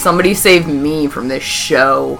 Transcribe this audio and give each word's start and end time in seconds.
Somebody 0.00 0.32
save 0.32 0.66
me 0.66 1.08
from 1.08 1.28
this 1.28 1.42
show. 1.42 2.16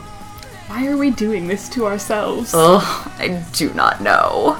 Why 0.66 0.86
are 0.86 0.98
we 0.98 1.10
doing 1.12 1.48
this 1.48 1.66
to 1.70 1.86
ourselves? 1.86 2.52
Ugh, 2.54 2.82
I 3.18 3.42
do 3.54 3.72
not 3.72 4.02
know. 4.02 4.58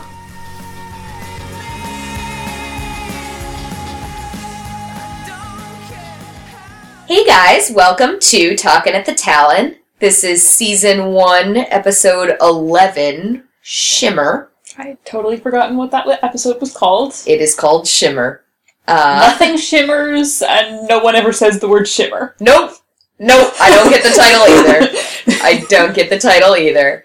Hey 7.06 7.24
guys, 7.26 7.70
welcome 7.72 8.20
to 8.20 8.56
Talking 8.56 8.94
at 8.94 9.04
the 9.04 9.12
Talon. 9.14 9.76
This 9.98 10.22
is 10.22 10.48
season 10.48 11.06
one, 11.12 11.56
episode 11.56 12.36
11, 12.40 13.42
Shimmer. 13.62 14.50
I 14.78 14.96
totally 15.04 15.36
forgotten 15.36 15.76
what 15.76 15.90
that 15.90 16.06
episode 16.22 16.60
was 16.60 16.72
called. 16.72 17.14
It 17.26 17.40
is 17.40 17.54
called 17.54 17.86
Shimmer. 17.86 18.44
Uh, 18.86 19.26
Nothing 19.28 19.56
shimmers, 19.58 20.40
and 20.42 20.86
no 20.88 21.00
one 21.00 21.16
ever 21.16 21.32
says 21.32 21.58
the 21.58 21.68
word 21.68 21.86
shimmer. 21.88 22.34
nope, 22.40 22.72
nope, 23.20 23.52
I 23.60 23.70
don't 23.70 23.90
get 23.90 24.02
the 24.02 24.10
title 24.10 24.46
either. 25.36 25.40
I 25.44 25.64
don't 25.68 25.94
get 25.94 26.10
the 26.10 26.18
title 26.18 26.56
either. 26.56 27.04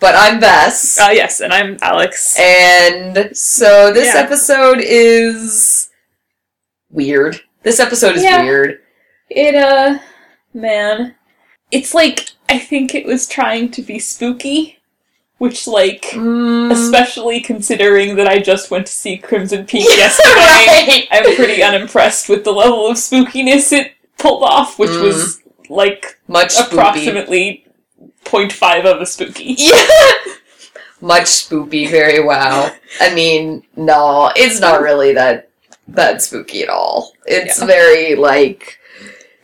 But 0.00 0.14
I'm 0.16 0.40
Bess. 0.40 0.98
Uh, 0.98 1.10
yes, 1.12 1.40
and 1.40 1.52
I'm 1.52 1.76
Alex. 1.82 2.38
And 2.40 3.36
so 3.36 3.92
this 3.92 4.14
Yeah. 4.14 4.20
episode 4.22 4.78
is 4.80 5.90
weird. 6.90 7.40
This 7.62 7.78
episode 7.80 8.16
is 8.16 8.22
Yeah. 8.22 8.42
weird. 8.42 8.78
It, 9.28 9.54
uh, 9.54 9.98
man. 10.54 11.14
It's 11.70 11.92
like, 11.94 12.30
I 12.48 12.58
think 12.58 12.94
it 12.94 13.04
was 13.04 13.26
trying 13.28 13.70
to 13.72 13.82
be 13.82 13.98
spooky, 13.98 14.78
which, 15.36 15.66
like, 15.66 16.06
Mm, 16.12 16.72
especially 16.72 17.40
considering 17.40 18.16
that 18.16 18.26
I 18.26 18.38
just 18.38 18.70
went 18.70 18.86
to 18.86 18.92
see 18.92 19.18
Crimson 19.18 19.66
Peak 19.66 19.84
yesterday, 19.98 20.34
right. 20.34 21.08
I'm 21.12 21.36
pretty 21.36 21.62
unimpressed 21.62 22.28
with 22.30 22.44
the 22.44 22.52
level 22.52 22.88
of 22.88 22.96
spookiness 22.96 23.70
it 23.72 23.92
pulled 24.18 24.42
off, 24.42 24.78
which 24.78 24.90
Mm. 24.90 25.02
was, 25.02 25.39
like, 25.70 26.18
Much 26.28 26.54
spoopy. 26.56 26.72
approximately 26.72 27.66
0.5 28.24 28.84
of 28.84 29.00
a 29.00 29.06
spooky. 29.06 29.54
Yeah. 29.58 29.86
Much 31.02 31.24
spoopy, 31.26 31.88
very 31.90 32.22
wow. 32.22 32.70
I 33.00 33.14
mean, 33.14 33.62
no, 33.74 34.30
it's 34.36 34.60
not 34.60 34.82
really 34.82 35.14
that 35.14 35.48
that 35.88 36.20
spooky 36.20 36.62
at 36.62 36.68
all. 36.68 37.12
It's 37.24 37.58
Yeah. 37.58 37.66
very 37.66 38.14
like 38.16 38.78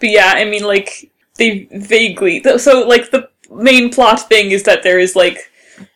But 0.00 0.10
yeah, 0.10 0.34
I 0.36 0.44
mean, 0.44 0.64
like, 0.64 1.10
they 1.38 1.66
vaguely. 1.72 2.42
So, 2.58 2.86
like, 2.86 3.10
the 3.10 3.30
main 3.50 3.90
plot 3.90 4.28
thing 4.28 4.50
is 4.50 4.64
that 4.64 4.82
there 4.82 4.98
is, 4.98 5.16
like, 5.16 5.50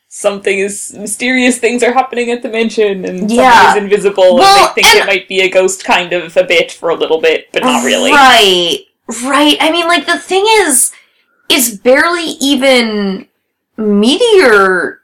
something 0.09 0.59
is. 0.59 0.95
mysterious 0.95 1.59
things 1.59 1.83
are 1.83 1.93
happening 1.93 2.31
at 2.31 2.41
the 2.43 2.49
mansion, 2.49 3.05
and 3.05 3.31
Yeah. 3.31 3.53
something 3.75 3.85
is 3.85 3.93
invisible, 3.93 4.37
Well, 4.37 4.59
and 4.59 4.69
they 4.75 4.83
think 4.83 4.87
and- 4.95 4.99
it 5.01 5.07
might 5.07 5.29
be 5.29 5.41
a 5.43 5.51
ghost 5.51 5.85
kind 5.85 6.15
of 6.15 6.35
a 6.39 6.45
bit 6.45 6.73
for 6.73 6.89
a 6.89 6.95
little 6.95 7.21
bit, 7.21 7.49
but 7.53 7.63
not 7.63 7.85
really. 7.85 8.11
Right. 8.11 8.79
Right. 9.25 9.57
I 9.61 9.71
mean 9.73 9.87
like 9.89 10.07
the 10.07 10.19
thing 10.19 10.45
is 10.49 10.93
it's 11.49 11.71
barely 11.77 12.37
even 12.41 13.27
meteor 13.77 15.01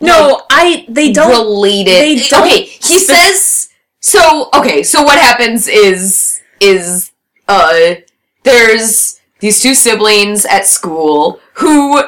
No, 0.00 0.42
I. 0.50 0.84
They 0.88 1.12
don't. 1.12 1.30
related. 1.30 1.94
they 1.94 2.16
don't 2.28 2.46
okay, 2.46 2.62
he 2.64 2.98
spe- 2.98 3.10
says 3.12 3.68
so 4.00 4.48
okay, 4.54 4.82
so 4.82 5.02
what 5.02 5.18
happens 5.18 5.66
is 5.68 6.40
is 6.60 7.10
uh 7.48 7.94
there's 8.44 9.20
these 9.40 9.60
two 9.60 9.74
siblings 9.74 10.44
at 10.46 10.66
school 10.66 11.40
who 11.54 12.02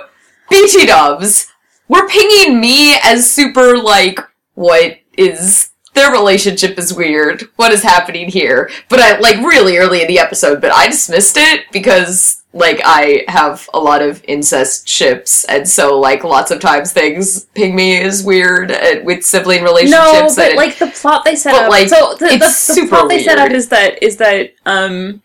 BT 0.50 0.86
dubs 0.86 1.48
were 1.88 2.06
pinging 2.08 2.60
me 2.60 2.96
as 3.02 3.28
super 3.30 3.76
like 3.76 4.18
what 4.54 4.98
is 5.16 5.70
their 5.98 6.12
relationship 6.12 6.78
is 6.78 6.94
weird. 6.94 7.42
What 7.56 7.72
is 7.72 7.82
happening 7.82 8.28
here? 8.28 8.70
But 8.88 9.00
I 9.00 9.18
like 9.18 9.36
really 9.38 9.76
early 9.78 10.00
in 10.02 10.08
the 10.08 10.18
episode, 10.18 10.60
but 10.60 10.72
I 10.72 10.86
dismissed 10.88 11.36
it 11.36 11.66
because 11.72 12.42
like 12.54 12.80
I 12.84 13.24
have 13.28 13.68
a 13.74 13.78
lot 13.78 14.00
of 14.00 14.22
incest 14.26 14.88
ships, 14.88 15.44
and 15.44 15.68
so 15.68 15.98
like 15.98 16.24
lots 16.24 16.50
of 16.50 16.60
times 16.60 16.92
things 16.92 17.44
ping 17.54 17.74
me 17.76 18.00
as 18.00 18.24
weird 18.24 18.72
uh, 18.72 19.00
with 19.04 19.24
sibling 19.24 19.62
relationships. 19.62 19.92
no, 20.02 20.32
but 20.34 20.48
and- 20.50 20.56
like 20.56 20.78
the 20.78 20.86
plot 20.86 21.24
they 21.24 21.36
set 21.36 21.52
But, 21.52 21.64
up. 21.64 21.70
like, 21.70 21.88
so 21.88 22.14
the, 22.18 22.26
the, 22.26 22.34
it's 22.34 22.66
the 22.66 22.74
super 22.74 22.88
plot 22.96 23.08
they 23.10 23.22
set 23.22 23.38
up 23.38 23.50
is 23.50 23.68
that 23.68 24.02
is 24.02 24.16
that 24.16 24.54
um. 24.64 25.22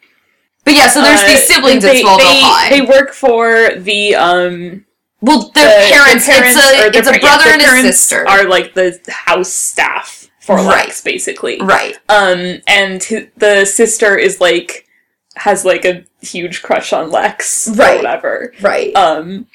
but 0.65 0.73
yeah, 0.73 0.89
so 0.89 1.01
there's 1.01 1.21
uh, 1.21 1.27
these 1.27 1.47
siblings 1.47 1.83
they, 1.83 2.01
at 2.01 2.05
Smallville 2.05 2.17
they, 2.17 2.41
High. 2.41 2.69
They 2.69 2.81
work 2.81 3.13
for 3.13 3.75
the 3.77 4.15
um 4.15 4.85
well, 5.21 5.49
their 5.55 5.87
the- 5.87 5.93
parents. 5.93 6.25
the 6.25 6.31
parents 6.33 6.57
it's 6.59 6.97
a 6.97 6.99
it's 6.99 7.07
a 7.07 7.19
brother 7.21 7.49
yeah, 7.49 7.77
and 7.79 7.87
a 7.87 7.93
sister. 7.93 8.27
Are 8.27 8.43
like 8.49 8.73
the 8.73 8.99
house 9.09 9.51
staff 9.53 10.22
for 10.45 10.55
Right. 10.57 10.85
Lex, 10.87 11.01
basically. 11.01 11.59
right. 11.61 11.97
Um, 12.09 12.61
and 12.67 13.03
hi- 13.03 13.29
the 13.37 13.65
sister 13.65 14.17
is 14.17 14.39
like 14.41 14.87
has 15.35 15.65
like 15.65 15.83
a 15.85 16.03
huge 16.21 16.61
crush 16.61 16.93
on 16.93 17.09
Lex 17.11 17.67
or 17.69 17.73
Right. 17.73 17.95
whatever. 17.97 18.53
Right. 18.61 18.95
Um, 18.95 19.47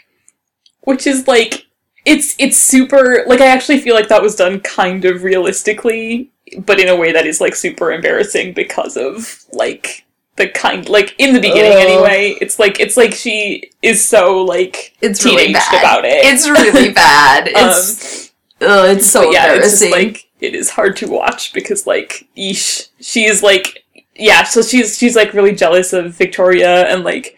which 0.82 1.06
is 1.06 1.28
like 1.28 1.66
it's 2.04 2.34
it's 2.38 2.56
super 2.56 3.24
like 3.26 3.40
I 3.40 3.46
actually 3.46 3.78
feel 3.80 3.94
like 3.94 4.08
that 4.08 4.22
was 4.22 4.34
done 4.34 4.60
kind 4.60 5.04
of 5.04 5.22
realistically, 5.22 6.30
but 6.60 6.80
in 6.80 6.88
a 6.88 6.96
way 6.96 7.12
that 7.12 7.26
is 7.26 7.40
like 7.40 7.54
super 7.54 7.92
embarrassing 7.92 8.54
because 8.54 8.96
of 8.96 9.44
like 9.52 10.04
the 10.36 10.48
kind 10.48 10.88
like 10.88 11.14
in 11.18 11.34
the 11.34 11.40
beginning 11.40 11.72
Ugh. 11.72 11.78
anyway. 11.78 12.36
It's 12.40 12.58
like 12.58 12.80
it's 12.80 12.96
like 12.96 13.12
she 13.12 13.70
is 13.82 14.02
so 14.04 14.42
like 14.42 14.96
it's 15.02 15.24
really 15.24 15.52
bad. 15.52 15.78
about 15.82 16.04
it. 16.06 16.24
It's 16.24 16.48
really 16.48 16.92
bad. 17.04 17.48
It's 17.48 18.30
ugh, 18.62 18.96
it's 18.96 19.06
so 19.06 19.30
yeah, 19.30 19.54
it's 19.56 19.80
embarrassing. 19.82 19.88
just 19.90 19.92
like 19.92 20.27
it 20.40 20.54
is 20.54 20.70
hard 20.70 20.96
to 20.96 21.08
watch 21.08 21.52
because 21.52 21.86
like 21.86 22.26
eesh, 22.36 22.88
she 23.00 23.24
is 23.26 23.42
like 23.42 23.84
yeah, 24.16 24.42
so 24.44 24.62
she's 24.62 24.98
she's 24.98 25.14
like 25.16 25.32
really 25.34 25.54
jealous 25.54 25.92
of 25.92 26.14
Victoria 26.14 26.86
and 26.88 27.04
like 27.04 27.36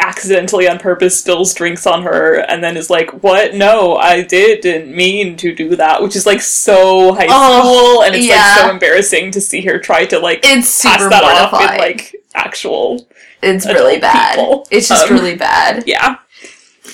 accidentally 0.00 0.68
on 0.68 0.78
purpose 0.78 1.20
spills 1.20 1.54
drinks 1.54 1.86
on 1.86 2.02
her 2.02 2.40
and 2.40 2.62
then 2.64 2.76
is 2.76 2.90
like, 2.90 3.22
What? 3.22 3.54
No, 3.54 3.96
I 3.96 4.22
didn't 4.22 4.94
mean 4.94 5.36
to 5.36 5.54
do 5.54 5.76
that 5.76 6.02
which 6.02 6.16
is 6.16 6.26
like 6.26 6.40
so 6.42 7.14
high 7.14 7.26
Oh, 7.30 7.60
school 7.60 8.02
and 8.02 8.14
it's 8.16 8.26
yeah. 8.26 8.34
like 8.56 8.58
so 8.66 8.70
embarrassing 8.70 9.30
to 9.30 9.40
see 9.40 9.60
her 9.62 9.78
try 9.78 10.04
to 10.06 10.18
like 10.18 10.40
it's 10.42 10.82
pass 10.82 10.98
that 11.08 11.22
off 11.22 11.52
mortifying. 11.52 11.74
in 11.74 11.78
like 11.78 12.16
actual 12.34 13.06
it's 13.40 13.66
really 13.66 14.00
bad. 14.00 14.34
people. 14.36 14.66
It's 14.70 14.88
just 14.88 15.06
Um, 15.08 15.14
really 15.14 15.36
bad. 15.36 15.84
yeah. 15.86 16.16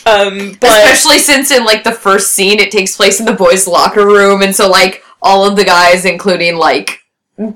Um 0.07 0.57
but 0.61 0.71
Especially 0.71 1.19
since 1.19 1.51
in 1.51 1.65
like 1.65 1.85
the 1.85 1.93
first 1.93 2.33
scene 2.33 2.59
it 2.61 2.71
takes 2.71 2.97
place 2.97 3.19
in 3.19 3.25
the 3.27 3.33
boys' 3.33 3.67
locker 3.67 4.07
room 4.07 4.43
and 4.43 4.55
so 4.55 4.69
like 4.69 5.03
all 5.23 5.45
of 5.47 5.57
the 5.57 5.65
guys, 5.65 6.05
including 6.05 6.57
like 6.57 7.01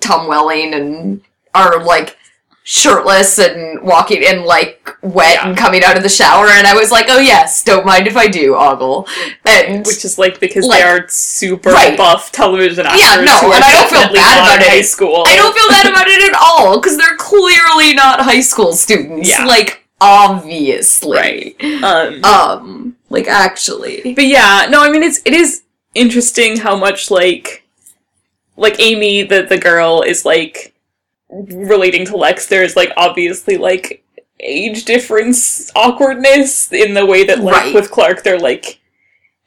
Tom 0.01 0.29
Welling 0.29 0.75
and 0.75 1.21
are 1.55 1.83
like 1.83 2.17
shirtless 2.67 3.39
and 3.39 3.83
walking 3.83 4.25
and 4.25 4.43
like 4.43 4.89
wet 5.03 5.35
Yeah. 5.35 5.49
and 5.49 5.57
coming 5.57 5.85
out 5.85 5.99
of 5.99 6.03
the 6.03 6.09
shower 6.09 6.47
and 6.49 6.67
I 6.67 6.75
was 6.75 6.91
like, 6.91 7.07
Oh 7.11 7.19
yes, 7.21 7.63
don't 7.63 7.85
mind 7.85 8.07
if 8.07 8.17
I 8.17 8.27
do, 8.27 8.55
Ogle. 8.57 9.07
And 9.45 9.85
which 9.87 10.03
is 10.05 10.19
like 10.19 10.41
because 10.41 10.65
Like- 10.65 10.79
they 10.83 10.89
are 10.89 11.07
super 11.09 11.71
Right. 11.73 11.95
buff 11.97 12.33
television 12.33 12.87
actors. 12.87 13.01
Yeah, 13.03 13.17
no, 13.17 13.53
and 13.53 13.63
I 13.63 13.71
don't 13.71 13.91
feel 13.91 14.15
bad 14.15 14.39
about 14.39 14.63
it. 14.63 14.69
High 14.71 14.81
school. 14.81 15.25
I 15.27 15.37
don't 15.37 15.55
feel 15.55 15.69
bad 15.69 15.87
about 15.87 16.07
it 16.09 16.23
at 16.33 16.39
all 16.41 16.81
because 16.81 16.97
they're 16.97 17.17
clearly 17.17 17.93
not 17.93 18.21
high 18.23 18.41
school 18.41 18.73
students. 18.73 19.29
Yeah. 19.29 19.45
Like 19.45 19.85
obviously. 20.01 21.57
Right. 21.61 21.83
Um, 21.85 22.25
Um, 22.25 22.97
like 23.11 23.29
actually. 23.29 24.15
but 24.15 24.25
yeah, 24.27 24.67
no, 24.71 24.83
I 24.83 24.91
mean 24.91 25.03
it's 25.03 25.21
it 25.27 25.35
is 25.35 25.64
interesting 25.95 26.57
how 26.59 26.77
much 26.77 27.11
like 27.11 27.67
like 28.57 28.79
Amy, 28.81 29.23
the 29.23 29.43
the 29.43 29.59
girl, 29.59 30.03
is 30.03 30.25
like 30.25 30.75
relating 31.31 32.05
to 32.07 32.17
Lex. 32.17 32.47
There's 32.47 32.77
like 32.77 32.93
obviously 32.97 33.57
like 33.57 34.03
age 34.41 34.85
difference 34.85 35.71
awkwardness 35.75 36.73
in 36.73 36.95
the 36.95 37.07
way 37.07 37.25
that 37.25 37.41
like 37.41 37.55
Right. 37.57 37.75
with 37.75 37.91
Clark 37.91 38.23
they're 38.25 38.39
like 38.39 38.81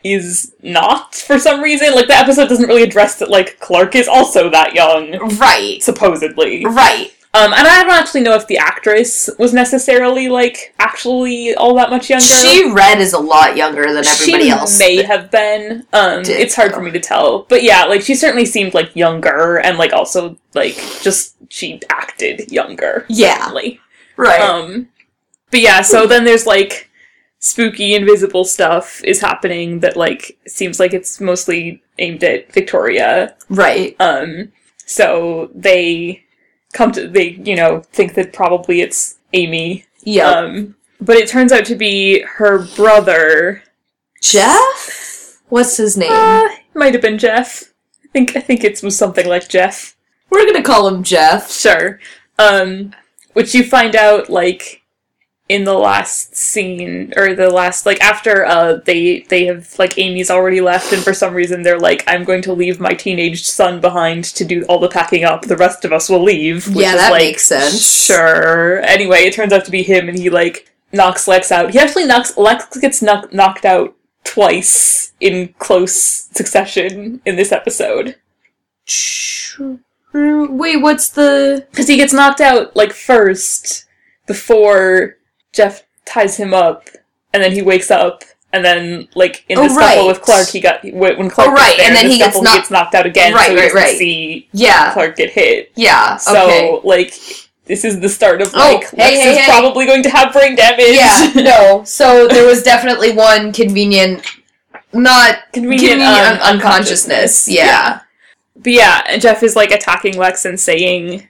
is 0.03 0.53
not 0.63 1.13
for 1.15 1.37
some 1.39 1.61
reason. 1.61 1.93
Like 1.93 2.07
the 2.07 2.15
episode 2.17 2.47
doesn't 2.49 2.67
really 2.67 2.83
address 2.83 3.19
that 3.19 3.29
like 3.29 3.59
Clark 3.59 3.95
is 3.95 4.07
also 4.07 4.49
that 4.49 4.73
young, 4.73 5.17
Right. 5.37 5.81
supposedly. 5.83 6.65
Right. 6.65 7.11
Um, 7.37 7.53
and 7.53 7.67
I 7.67 7.83
don't 7.83 7.91
actually 7.93 8.21
know 8.21 8.33
if 8.33 8.47
the 8.47 8.57
actress 8.57 9.29
was 9.37 9.53
necessarily 9.53 10.27
like 10.27 10.73
actually 10.79 11.53
all 11.55 11.75
that 11.75 11.89
much 11.89 12.09
younger. 12.09 12.25
She 12.25 12.71
read 12.71 12.99
is 12.99 13.13
a 13.13 13.19
lot 13.19 13.55
younger 13.55 13.83
than 13.83 14.05
everybody 14.05 14.43
she 14.45 14.49
else. 14.49 14.79
may 14.79 15.03
have 15.03 15.29
been. 15.29 15.85
Um, 15.93 16.23
it's 16.25 16.55
hard 16.55 16.73
for 16.73 16.81
me 16.81 16.89
to 16.91 16.99
tell, 16.99 17.43
but 17.43 17.61
yeah, 17.63 17.85
like 17.85 18.01
she 18.01 18.15
certainly 18.15 18.45
seemed 18.45 18.73
like 18.73 18.95
younger, 18.95 19.57
and 19.57 19.77
like 19.77 19.93
also 19.93 20.37
like 20.55 20.75
just 21.01 21.35
she 21.49 21.79
acted 21.89 22.51
younger. 22.51 23.05
Yeah. 23.07 23.37
certainly. 23.37 23.79
right. 24.15 24.41
Um, 24.41 24.89
but 25.51 25.61
yeah, 25.61 25.81
so 25.81 26.07
then 26.07 26.23
there's 26.23 26.45
like 26.47 26.89
spooky 27.39 27.93
invisible 27.93 28.45
stuff 28.45 29.03
is 29.03 29.21
happening 29.21 29.79
that 29.81 29.95
like 29.95 30.37
seems 30.47 30.79
like 30.79 30.93
it's 30.93 31.21
mostly 31.21 31.83
aimed 31.99 32.23
at 32.23 32.51
Victoria. 32.51 33.35
right. 33.49 33.95
Um, 33.99 34.51
so 34.85 35.51
they 35.53 36.23
come 36.77 36.91
to 36.91 37.07
they 37.07 37.29
you 37.43 37.55
know 37.55 37.81
think 37.91 38.13
that 38.13 38.31
probably 38.31 38.81
it's 38.81 39.17
Amy. 39.33 39.85
Yep. 40.03 40.35
Um, 40.35 40.75
but 41.01 41.17
it 41.17 41.27
turns 41.27 41.51
out 41.51 41.65
to 41.65 41.75
be 41.75 42.21
her 42.21 42.65
brother. 42.75 43.63
Jeff? 44.21 45.41
What's 45.49 45.77
his 45.77 45.97
name? 45.97 46.11
Uh, 46.11 46.47
might 46.73 46.93
have 46.93 47.01
been 47.01 47.17
Jeff. 47.17 47.73
I 48.05 48.07
think 48.09 48.35
I 48.35 48.39
think 48.39 48.63
it 48.63 48.81
was 48.83 48.97
something 48.97 49.27
like 49.27 49.49
Jeff. 49.49 49.95
We're 50.29 50.45
gonna 50.45 50.63
call 50.63 50.87
him 50.87 51.03
Jeff. 51.03 51.51
Sure. 51.51 51.99
Um, 52.37 52.93
which 53.33 53.55
you 53.55 53.63
find 53.63 53.95
out 53.95 54.29
like 54.29 54.76
in 55.49 55.63
the 55.63 55.73
last 55.73 56.35
scene 56.35 57.13
or 57.15 57.33
the 57.33 57.49
last 57.49 57.85
like 57.85 58.01
after 58.01 58.45
uh 58.45 58.73
they 58.85 59.21
they 59.29 59.45
have 59.45 59.73
like 59.79 59.97
Amy's 59.97 60.29
already 60.29 60.59
left 60.59 60.91
and 60.91 61.01
for 61.01 61.13
some 61.13 61.33
reason 61.33 61.61
they're 61.63 61.79
like 61.79 62.03
I'm 62.05 62.25
going 62.25 62.41
to 62.43 62.53
leave 62.53 62.79
my 62.81 62.93
teenage 62.93 63.43
son 63.43 63.79
behind 63.79 64.25
to 64.25 64.43
do 64.43 64.63
all 64.65 64.79
the 64.79 64.89
packing 64.89 65.23
up 65.23 65.43
the 65.43 65.55
rest 65.55 65.85
of 65.85 65.93
us 65.93 66.09
will 66.09 66.21
leave 66.21 66.67
which 66.67 66.83
Yeah, 66.83 66.95
is 66.95 66.99
that 67.01 67.11
like 67.11 67.21
makes 67.21 67.43
sense. 67.45 67.81
sure 68.05 68.79
anyway 68.81 69.19
it 69.19 69.33
turns 69.33 69.53
out 69.53 69.63
to 69.65 69.71
be 69.71 69.83
him 69.83 70.09
and 70.09 70.17
he 70.17 70.29
like 70.29 70.69
knocks 70.91 71.27
Lex 71.29 71.51
out 71.51 71.71
he 71.71 71.79
actually 71.79 72.05
knocks 72.05 72.35
Lex 72.37 72.77
gets 72.79 73.01
knock, 73.01 73.31
knocked 73.33 73.63
out 73.65 73.95
twice 74.25 75.13
in 75.21 75.53
close 75.59 75.93
succession 75.95 77.21
in 77.25 77.37
this 77.37 77.51
episode 77.53 78.15
Wait, 80.13 80.77
what's 80.77 81.09
the? 81.09 81.65
because 81.71 81.87
he 81.87 81.97
gets 81.97 82.13
knocked 82.13 82.41
out 82.41 82.75
like 82.75 82.91
first 82.93 83.85
before 84.25 85.16
Jeff 85.57 85.83
ties 86.05 86.37
him 86.37 86.53
up, 86.53 86.87
and 87.33 87.43
then 87.43 87.51
he 87.51 87.61
wakes 87.61 87.91
up, 87.91 88.23
and 88.53 88.63
then 88.63 89.07
like 89.15 89.43
in 89.49 89.57
the 89.57 89.63
Oh, 89.63 89.67
scuffle 89.67 89.81
right. 90.03 90.07
with 90.07 90.21
Clark, 90.21 90.47
he 90.49 90.59
got 90.61 90.83
when 90.83 91.29
Clark 91.29 91.49
Oh, 91.49 91.55
gets 91.55 91.61
right, 91.67 91.77
there, 91.77 91.87
and 91.87 91.95
then 91.95 92.05
the 92.05 92.11
he 92.13 92.17
gets 92.19 92.39
knocked- 92.41 92.57
gets 92.57 92.71
knocked 92.71 92.95
out 92.95 93.05
again, 93.05 93.33
Right, 93.33 93.47
so 93.47 93.55
he 93.55 93.59
right, 93.61 93.73
right. 93.73 93.97
see 93.97 94.47
Yeah, 94.53 94.93
Clark 94.93 95.17
get 95.17 95.31
hit. 95.31 95.71
yeah. 95.75 96.15
So 96.17 96.45
okay. 96.45 96.79
like 96.83 97.13
this 97.65 97.83
is 97.83 97.99
the 97.99 98.07
start 98.07 98.41
of 98.41 98.51
Oh, 98.55 98.75
like 98.75 98.89
hey, 98.91 98.97
Lex 98.97 99.17
hey, 99.19 99.31
is 99.31 99.37
hey. 99.39 99.45
probably 99.51 99.85
going 99.85 100.03
to 100.03 100.09
have 100.09 100.31
brain 100.31 100.55
damage. 100.55 100.95
Yeah, 100.95 101.31
no. 101.43 101.83
So 101.83 102.27
there 102.29 102.45
was 102.47 102.63
definitely 102.63 103.11
one 103.11 103.51
convenient, 103.51 104.23
not 104.93 105.39
Convenient, 105.51 106.01
un- 106.01 106.07
um, 106.35 106.39
unconsciousness. 106.39 106.47
unconsciousness. 106.47 107.47
Yeah. 107.49 107.99
But 108.55 108.71
yeah, 108.73 109.01
and 109.09 109.21
Jeff 109.21 109.43
is 109.43 109.55
like 109.55 109.71
attacking 109.71 110.17
Lex 110.17 110.45
and 110.45 110.57
saying 110.59 111.27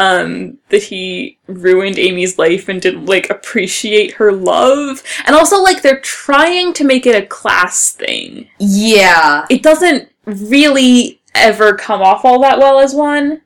um 0.00 0.58
that 0.68 0.82
he 0.82 1.38
ruined 1.48 1.98
Amy's 1.98 2.38
life 2.38 2.68
and 2.68 2.80
didn't 2.80 3.06
like 3.06 3.28
appreciate 3.30 4.12
her 4.14 4.32
love. 4.32 5.02
And 5.26 5.34
also 5.34 5.60
like 5.62 5.82
they're 5.82 6.00
trying 6.00 6.72
to 6.74 6.84
make 6.84 7.06
it 7.06 7.20
a 7.20 7.26
class 7.26 7.92
thing. 7.92 8.48
yeah, 8.58 9.44
It 9.50 9.62
doesn't 9.62 10.08
really 10.24 11.20
ever 11.34 11.74
come 11.74 12.00
off 12.02 12.24
all 12.24 12.40
that 12.42 12.58
well 12.58 12.78
as 12.80 12.94
one. 12.94 13.42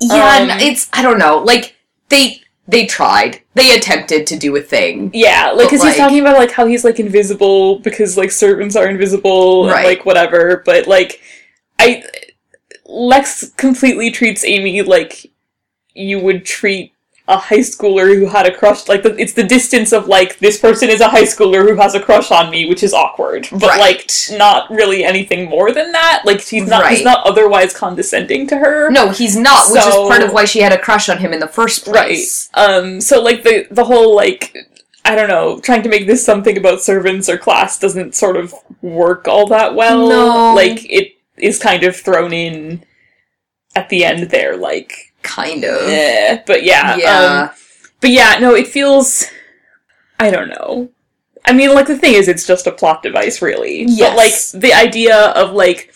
yeah. 0.00 0.38
Um, 0.42 0.50
it's 0.60 0.88
I 0.92 1.02
don't 1.02 1.18
know. 1.18 1.38
Like 1.38 1.76
they 2.08 2.40
they 2.68 2.84
tried. 2.86 3.40
They 3.54 3.76
attempted 3.76 4.26
to 4.28 4.36
do 4.36 4.54
a 4.56 4.60
thing. 4.60 5.10
Yeah, 5.14 5.52
like 5.52 5.68
cuz 5.70 5.80
like- 5.80 5.88
he's 5.90 5.96
talking 5.96 6.20
about 6.20 6.36
like 6.36 6.50
how 6.52 6.66
he's 6.66 6.84
like 6.84 6.98
invisible 7.00 7.78
because 7.80 8.16
like 8.16 8.30
servants 8.30 8.76
are 8.76 8.88
invisible 8.88 9.64
and 9.64 9.72
Right. 9.72 9.86
like 9.86 10.04
whatever, 10.06 10.62
but 10.64 10.86
like 10.86 11.20
I 11.78 12.02
Lex 12.88 13.50
completely 13.56 14.10
treats 14.10 14.44
Amy 14.44 14.82
like 14.82 15.30
you 15.96 16.20
would 16.20 16.44
treat 16.44 16.92
a 17.28 17.36
high 17.36 17.58
schooler 17.58 18.14
who 18.16 18.26
had 18.26 18.46
a 18.46 18.56
crush 18.56 18.86
like 18.86 19.02
the, 19.02 19.12
it's 19.20 19.32
the 19.32 19.42
distance 19.42 19.92
of 19.92 20.06
like 20.06 20.38
this 20.38 20.60
person 20.60 20.88
is 20.88 21.00
a 21.00 21.08
high 21.08 21.24
schooler 21.24 21.68
who 21.68 21.74
has 21.74 21.96
a 21.96 22.00
crush 22.00 22.30
on 22.30 22.50
me 22.50 22.68
which 22.68 22.84
is 22.84 22.94
awkward 22.94 23.48
but 23.50 23.62
Right. 23.70 23.80
like 23.80 24.10
not 24.38 24.70
really 24.70 25.02
anything 25.02 25.48
more 25.50 25.72
than 25.72 25.90
that 25.90 26.22
like 26.24 26.40
he's 26.40 26.68
not 26.68 26.88
he's 26.88 27.02
not 27.02 27.26
otherwise 27.26 27.76
condescending 27.76 28.46
to 28.46 28.56
her 28.58 28.90
No, 28.90 29.10
he's 29.10 29.36
not, 29.36 29.72
which 29.72 29.84
is 29.84 29.94
part 29.94 30.22
of 30.22 30.32
why 30.32 30.44
she 30.44 30.60
had 30.60 30.72
a 30.72 30.78
crush 30.78 31.08
on 31.08 31.18
him 31.18 31.32
in 31.32 31.40
the 31.40 31.48
first 31.48 31.88
right 31.88 32.06
place. 32.06 32.48
um 32.54 33.00
so 33.00 33.20
like 33.20 33.42
the 33.42 33.66
the 33.72 33.84
whole 33.84 34.14
like 34.14 34.56
i 35.04 35.16
don't 35.16 35.28
know 35.28 35.58
trying 35.60 35.82
to 35.82 35.88
make 35.88 36.06
this 36.06 36.24
something 36.24 36.56
about 36.56 36.80
servants 36.80 37.28
or 37.28 37.36
class 37.38 37.76
doesn't 37.76 38.14
sort 38.14 38.36
of 38.36 38.54
work 38.82 39.26
all 39.26 39.48
that 39.48 39.74
well 39.74 40.08
No. 40.08 40.54
like 40.54 40.88
it 40.88 41.16
is 41.38 41.58
kind 41.58 41.82
of 41.82 41.96
thrown 41.96 42.32
in 42.32 42.84
at 43.74 43.88
the 43.88 44.04
end 44.04 44.30
there 44.30 44.56
like 44.56 45.05
Kind 45.26 45.64
of. 45.64 45.82
eh. 45.88 46.42
but 46.46 46.62
yeah 46.64 46.96
Yeah. 46.96 47.48
um, 47.50 47.50
but 48.00 48.10
yeah 48.10 48.38
no 48.40 48.54
it 48.54 48.66
feels 48.68 49.24
i 50.20 50.30
don't 50.30 50.48
know 50.48 50.88
i 51.44 51.52
mean 51.52 51.74
like 51.74 51.86
the 51.86 51.98
thing 51.98 52.14
is 52.14 52.28
it's 52.28 52.46
just 52.46 52.66
a 52.66 52.72
plot 52.72 53.02
device 53.02 53.42
really 53.42 53.84
Yes. 53.88 53.98
but 54.10 54.16
like 54.16 54.62
the 54.62 54.72
idea 54.72 55.16
of 55.30 55.52
like 55.52 55.92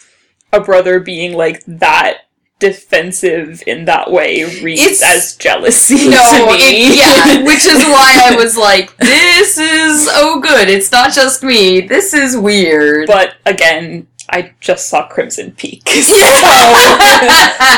a 0.53 0.61
brother 0.61 0.99
being 1.01 1.33
like 1.37 1.63
that 1.67 2.23
defensive 2.59 3.63
in 3.67 3.87
that 3.87 4.11
way 4.11 4.45
reads 4.63 4.83
It's- 4.83 5.03
as 5.03 5.37
jealousy 5.37 6.09
No, 6.11 6.19
to 6.31 6.47
me. 6.59 6.89
it, 6.89 6.97
yeah, 6.99 7.43
which 7.45 7.65
is 7.65 7.83
why 7.85 8.29
I 8.31 8.37
was 8.43 8.57
like, 8.57 8.95
this 8.99 9.57
is 9.57 10.09
oh 10.13 10.41
good. 10.41 10.69
It's 10.69 10.93
not 10.93 11.13
just 11.15 11.43
me. 11.43 11.81
This 11.81 12.13
is 12.13 12.37
weird. 12.37 13.07
but 13.07 13.35
again, 13.47 14.07
I 14.31 14.53
just 14.61 14.89
saw 14.89 15.09
Crimson 15.09 15.53
Peak. 15.53 15.83
So, 16.01 16.17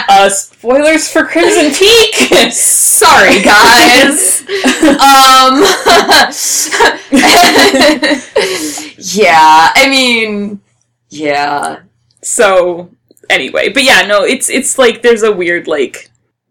uh, 0.08 0.28
spoilers 0.28 1.10
for 1.10 1.25
Crimson 1.25 1.72
Peak! 1.72 2.14
Sorry, 2.52 3.43
guys. 3.43 4.40
um, 4.40 5.62
yeah, 8.99 9.72
I 9.75 9.87
mean, 9.88 10.60
yeah, 11.08 11.81
so, 12.22 12.90
anyway, 13.31 13.70
but 13.70 13.82
yeah, 13.82 14.02
no, 14.02 14.22
it's 14.22 14.50
it's 14.50 14.78
like 14.78 15.02
there's 15.02 15.22
a 15.22 15.32
weird, 15.32 15.66
like, 15.66 16.10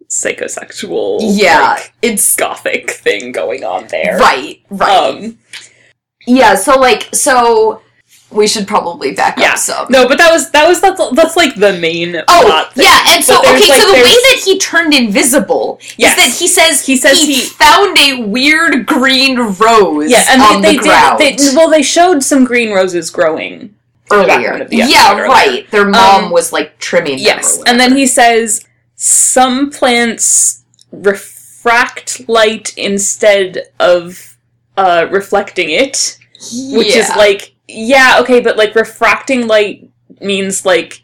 psychosexual, 0.10 1.20
yeah. 1.22 1.74
like, 1.74 1.94
it's 2.02 2.36
gothic 2.36 2.92
thing 2.92 3.32
going 3.32 3.64
on 3.64 3.88
there. 3.88 4.18
right, 4.18 4.62
right. 4.70 4.98
Um, 4.98 5.38
yeah. 6.28 6.56
So 6.56 6.80
like, 6.80 7.10
so 7.14 7.82
we 8.32 8.48
should 8.48 8.68
probably 8.68 9.12
back 9.14 9.38
Yeah. 9.38 9.52
up 9.52 9.58
some. 9.58 9.88
no, 9.90 10.08
but 10.08 10.18
that 10.18 10.32
was, 10.32 10.50
that 10.52 10.68
was, 10.68 10.80
that's, 10.82 11.02
that's 11.16 11.36
like 11.36 11.56
the 11.56 11.74
main 11.74 12.16
Oh, 12.16 12.42
plot 12.46 12.74
thing. 12.74 12.86
yeah, 12.86 13.04
and 13.10 13.24
so 13.24 13.40
okay, 13.40 13.52
like, 13.70 13.82
so 13.82 13.88
the 13.88 13.94
way 13.94 14.02
that 14.04 14.42
he 14.46 14.58
turned 14.58 14.94
invisible 14.94 15.80
Yes. 15.98 16.18
is 16.18 16.24
that 16.24 16.40
he 16.40 16.48
says 16.48 16.86
He 16.86 16.96
says 16.96 17.20
he- 17.22 17.42
found 17.42 17.98
a 17.98 18.22
weird 18.24 18.86
green 18.86 19.38
rose 19.38 20.10
Yeah, 20.10 20.24
and 20.30 20.64
they, 20.64 20.76
the 20.78 20.78
they 21.18 21.28
did. 21.36 21.40
They, 21.40 21.56
well, 21.56 21.70
they 21.70 21.82
showed 21.84 22.24
some 22.24 22.46
green 22.46 22.72
roses 22.72 23.10
growing 23.10 23.76
earlier. 24.12 24.64
the 24.66 24.76
Yeah, 24.78 25.18
right. 25.20 25.70
Their 25.72 25.86
mom 25.86 26.26
Um, 26.26 26.32
was 26.32 26.52
like 26.54 26.78
trimming. 26.80 27.20
Yes, 27.20 27.62
and 27.66 27.80
then 27.80 27.96
he 27.98 28.06
says 28.08 28.66
some 28.96 29.70
plants 29.72 30.64
refract 30.92 32.28
light 32.30 32.74
instead 32.78 33.64
of 33.80 34.38
uh, 34.78 35.08
reflecting 35.12 35.70
it, 35.70 36.18
which 36.72 36.96
is 36.96 37.10
like 37.18 37.54
yeah, 37.74 38.18
okay, 38.22 38.40
but 38.40 38.58
like 38.58 38.76
refracting 38.76 39.48
light 39.48 39.90
means 40.20 40.66
like 40.66 41.02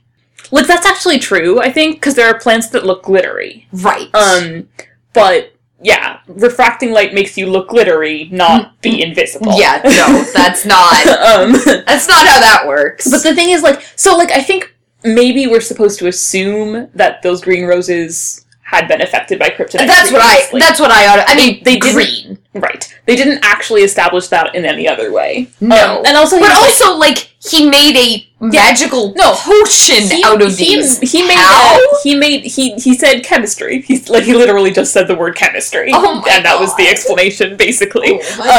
like 0.52 0.68
that's 0.68 0.86
actually 0.86 1.19
true. 1.19 1.59
I 1.59 1.71
think 1.71 1.95
because 1.95 2.16
there 2.16 2.28
are 2.28 2.40
plants 2.40 2.69
that 2.69 2.86
look 2.86 3.04
glittery. 3.04 3.68
right. 3.71 4.14
Um, 4.16 4.69
but 5.14 5.54
yeah, 5.81 6.19
refracting 6.28 6.92
light 6.92 7.14
makes 7.14 7.38
you 7.38 7.47
look 7.47 7.69
glittery, 7.69 8.30
not 8.31 8.81
be 8.81 9.04
invisible. 9.04 9.59
yeah, 9.59 9.80
no, 9.83 10.24
that's 10.33 10.66
not. 10.66 11.06
um, 11.07 11.52
That's 11.86 12.07
not 12.07 12.26
how 12.26 12.40
that 12.40 12.64
works. 12.68 13.09
But 13.09 13.21
the 13.24 13.36
thing 13.36 13.50
is, 13.50 13.62
like, 13.62 13.81
so, 13.95 14.18
like, 14.18 14.31
I 14.31 14.42
think 14.42 14.76
maybe 15.04 15.45
we're 15.45 15.62
supposed 15.62 16.00
to 16.00 16.07
assume 16.07 16.90
that 16.95 17.21
those 17.21 17.42
green 17.42 17.66
roses 17.66 18.45
had 18.69 18.88
been 18.90 19.02
affected 19.02 19.40
by 19.40 19.50
kryptonite. 19.50 19.88
that's 19.88 20.12
what 20.12 20.21
I. 20.21 20.59
That's 20.59 20.78
what 20.80 20.92
I. 20.92 21.07
ought 21.07 21.24
I 21.30 21.36
mean, 21.36 21.64
They- 21.64 21.76
they 21.76 21.80
didn't- 21.80 21.94
green. 21.95 22.38
right. 22.54 22.94
They 23.06 23.16
didn't 23.16 23.40
actually 23.42 23.83
establish 23.83 24.28
that 24.28 24.54
in 24.56 24.66
any 24.66 24.86
other 24.90 25.09
way. 25.14 25.47
No. 25.62 26.00
Um, 26.00 26.06
and 26.06 26.18
also, 26.18 26.36
But 26.38 26.50
was, 26.50 26.50
like, 26.50 26.64
also, 26.90 26.97
like, 26.97 27.30
he 27.40 27.69
made 27.69 27.95
a 27.95 28.28
magical 28.44 29.14
No, 29.16 29.31
potion 29.36 30.04
he, 30.09 30.21
out 30.26 30.42
of 30.42 30.57
he, 30.57 30.76
these. 30.76 31.00
he 31.14 31.26
made 31.26 31.38
How? 31.38 31.80
a, 31.80 31.95
he 32.04 32.14
made 32.16 32.42
he 32.44 32.74
he 32.74 32.94
said 32.94 33.24
chemistry. 33.24 33.81
He 33.83 34.00
like 34.09 34.24
he 34.24 34.33
literally 34.33 34.71
just 34.71 34.92
said 34.92 35.07
the 35.07 35.16
word 35.16 35.36
chemistry, 35.36 35.90
Oh 35.94 36.16
my 36.16 36.28
and 36.31 36.44
that 36.44 36.59
was 36.59 36.76
the 36.76 36.88
explanation 36.90 37.56
basically. 37.56 38.19
Oh 38.21 38.36
my 38.38 38.45
Um, 38.50 38.52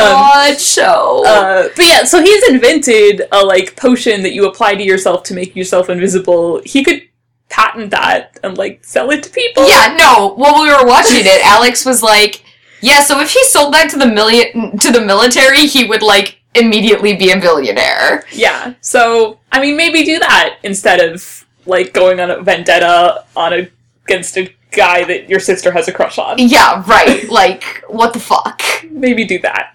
god, 0.55 0.61
show. 0.61 1.23
Uh, 1.27 1.69
but 1.77 1.85
yeah, 1.85 2.05
so 2.05 2.23
he's 2.23 2.49
invented 2.49 3.23
a 3.31 3.45
like 3.45 3.77
potion 3.77 4.23
that 4.23 4.33
you 4.33 4.47
apply 4.47 4.75
to 4.77 4.83
yourself 4.83 5.23
to 5.25 5.35
make 5.35 5.55
yourself 5.55 5.91
invisible. 5.91 6.63
He 6.65 6.83
could 6.83 7.03
patent 7.49 7.91
that 7.91 8.39
and 8.43 8.59
like 8.59 8.85
sell 8.85 9.11
it 9.11 9.23
to 9.25 9.31
people. 9.31 9.67
yeah, 9.69 9.97
no. 9.99 10.35
While 10.35 10.63
we 10.63 10.69
were 10.69 10.87
watching 10.87 11.25
it, 11.25 11.45
Alex 11.45 11.85
was 11.85 12.03
like, 12.03 12.45
"Yeah, 12.81 13.01
so 13.01 13.21
if 13.21 13.31
he 13.31 13.43
sold 13.45 13.75
that 13.75 13.91
to 13.91 13.99
the 13.99 14.07
million 14.07 14.79
to 14.79 14.91
the 14.91 15.01
military, 15.01 15.67
he 15.67 15.85
would 15.85 16.03
like 16.03 16.41
immediately 16.55 17.17
be 17.17 17.31
a 17.31 17.41
billionaire." 17.41 18.25
Yeah. 18.33 18.75
So 18.81 19.41
I 19.53 19.61
mean, 19.61 19.77
maybe 19.77 20.05
do 20.05 20.19
that 20.19 20.59
instead 20.63 21.01
of 21.01 21.47
like 21.67 21.93
going 21.93 22.21
on 22.21 22.31
a 22.31 22.43
vendetta 22.43 23.25
on 23.37 23.53
a, 23.53 23.69
against 24.05 24.37
a 24.37 24.53
guy 24.71 25.05
that 25.05 25.29
your 25.29 25.41
sister 25.41 25.71
has 25.73 25.89
a 25.89 25.93
crush 25.93 26.19
on. 26.19 26.37
Yeah, 26.39 26.83
right. 26.87 27.29
like, 27.29 27.83
what 27.89 28.13
the 28.13 28.21
fuck? 28.21 28.63
Maybe 28.91 29.25
do 29.25 29.39
that. 29.41 29.75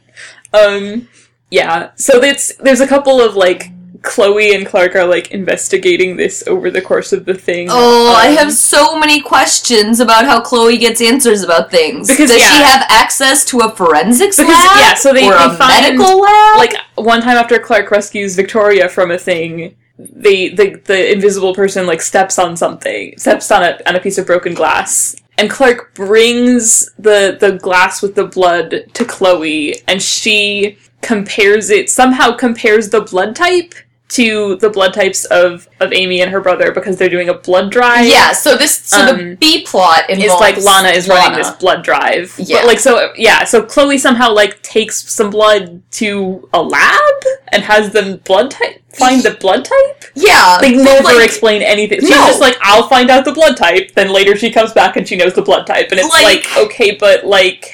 Um. 0.53 1.08
Yeah. 1.50 1.92
So 1.96 2.24
it's 2.24 2.56
there's 2.56 2.82
a 2.82 2.88
couple 2.88 3.22
of 3.22 3.36
like 3.36 3.73
Chloe 4.04 4.54
and 4.54 4.66
Clark 4.66 4.96
are 4.96 5.06
like 5.06 5.32
investigating 5.32 6.18
this 6.18 6.44
over 6.48 6.70
the 6.70 6.82
course 6.82 7.14
of 7.14 7.26
the 7.26 7.34
thing. 7.34 7.68
Oh, 7.72 8.14
I 8.16 8.28
Um, 8.30 8.36
have 8.38 8.54
so 8.54 8.98
many 8.98 9.22
questions 9.22 10.00
about 10.00 10.26
how 10.26 10.42
Chloe 10.42 10.78
gets 10.78 11.02
answers 11.02 11.42
about 11.42 11.72
things. 11.72 12.10
Because, 12.10 12.30
Does 12.30 12.42
she 12.42 12.60
yeah. 12.60 12.68
have 12.68 12.86
access 12.90 13.46
to 13.46 13.60
a 13.60 13.72
forensics 13.76 14.38
Because, 14.38 14.54
lab? 14.54 14.78
yeah, 14.80 14.94
so 14.94 15.14
they- 15.14 15.26
or 15.28 15.32
they 15.38 15.46
a 15.46 15.50
find, 15.58 15.82
medical 15.98 16.20
lab? 16.22 16.58
like 16.58 16.76
one 16.96 17.22
time 17.22 17.38
after 17.38 17.58
Clark 17.60 17.90
rescues 17.92 18.36
Victoria 18.36 18.90
from 18.90 19.10
a 19.12 19.18
thing, 19.18 19.76
they 19.98 20.50
the 20.50 20.76
the 20.86 21.12
invisible 21.14 21.54
person 21.54 21.86
like 21.88 22.02
steps 22.02 22.38
on 22.38 22.58
something, 22.58 23.14
steps 23.18 23.52
on 23.52 23.64
a 23.64 23.80
on 23.88 23.96
a 23.96 24.00
piece 24.00 24.18
of 24.18 24.26
broken 24.26 24.54
glass, 24.54 25.16
and 25.38 25.50
Clark 25.50 25.94
brings 25.94 26.90
the 27.00 27.38
the 27.40 27.54
glass 27.54 28.02
with 28.02 28.16
the 28.16 28.26
blood 28.26 28.84
to 28.94 29.06
Chloe, 29.06 29.76
and 29.88 30.02
she 30.02 30.78
compares 31.02 31.70
it 31.70 31.90
somehow 31.90 32.32
compares 32.32 32.90
the 32.90 33.02
blood 33.02 33.36
type 33.36 33.74
to 34.10 34.58
the 34.58 34.70
blood 34.70 34.94
types 34.94 35.26
of 35.26 35.68
of 35.80 35.92
Amy 35.92 36.22
and 36.22 36.30
her 36.32 36.40
brother 36.42 36.72
because 36.72 36.98
they're 36.98 37.10
doing 37.10 37.30
a 37.30 37.34
blood 37.34 37.72
drive. 37.72 38.06
Yeah, 38.06 38.32
so 38.32 38.56
this 38.56 38.78
so 38.78 39.06
the 39.06 39.12
Um, 39.14 39.36
B 39.36 39.64
plot 39.66 40.04
It's 40.10 40.22
involves 40.22 40.42
like 40.42 40.58
Lana 40.58 40.90
is 40.90 41.08
running 41.08 41.38
this 41.38 41.50
blood 41.52 41.84
drive. 41.84 42.34
Yeah. 42.38 42.58
But 42.60 42.68
like 42.68 42.80
so 42.80 43.12
yeah, 43.16 43.44
so 43.44 43.64
Chloe 43.64 43.98
somehow 43.98 44.32
like 44.34 44.62
takes 44.62 45.12
some 45.12 45.30
blood 45.30 45.82
to 45.94 46.48
a 46.54 46.62
lab 46.62 47.14
and 47.52 47.64
has 47.64 47.92
them 47.92 48.18
blood 48.18 48.52
type 48.52 48.82
find 48.94 49.24
the 49.24 49.32
blood 49.32 49.66
type? 49.66 50.06
Yeah, 50.14 50.60
They 50.62 50.76
never 50.76 51.04
like, 51.16 51.26
explain 51.26 51.64
anything. 51.64 52.00
She's 52.02 52.12
No. 52.12 52.28
just 52.28 52.40
like, 52.40 52.56
I'll 52.62 52.88
find 52.88 53.10
out 53.10 53.26
the 53.26 53.32
blood 53.32 53.58
type. 53.58 53.94
Then 53.96 54.10
later 54.10 54.36
she 54.38 54.52
comes 54.52 54.72
back 54.72 54.96
and 54.98 55.08
she 55.08 55.16
knows 55.16 55.34
the 55.34 55.42
blood 55.42 55.66
type, 55.66 55.88
and 55.90 56.00
it's 56.00 56.10
like, 56.14 56.24
Like- 56.24 56.58
okay, 56.58 56.92
but 57.00 57.26
like, 57.26 57.74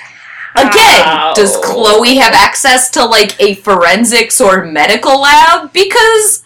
Again, 0.56 1.34
does 1.36 1.58
Chloe 1.64 2.16
have 2.18 2.34
access 2.34 2.90
to 2.92 3.06
like 3.06 3.40
a 3.40 3.56
forensics 3.56 4.42
or 4.42 4.66
medical 4.66 5.22
lab? 5.22 5.72
Because 5.74 6.44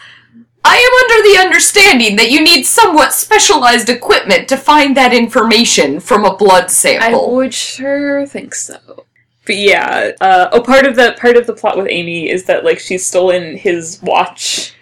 I 0.66 0.78
am 0.78 1.12
under 1.12 1.30
the 1.30 1.46
understanding 1.46 2.16
that 2.18 2.32
you 2.32 2.42
need 2.44 2.64
somewhat 2.66 3.14
specialized 3.14 3.90
equipment 3.90 4.48
to 4.50 4.58
find 4.58 4.96
that 4.96 5.14
information 5.14 6.00
from 6.00 6.26
a 6.26 6.36
blood 6.36 6.72
sample. 6.72 7.32
I 7.32 7.34
would 7.34 7.54
sure 7.54 8.26
think 8.26 8.56
so. 8.56 9.06
But 9.46 9.58
yeah, 9.58 10.12
uh, 10.22 10.50
oh, 10.54 10.62
part 10.62 10.86
of 10.86 10.96
the 10.96 11.16
part 11.20 11.36
of 11.36 11.48
the 11.48 11.54
plot 11.54 11.78
with 11.78 11.88
Amy 11.90 12.30
is 12.30 12.46
that 12.46 12.64
like 12.64 12.80
she's 12.80 13.06
stolen 13.06 13.58
his 13.58 14.00
watch. 14.02 14.74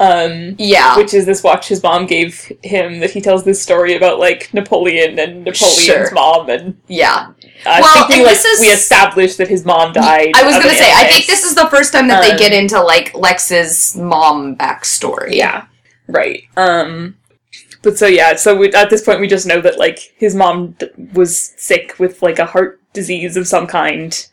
Um, 0.00 0.54
yeah. 0.58 0.96
which 0.96 1.12
is 1.12 1.26
this 1.26 1.42
watch 1.42 1.66
his 1.66 1.82
mom 1.82 2.06
gave 2.06 2.52
him 2.62 3.00
that 3.00 3.10
he 3.10 3.20
tells 3.20 3.42
this 3.42 3.60
story 3.60 3.96
about 3.96 4.20
like 4.20 4.54
Napoleon 4.54 5.18
and 5.18 5.42
Napoleon's 5.42 5.84
Sure. 5.84 6.12
mom 6.12 6.48
and 6.48 6.80
yeah. 6.86 7.32
I 7.66 7.80
Well, 7.80 8.06
think 8.08 8.20
we 8.20 8.24
like 8.24 8.34
this 8.34 8.44
is- 8.44 8.60
we 8.60 8.68
established 8.68 9.38
that 9.38 9.48
his 9.48 9.64
mom 9.64 9.92
died. 9.92 10.32
I 10.34 10.42
was 10.44 10.54
gonna 10.56 10.74
say, 10.74 10.90
I 10.92 11.04
think 11.08 11.26
this 11.26 11.44
is 11.44 11.54
the 11.54 11.66
first 11.68 11.92
time 11.92 12.08
that 12.08 12.22
they 12.22 12.32
Um, 12.32 12.36
get 12.38 12.52
into 12.52 12.80
like 12.80 13.12
Lex's 13.14 13.96
mom 13.96 14.56
backstory. 14.56 15.34
yeah, 15.34 15.62
right. 16.06 16.42
Um, 16.56 17.16
but 17.82 17.98
so 17.98 18.06
yeah, 18.06 18.36
so 18.36 18.54
we, 18.54 18.72
at 18.72 18.90
this 18.90 19.02
point 19.02 19.20
we 19.20 19.26
just 19.26 19.46
know 19.46 19.60
that 19.60 19.78
like 19.78 19.98
his 20.18 20.34
mom 20.34 20.76
d- 20.78 20.88
was 21.14 21.52
sick 21.56 21.94
with 21.98 22.22
like 22.22 22.38
a 22.38 22.46
heart 22.46 22.80
disease 22.92 23.36
of 23.36 23.46
some 23.48 23.66
kind, 23.66 24.26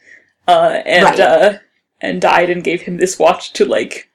uh, 0.48 0.80
and 0.86 1.04
Right. 1.06 1.20
uh, 1.20 1.54
and 2.02 2.22
died 2.22 2.50
and 2.50 2.64
gave 2.64 2.82
him 2.84 2.98
this 2.98 3.18
watch 3.18 3.54
to 3.54 3.66
like 3.66 4.08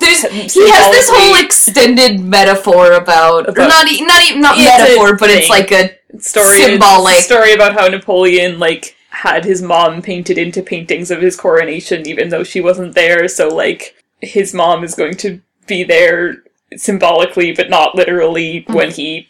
There's 0.00 0.22
he 0.22 0.70
has 0.70 0.90
this 0.92 1.08
whole 1.10 1.36
extended 1.36 2.20
metaphor 2.20 2.92
about, 2.92 3.48
About- 3.48 3.68
not 3.68 3.90
e- 3.90 4.02
not 4.04 4.22
even 4.28 4.40
not 4.42 4.58
metaphor, 4.58 5.16
but 5.16 5.30
it's 5.30 5.48
like 5.48 5.70
a 5.72 5.90
story 6.18 6.62
Symbolic. 6.62 7.16
story 7.16 7.52
about 7.52 7.74
how 7.74 7.86
Napoleon 7.88 8.58
like 8.58 8.96
had 9.10 9.44
his 9.44 9.60
mom 9.62 10.02
painted 10.02 10.38
into 10.38 10.62
paintings 10.62 11.10
of 11.10 11.20
his 11.20 11.36
coronation 11.36 12.06
even 12.06 12.28
though 12.28 12.44
she 12.44 12.60
wasn't 12.60 12.94
there 12.94 13.28
so 13.28 13.48
like 13.48 13.94
his 14.20 14.54
mom 14.54 14.82
is 14.84 14.94
going 14.94 15.14
to 15.16 15.40
be 15.66 15.82
there 15.84 16.42
symbolically 16.76 17.52
but 17.52 17.68
not 17.70 17.94
literally 17.94 18.60
Mm-hmm. 18.62 18.72
when 18.74 18.90
he 18.90 19.28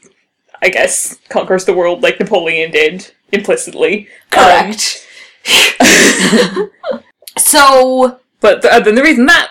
I 0.62 0.68
guess 0.68 1.16
conquers 1.28 1.64
the 1.64 1.72
world 1.74 2.02
like 2.02 2.20
Napoleon 2.20 2.70
did 2.70 3.10
implicitly 3.32 4.08
Um, 4.36 4.38
correct. 4.72 5.06
so 7.38 8.18
but 8.40 8.62
the, 8.62 8.72
uh, 8.72 8.80
then 8.80 8.94
the 8.94 9.02
reason 9.02 9.26
that 9.26 9.50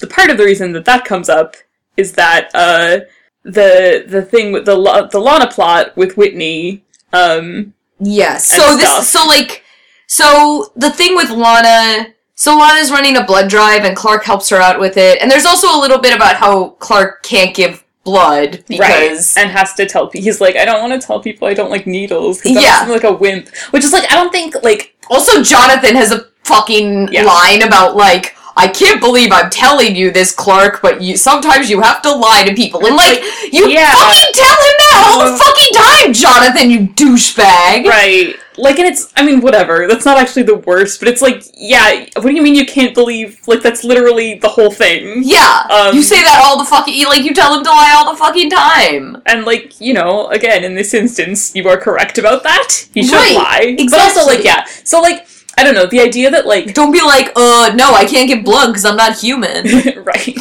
the 0.00 0.06
part 0.06 0.30
of 0.30 0.36
the 0.38 0.44
reason 0.44 0.72
that 0.72 0.84
that 0.84 1.04
comes 1.04 1.28
up 1.28 1.56
is 1.96 2.12
that 2.12 2.50
uh 2.54 3.00
the 3.42 4.04
the 4.06 4.22
thing 4.22 4.52
with 4.52 4.64
the 4.66 5.08
the 5.10 5.18
Lana 5.18 5.46
plot 5.50 5.96
with 5.96 6.16
Whitney 6.16 6.84
um 7.12 7.72
yes, 7.98 8.46
so 8.48 8.56
stuff. 8.56 8.78
this 8.78 9.08
so 9.10 9.26
like 9.26 9.64
so 10.06 10.72
the 10.76 10.90
thing 10.90 11.14
with 11.16 11.30
Lana. 11.30 12.14
So 12.34 12.56
Lana's 12.56 12.90
running 12.90 13.18
a 13.18 13.24
blood 13.24 13.50
drive, 13.50 13.84
and 13.84 13.94
Clark 13.94 14.24
helps 14.24 14.48
her 14.48 14.56
out 14.56 14.80
with 14.80 14.96
it. 14.96 15.20
And 15.20 15.30
there's 15.30 15.44
also 15.44 15.66
a 15.76 15.78
little 15.78 15.98
bit 15.98 16.16
about 16.16 16.36
how 16.36 16.70
Clark 16.78 17.22
can't 17.22 17.54
give 17.54 17.84
blood 18.02 18.64
because 18.66 19.36
right 19.36 19.42
and 19.44 19.50
has 19.50 19.74
to 19.74 19.84
tell 19.84 20.06
people 20.08 20.24
he's 20.24 20.40
like 20.40 20.56
i 20.56 20.64
don't 20.64 20.80
want 20.80 20.98
to 20.98 21.06
tell 21.06 21.20
people 21.20 21.46
i 21.46 21.52
don't 21.52 21.70
like 21.70 21.86
needles 21.86 22.40
Yeah. 22.46 22.86
like 22.88 23.04
a 23.04 23.12
wimp 23.12 23.50
which 23.72 23.84
is 23.84 23.92
like 23.92 24.10
i 24.10 24.14
don't 24.16 24.32
think 24.32 24.54
like 24.62 24.96
Also, 25.10 25.42
Jonathan 25.42 25.94
has 25.96 26.10
a 26.10 26.24
fucking 26.44 27.08
Yeah. 27.12 27.24
line 27.24 27.60
about 27.62 27.96
like, 27.96 28.34
I 28.56 28.68
can't 28.68 29.00
believe 29.00 29.30
I'm 29.32 29.50
telling 29.50 29.94
you 29.96 30.10
this, 30.10 30.32
Clark, 30.34 30.82
but 30.82 31.00
you 31.00 31.16
sometimes 31.16 31.70
you 31.70 31.80
have 31.80 32.02
to 32.02 32.12
lie 32.14 32.44
to 32.44 32.54
people, 32.54 32.84
and 32.86 32.96
like, 32.96 33.20
you 33.52 33.68
yeah. 33.68 33.94
fucking 33.94 34.32
tell 34.34 34.58
him 34.66 34.74
that 34.78 34.92
all 35.06 35.18
the 35.26 35.32
Uh, 35.32 35.38
fucking 35.38 35.72
time, 35.74 36.12
Jonathan, 36.12 36.70
you 36.70 36.80
douchebag. 36.88 37.84
right. 37.86 38.34
Like 38.58 38.78
and 38.78 38.86
it's 38.88 39.10
i 39.16 39.24
mean 39.24 39.40
whatever. 39.40 39.86
That's 39.88 40.04
not 40.04 40.18
actually 40.18 40.42
the 40.42 40.56
worst 40.56 41.00
but 41.00 41.08
it's 41.08 41.22
like 41.22 41.42
yeah 41.56 42.04
what 42.16 42.26
do 42.26 42.34
you 42.34 42.42
mean 42.42 42.54
you 42.54 42.66
can't 42.66 42.94
believe 42.94 43.40
like 43.46 43.62
that's 43.62 43.84
literally 43.84 44.34
the 44.38 44.48
whole 44.48 44.70
thing? 44.70 45.22
Yeah, 45.24 45.62
Um, 45.70 45.94
you 45.94 46.02
say 46.02 46.20
that 46.22 46.42
all 46.44 46.58
the 46.58 46.66
fucking, 46.66 47.06
like, 47.06 47.22
you 47.24 47.32
tell 47.32 47.54
him 47.56 47.64
to 47.64 47.70
lie 47.70 47.94
all 47.96 48.12
the 48.12 48.18
fucking 48.18 48.50
time. 48.50 49.22
and 49.24 49.46
like 49.46 49.80
you 49.80 49.94
know 49.94 50.26
again 50.28 50.62
in 50.64 50.74
this 50.74 50.92
instance 50.92 51.54
you 51.54 51.66
are 51.68 51.78
correct 51.78 52.18
about 52.18 52.42
that. 52.42 52.86
He 52.92 53.02
should 53.02 53.14
Right, 53.14 53.34
lie. 53.34 53.76
But 53.90 54.00
also 54.00 54.26
like 54.26 54.44
yeah. 54.44 54.64
So 54.84 55.00
like 55.00 55.26
i 55.60 55.64
don't 55.64 55.74
know 55.74 55.86
the 55.86 56.00
idea 56.00 56.30
that 56.30 56.46
like 56.46 56.72
Don't 56.74 56.92
be 56.92 57.02
like, 57.02 57.28
uh, 57.36 57.70
no, 57.74 57.92
I 57.94 58.04
can't 58.06 58.28
get 58.28 58.44
blood 58.44 58.68
because 58.68 58.84
I'm 58.84 58.96
not 58.96 59.18
human. 59.18 59.64
right 60.12 60.38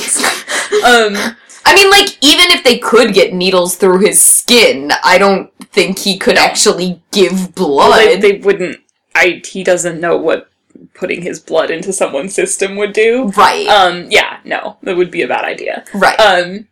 um 0.85 1.35
I 1.65 1.75
mean, 1.75 1.89
like, 1.91 2.17
even 2.21 2.49
if 2.51 2.63
they 2.63 2.79
could 2.79 3.13
get 3.13 3.33
needles 3.33 3.75
through 3.75 3.99
his 3.99 4.19
skin, 4.19 4.91
I 5.03 5.17
don't 5.19 5.53
think 5.71 5.99
he 5.99 6.17
could 6.17 6.37
actually 6.37 7.01
give 7.11 7.53
blood. 7.53 7.89
Well, 7.89 7.97
they, 7.97 8.17
they 8.17 8.39
wouldn't. 8.39 8.77
I 9.13 9.41
he 9.45 9.63
doesn't 9.63 9.99
know 9.99 10.17
what 10.17 10.49
putting 10.95 11.21
his 11.21 11.39
blood 11.39 11.69
into 11.69 11.91
someone's 11.93 12.33
system 12.33 12.75
would 12.77 12.93
do. 12.93 13.27
right, 13.37 13.67
Um, 13.67 14.07
yeah, 14.09 14.39
no, 14.45 14.77
that 14.83 14.97
would 14.97 15.11
be 15.11 15.21
a 15.21 15.27
bad 15.27 15.43
idea. 15.45 15.83
right. 15.93 16.19
Um, 16.19 16.67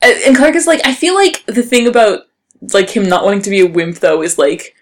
and 0.00 0.16
and 0.26 0.36
Clark 0.36 0.54
is 0.54 0.66
like, 0.66 0.80
I 0.86 0.94
feel 0.94 1.14
like 1.14 1.44
the 1.46 1.62
thing 1.62 1.86
about 1.88 2.20
like 2.72 2.88
him 2.90 3.08
not 3.08 3.24
wanting 3.24 3.42
to 3.42 3.50
be 3.50 3.60
a 3.60 3.66
wimp 3.66 3.98
though 3.98 4.22
is 4.22 4.38
like, 4.38 4.74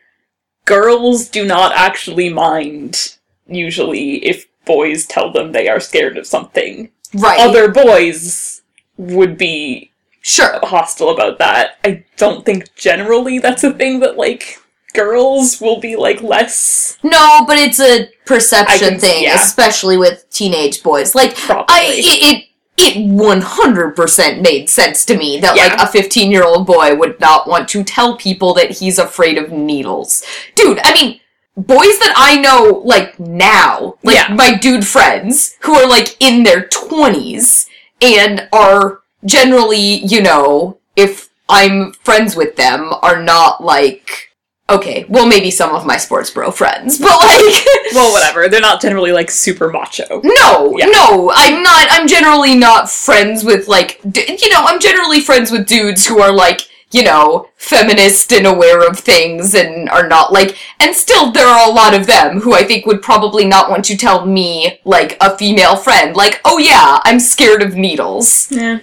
girls 0.67 1.29
do 1.29 1.47
not 1.47 1.73
actually 1.75 2.29
mind 2.29 3.17
usually 3.49 4.25
if 4.27 4.47
boys 4.67 5.07
tell 5.07 5.33
them 5.33 5.53
they 5.53 5.69
are 5.69 5.81
scared 5.81 6.19
of 6.19 6.27
something. 6.27 6.91
right. 7.15 7.41
Other 7.41 7.69
boys 7.71 8.63
would 8.99 9.39
be 9.39 9.93
sure. 10.21 10.59
hostile 10.65 11.11
about 11.11 11.39
that. 11.39 11.79
I 11.85 12.05
don't 12.17 12.45
think 12.45 12.75
generally 12.75 13.39
that's 13.39 13.65
a 13.65 13.73
thing 13.73 14.01
that 14.01 14.17
like 14.19 14.59
girls 14.93 15.61
will 15.61 15.79
be 15.79 15.95
like 15.95 16.21
less 16.23 16.99
No, 17.03 17.45
but 17.47 17.59
it's 17.59 17.79
a 17.81 18.09
perception 18.25 18.91
can- 18.93 19.01
thing, 19.01 19.23
yeah. 19.25 19.35
especially 19.37 19.97
with 19.97 20.29
teenage 20.31 20.83
boys. 20.83 21.15
Like, 21.15 21.37
probably. 21.37 21.67
I 21.69 21.83
it 21.95 22.35
it 22.35 22.45
it 22.79 23.05
one 23.07 23.41
hundred 23.41 23.97
percent 23.97 24.43
made 24.43 24.69
sense 24.69 25.05
to 25.07 25.17
me 25.17 25.39
that 25.41 25.57
like 25.57 25.81
a 25.81 25.87
fifteen 25.91 26.31
year 26.31 26.45
old 26.45 26.67
boy 26.67 26.95
would 26.95 27.19
not 27.21 27.49
want 27.49 27.69
to 27.71 27.83
tell 27.85 28.17
people 28.17 28.53
that 28.55 28.71
he's 28.73 28.99
afraid 28.99 29.39
of 29.39 29.53
needles, 29.53 30.25
dude. 30.55 30.79
I 30.85 30.93
mean. 30.93 31.21
Boys 31.59 31.99
that 32.01 32.13
I 32.15 32.39
know, 32.39 32.83
like 32.85 33.19
now, 33.19 33.95
like 34.03 34.15
Yeah. 34.15 34.35
my 34.35 34.53
dude 34.59 34.87
friends, 34.87 35.57
who 35.61 35.73
are 35.73 35.89
like 35.89 36.15
in 36.21 36.43
their 36.43 36.65
20s 36.69 37.65
and 38.03 38.47
are 38.53 39.01
generally, 39.25 40.05
you 40.05 40.21
know, 40.21 40.77
if 40.97 41.31
I'm 41.49 41.93
friends 41.95 42.37
with 42.37 42.57
them, 42.57 42.93
are 43.01 43.23
not 43.23 43.65
like, 43.65 44.33
okay, 44.69 45.05
well, 45.09 45.27
maybe 45.27 45.51
some 45.51 45.75
of 45.75 45.87
my 45.87 45.97
sports 45.97 46.31
bro 46.31 46.51
friends, 46.51 46.99
but 47.01 47.11
like, 47.23 47.65
well, 47.95 48.13
whatever. 48.13 48.49
They're 48.49 48.61
not 48.61 48.81
generally 48.81 49.13
like 49.13 49.31
super 49.31 49.71
macho. 49.71 50.21
no, 50.25 50.77
Yeah. 50.79 50.87
no, 50.87 51.31
I'm 51.35 51.63
not. 51.63 51.87
I'm 51.91 52.07
generally 52.09 52.55
not 52.57 52.91
friends 52.91 53.45
with 53.45 53.69
like, 53.69 54.01
d- 54.11 54.39
you 54.43 54.49
know, 54.51 54.63
I'm 54.65 54.81
generally 54.81 55.21
friends 55.21 55.51
with 55.51 55.67
dudes 55.67 56.07
who 56.07 56.21
are 56.21 56.33
like, 56.33 56.63
you 56.93 57.03
know, 57.03 57.49
feminist 57.57 58.33
and 58.33 58.47
aware 58.47 58.87
of 58.89 58.97
things 58.99 59.55
and 59.57 59.89
are 59.91 60.07
not 60.09 60.33
like, 60.33 60.57
and 60.81 60.95
still 60.95 61.33
there 61.33 61.47
are 61.49 61.69
a 61.69 61.73
lot 61.73 61.95
of 61.95 62.07
them 62.07 62.41
who 62.41 62.55
I 62.55 62.63
think 62.63 62.87
would 62.87 63.03
probably 63.03 63.45
not 63.45 63.69
want 63.71 63.85
to 63.87 63.97
tell 63.97 64.25
me, 64.25 64.79
like, 64.85 65.17
a 65.21 65.37
female 65.37 65.77
friend, 65.77 66.15
like, 66.17 66.41
oh 66.45 66.59
yeah, 66.59 67.01
I'm 67.05 67.19
scared 67.19 67.63
of 67.63 67.75
needles. 67.75 68.47
Yeah, 68.53 68.79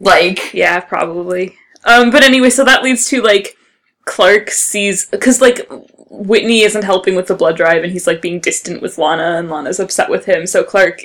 Like, 0.00 0.52
yeah, 0.54 0.80
probably. 0.80 1.56
Um, 1.84 2.10
but 2.10 2.22
anyway, 2.24 2.50
so 2.50 2.64
that 2.64 2.82
leads 2.82 3.06
to 3.08 3.22
like 3.22 3.56
Clark 4.04 4.50
sees 4.50 5.06
because 5.06 5.40
like 5.40 5.68
Whitney 6.10 6.62
isn't 6.62 6.84
helping 6.84 7.14
with 7.14 7.26
the 7.28 7.34
blood 7.34 7.56
drive, 7.56 7.82
and 7.84 7.92
he's 7.92 8.06
like 8.06 8.20
being 8.20 8.40
distant 8.40 8.82
with 8.82 8.98
Lana, 8.98 9.38
and 9.38 9.48
Lana's 9.48 9.80
upset 9.80 10.10
with 10.10 10.24
him. 10.24 10.46
So 10.46 10.64
Clark 10.64 11.02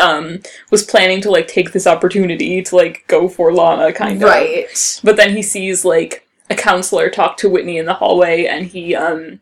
um 0.00 0.40
was 0.70 0.82
planning 0.82 1.20
to 1.20 1.30
like 1.30 1.46
take 1.46 1.72
this 1.72 1.86
opportunity 1.86 2.60
to 2.62 2.76
like 2.76 3.04
go 3.06 3.28
for 3.28 3.52
Lana, 3.52 3.92
kind 3.92 4.22
of. 4.22 4.28
right. 4.28 5.00
But 5.04 5.16
then 5.16 5.36
he 5.36 5.42
sees 5.42 5.84
like 5.84 6.26
a 6.50 6.54
counselor 6.54 7.08
talk 7.10 7.36
to 7.38 7.48
Whitney 7.48 7.78
in 7.78 7.86
the 7.86 7.94
hallway 7.94 8.46
and 8.46 8.66
he 8.66 8.94
um 8.94 9.40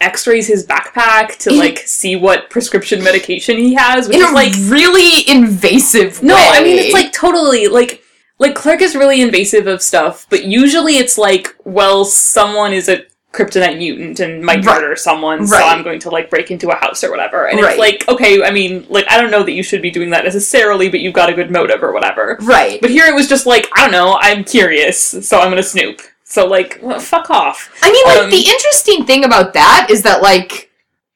x-rays 0.00 0.46
his 0.46 0.66
backpack 0.66 1.36
to 1.38 1.52
like 1.52 1.78
see 1.78 2.16
what 2.16 2.50
prescription 2.50 3.02
medication 3.02 3.56
he 3.56 3.74
has, 3.74 4.08
which 4.08 4.18
In 4.18 4.24
is 4.24 4.32
like 4.32 4.52
really 4.68 5.28
invasive 5.28 6.22
No, 6.22 6.36
I 6.36 6.62
mean 6.62 6.78
it's 6.78 6.94
like 6.94 7.12
totally 7.12 7.68
like 7.68 8.02
like 8.38 8.54
Clark 8.54 8.82
is 8.82 8.94
really 8.94 9.20
invasive 9.22 9.66
of 9.66 9.80
stuff, 9.82 10.26
but 10.30 10.44
usually 10.44 10.96
it's 10.98 11.16
like, 11.18 11.54
well, 11.64 12.04
someone 12.04 12.72
is 12.72 12.88
a 12.88 13.02
kryptonite 13.32 13.76
mutant 13.76 14.18
and 14.20 14.42
might 14.42 14.64
Right. 14.64 14.80
murder 14.80 14.96
someone, 14.96 15.46
so 15.46 15.56
I'm 15.58 15.82
going 15.82 15.98
to 16.00 16.10
like 16.10 16.30
break 16.30 16.50
into 16.50 16.70
a 16.70 16.74
house 16.74 17.04
or 17.04 17.10
whatever. 17.10 17.46
And 17.46 17.60
Right. 17.60 17.70
it's 17.72 17.78
like, 17.78 18.08
okay, 18.08 18.42
I 18.42 18.50
mean, 18.50 18.86
like 18.88 19.04
I 19.10 19.20
don't 19.20 19.30
know 19.30 19.42
that 19.42 19.52
you 19.52 19.62
should 19.62 19.82
be 19.82 19.90
doing 19.90 20.10
that 20.10 20.24
necessarily, 20.24 20.88
but 20.88 21.00
you've 21.00 21.12
got 21.14 21.28
a 21.28 21.34
good 21.34 21.50
motive 21.50 21.82
or 21.82 21.92
whatever. 21.92 22.38
Right. 22.40 22.80
But 22.80 22.90
here 22.90 23.04
it 23.06 23.14
was 23.14 23.28
just 23.28 23.44
like, 23.46 23.68
I 23.76 23.82
don't 23.82 23.92
know, 23.92 24.16
I'm 24.20 24.42
curious, 24.44 24.98
so 25.28 25.38
I'm 25.40 25.50
gonna 25.50 25.62
snoop. 25.62 26.00
So 26.24 26.46
like, 26.46 26.78
well, 26.82 26.98
fuck 26.98 27.30
off. 27.30 27.70
I 27.82 27.90
mean, 27.92 28.04
like, 28.06 28.18
Um, 28.24 28.30
the 28.30 28.48
interesting 28.48 29.04
thing 29.04 29.24
about 29.24 29.52
that 29.52 29.88
is 29.90 30.02
that, 30.02 30.22
like, 30.22 30.70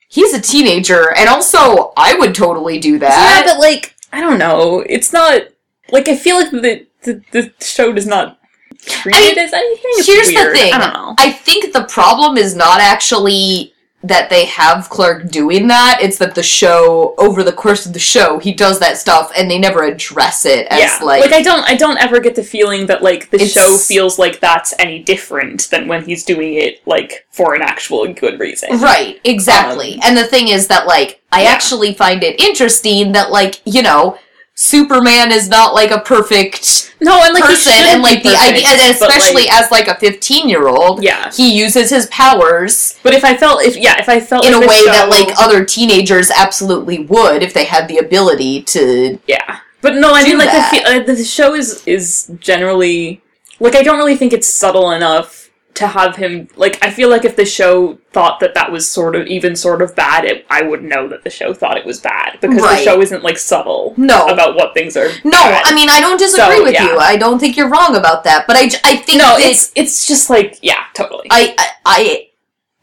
he's 0.09 0.33
a 0.35 0.41
teenager, 0.41 1.13
and 1.17 1.29
also, 1.29 1.93
I 1.97 2.15
would 2.15 2.35
totally 2.35 2.79
do 2.79 2.99
that. 2.99 3.45
yeah, 3.47 3.53
but 3.53 3.59
like, 3.61 3.95
I 4.13 4.21
don't 4.21 4.39
know. 4.39 4.85
It's 4.89 5.13
not 5.13 5.43
like 5.91 6.09
I 6.09 6.17
feel 6.17 6.37
like 6.37 6.51
the 6.51 6.87
the, 7.03 7.23
the 7.33 7.53
show 7.65 7.93
does 7.93 8.07
not 8.07 8.39
treat 8.87 9.15
I 9.17 9.21
mean, 9.21 9.31
it 9.33 9.39
as 9.39 9.53
anything. 9.53 9.91
It's 9.95 10.07
Here's 10.07 10.29
weird. 10.29 10.55
the 10.55 10.59
thing. 10.59 10.73
I 10.73 10.79
don't 10.79 10.95
know. 10.95 11.15
I 11.19 11.31
think 11.33 11.73
the 11.73 11.85
problem 11.85 12.37
is 12.37 12.55
not 12.55 12.81
actually 12.81 13.75
that 14.03 14.31
they 14.31 14.47
have 14.47 14.89
Clark 14.89 15.29
doing 15.29 15.69
that. 15.69 15.99
It's 16.01 16.17
that 16.19 16.35
the 16.35 16.43
show, 16.43 17.15
over 17.19 17.43
the 17.43 17.53
course 17.53 17.85
of 17.85 17.93
the 17.93 17.99
show, 17.99 18.39
he 18.39 18.55
does 18.55 18.81
that 18.81 18.97
stuff, 18.97 19.31
and 19.37 19.51
they 19.51 19.59
never 19.59 19.83
address 19.85 20.47
it 20.47 20.67
as 20.71 20.81
yeah, 20.81 20.99
like, 21.05 21.31
I 21.33 21.43
don't 21.43 21.69
I 21.69 21.75
don't 21.77 21.99
ever 21.99 22.19
get 22.19 22.35
the 22.35 22.43
feeling 22.43 22.87
that 22.87 23.03
like 23.03 23.31
the 23.31 23.39
show 23.41 23.77
feels 23.77 24.19
like 24.19 24.41
that's 24.41 24.73
any 24.79 25.03
different 25.03 25.69
than 25.71 25.87
when 25.87 26.03
he's 26.03 26.25
doing 26.25 26.55
it 26.55 26.81
like 26.87 27.27
for 27.31 27.55
an 27.55 27.61
actual 27.61 28.11
good 28.15 28.41
reason. 28.41 28.79
Right, 28.81 29.21
exactly. 29.25 29.95
Um, 29.97 30.01
and 30.05 30.17
the 30.17 30.25
thing 30.25 30.49
is 30.49 30.69
that, 30.69 30.87
like, 30.87 31.21
I 31.31 31.43
Yeah. 31.43 31.51
actually 31.51 31.93
find 31.93 32.23
it 32.25 32.41
interesting 32.41 33.13
that, 33.13 33.31
like, 33.31 33.61
you 33.67 33.83
know, 33.83 34.17
Superman 34.61 35.33
is 35.33 35.49
not 35.49 35.73
like 35.73 35.91
a 35.91 36.01
perfect 36.01 36.95
No, 37.01 37.19
and 37.25 37.33
like 37.33 37.45
person, 37.45 37.73
and 37.73 38.03
like 38.03 38.23
the 38.23 38.29
perfect, 38.29 38.59
idea, 38.59 38.69
and 38.69 38.95
especially 38.95 39.47
like, 39.47 39.55
as 39.55 39.71
like 39.71 39.89
a 39.89 39.95
fifteen-year-old, 39.95 41.03
yeah. 41.03 41.33
he 41.33 41.57
uses 41.57 41.89
his 41.89 42.05
powers 42.09 42.99
But 43.03 43.15
if 43.15 43.25
I 43.25 43.39
felt 43.39 43.63
if 43.63 43.75
yeah 43.75 43.99
if 43.99 44.11
I 44.11 44.21
felt 44.21 44.45
in 44.45 44.53
a 44.53 44.61
way 44.61 44.67
the 44.85 44.91
that 44.91 45.09
like 45.09 45.35
other 45.39 45.65
teenagers 45.65 46.31
absolutely 46.31 47.07
would 47.07 47.43
if 47.43 47.55
they 47.55 47.65
had 47.65 47.89
the 47.89 47.97
ability 47.97 48.61
to. 48.65 49.19
Yeah, 49.27 49.61
but 49.81 49.95
no, 49.95 50.13
I 50.13 50.25
mean 50.25 50.37
like 50.37 50.51
feel, 50.71 50.83
uh, 50.87 51.03
the 51.05 51.25
show 51.25 51.55
is 51.55 51.83
is 51.87 52.31
generally 52.39 53.23
like 53.61 53.75
I 53.75 53.83
don't 53.83 53.97
really 53.97 54.17
think 54.17 54.35
it's 54.35 54.47
subtle 54.47 54.91
enough 54.91 55.50
to 55.75 55.87
have 55.87 56.17
him 56.17 56.49
like 56.57 56.79
I 56.83 56.91
feel 56.91 57.09
like 57.09 57.25
if 57.25 57.37
the 57.37 57.45
show 57.47 57.99
thought 58.13 58.41
that 58.41 58.55
that 58.55 58.71
was 58.73 58.91
sort 58.91 59.15
of 59.17 59.27
even 59.29 59.55
sort 59.57 59.81
of 59.83 59.95
bad, 59.97 60.25
it, 60.25 60.45
I 60.51 60.63
would 60.63 60.83
know 60.83 61.09
that 61.09 61.23
the 61.25 61.31
show 61.31 61.55
thought 61.55 61.77
it 61.79 61.87
was 61.87 62.01
bad 62.01 62.39
because 62.41 62.61
the 62.61 62.77
show 62.79 63.01
isn't 63.01 63.23
like 63.23 63.39
subtle 63.39 63.95
No. 63.97 64.27
about 64.27 64.57
what 64.57 64.75
things 64.75 64.97
are. 64.97 65.09
No, 65.25 65.31
bad. 65.31 65.63
I 65.65 65.75
mean 65.75 65.89
I 65.89 66.01
don't 66.01 66.19
disagree 66.19 66.57
So, 66.57 66.63
with 66.65 66.75
yeah. 66.75 66.87
you. 66.87 66.99
I 66.99 67.17
don't 67.17 67.39
think 67.39 67.57
you're 67.57 67.69
wrong 67.71 67.97
about 67.97 68.25
that, 68.25 68.47
but 68.47 68.57
I, 68.57 68.65
I 68.85 68.97
think 68.97 69.19
no, 69.19 69.37
it's 69.39 69.73
it's 69.75 70.07
just 70.07 70.29
like 70.29 70.59
yeah, 70.63 70.85
totally. 70.95 71.29
I 71.31 71.55
I 71.59 71.69
I, 71.87 72.27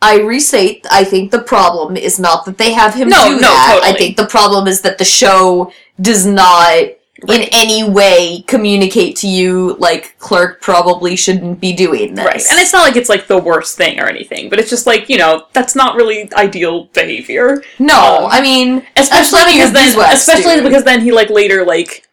I 0.01 0.19
restate. 0.21 0.85
I 0.91 1.03
think 1.03 1.31
the 1.31 1.41
problem 1.41 1.97
is 1.97 2.19
not 2.19 2.45
that 2.45 2.57
they 2.57 2.71
have 2.73 2.93
him 2.93 3.09
No, 3.09 3.25
do 3.29 3.35
no, 3.35 3.41
that. 3.41 3.81
I 3.83 3.93
think 3.93 4.15
the 4.17 4.27
problem 4.27 4.67
is 4.67 4.81
that 4.81 4.97
the 4.97 5.05
show 5.05 5.71
does 5.99 6.25
not. 6.25 6.83
In 7.27 7.47
any 7.51 7.83
way, 7.89 8.43
communicate 8.47 9.15
to 9.17 9.27
you 9.27 9.75
like 9.79 10.15
Clark 10.19 10.61
probably 10.61 11.15
shouldn't 11.15 11.59
be 11.59 11.73
doing 11.73 12.13
this. 12.13 12.25
Right, 12.25 12.35
and 12.51 12.59
it's 12.59 12.71
not 12.73 12.83
like 12.87 12.95
it's 12.95 13.09
like 13.09 13.25
the 13.27 13.39
worst 13.39 13.75
thing 13.75 13.99
or 13.99 14.05
anything, 14.05 14.49
but 14.49 14.59
it's 14.59 14.69
just 14.69 14.85
like 14.85 15.09
you 15.09 15.17
know 15.17 15.47
that's 15.53 15.75
not 15.75 15.95
really 15.95 16.31
ideal 16.33 16.85
behavior. 16.93 17.63
no. 17.79 18.25
um, 18.25 18.31
I 18.31 18.41
mean, 18.41 18.85
especially 18.95 19.53
because 19.53 19.73
then, 19.73 19.85
beeswax, 19.87 20.13
especially 20.15 20.55
dude. 20.55 20.63
because 20.65 20.83
then 20.83 21.01
he 21.01 21.11
like 21.11 21.29
later 21.31 21.65
like 21.65 22.07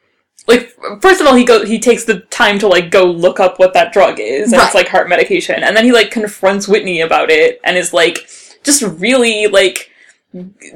like 0.48 0.70
first 1.00 1.20
of 1.20 1.26
all 1.26 1.34
he 1.34 1.44
go 1.44 1.64
he 1.64 1.78
takes 1.78 2.04
the 2.04 2.20
time 2.30 2.58
to 2.58 2.68
like 2.68 2.90
go 2.90 3.04
look 3.04 3.40
up 3.40 3.58
what 3.58 3.72
that 3.74 3.92
drug 3.92 4.18
is 4.20 4.52
and 4.52 4.58
Right. 4.60 4.66
it's 4.66 4.74
like 4.74 4.88
heart 4.88 5.08
medication 5.08 5.62
and 5.62 5.74
then 5.76 5.84
he 5.84 5.92
like 5.92 6.10
confronts 6.10 6.68
Whitney 6.68 7.00
about 7.00 7.30
it 7.30 7.60
and 7.64 7.76
is 7.78 7.92
like 7.94 8.26
just 8.62 8.82
really 8.82 9.46
like 9.46 9.90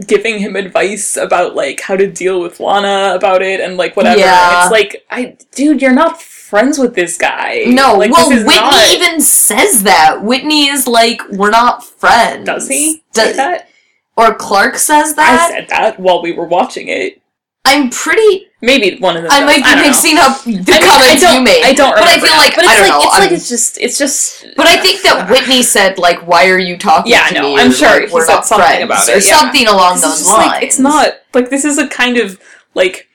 giving 0.07 0.39
him 0.39 0.55
advice 0.57 1.17
about 1.17 1.55
like 1.55 1.81
how 1.81 1.97
to 1.97 2.07
deal 2.11 2.41
with 2.41 2.61
Lana 2.61 3.15
about 3.15 3.43
it 3.43 3.61
and 3.61 3.77
like 3.77 3.97
whatever 3.97 4.19
Yeah. 4.21 4.63
it's 4.65 4.71
like 4.73 5.05
I 5.11 5.37
dude 5.53 5.83
you're 5.83 5.93
not 5.93 6.21
friends 6.23 6.79
with 6.79 6.95
this 6.95 7.19
guy 7.19 7.65
no. 7.67 7.95
like, 7.97 8.11
well, 8.11 8.29
this 8.29 8.41
is 8.41 8.45
Whitney 8.47 8.61
not- 8.61 8.91
even 8.93 9.21
says 9.21 9.83
that. 9.83 10.23
Whitney 10.23 10.69
is 10.69 10.87
like, 10.87 11.21
"We're 11.31 11.51
not 11.51 11.85
friends." 11.85 12.47
does 12.47 12.69
he 12.69 13.03
Does 13.13 13.31
say 13.33 13.37
that 13.37 13.69
Or 14.17 14.35
Clark 14.35 14.77
says 14.77 15.15
that? 15.17 15.51
I 15.51 15.55
said 15.55 15.69
that 15.69 16.01
while 16.01 16.23
we 16.23 16.33
were 16.33 16.47
watching 16.47 16.89
it 16.89 17.21
I'm 17.69 17.91
pretty. 17.91 18.47
maybe 18.61 18.99
one 18.99 19.17
of 19.17 19.23
them 19.23 19.31
I 19.33 19.45
might 19.45 19.63
be 19.63 19.75
mixing 19.87 20.19
up 20.19 20.43
the 20.45 20.51
I 20.51 20.55
mean, 20.55 20.65
comments 20.65 21.23
I 21.23 21.27
don't, 21.27 21.35
you 21.37 21.43
made. 21.45 21.63
I 21.65 21.73
don't 21.73 21.95
but 21.95 22.05
I 22.05 22.19
feel 22.19 22.37
like 22.37 22.55
but 22.57 22.65
it's 22.65 22.73
I 22.73 22.77
don't 22.79 22.89
like 22.89 22.91
know. 22.91 23.03
it's 23.07 23.15
I'm- 23.15 23.23
like 23.23 23.33
it's 23.33 23.49
just 23.49 23.79
it's 23.79 23.99
just. 23.99 24.47
But 24.57 24.67
I 24.67 24.77
think 24.81 25.03
that 25.03 25.31
Whitney 25.31 25.63
said 25.63 25.99
like, 25.99 26.27
"Why 26.27 26.49
are 26.51 26.59
you 26.59 26.77
talking 26.77 27.13
Yeah, 27.13 27.29
to 27.29 27.35
no, 27.35 27.43
me?" 27.55 27.61
I'm 27.61 27.71
Or, 27.71 27.73
sure 27.75 27.89
like, 28.01 28.11
he 28.11 28.21
said 28.21 28.27
not 28.35 28.47
something 28.47 28.83
about 28.83 29.09
or 29.09 29.13
it, 29.13 29.27
yeah. 29.27 29.37
something 29.39 29.67
along 29.69 30.01
those 30.01 30.27
lines. 30.27 30.47
like 30.53 30.63
it's 30.65 30.79
not 30.79 31.13
like 31.35 31.51
this 31.51 31.65
is 31.65 31.79
a 31.79 31.87
kind 31.89 32.17
of 32.19 32.41
like 32.75 33.09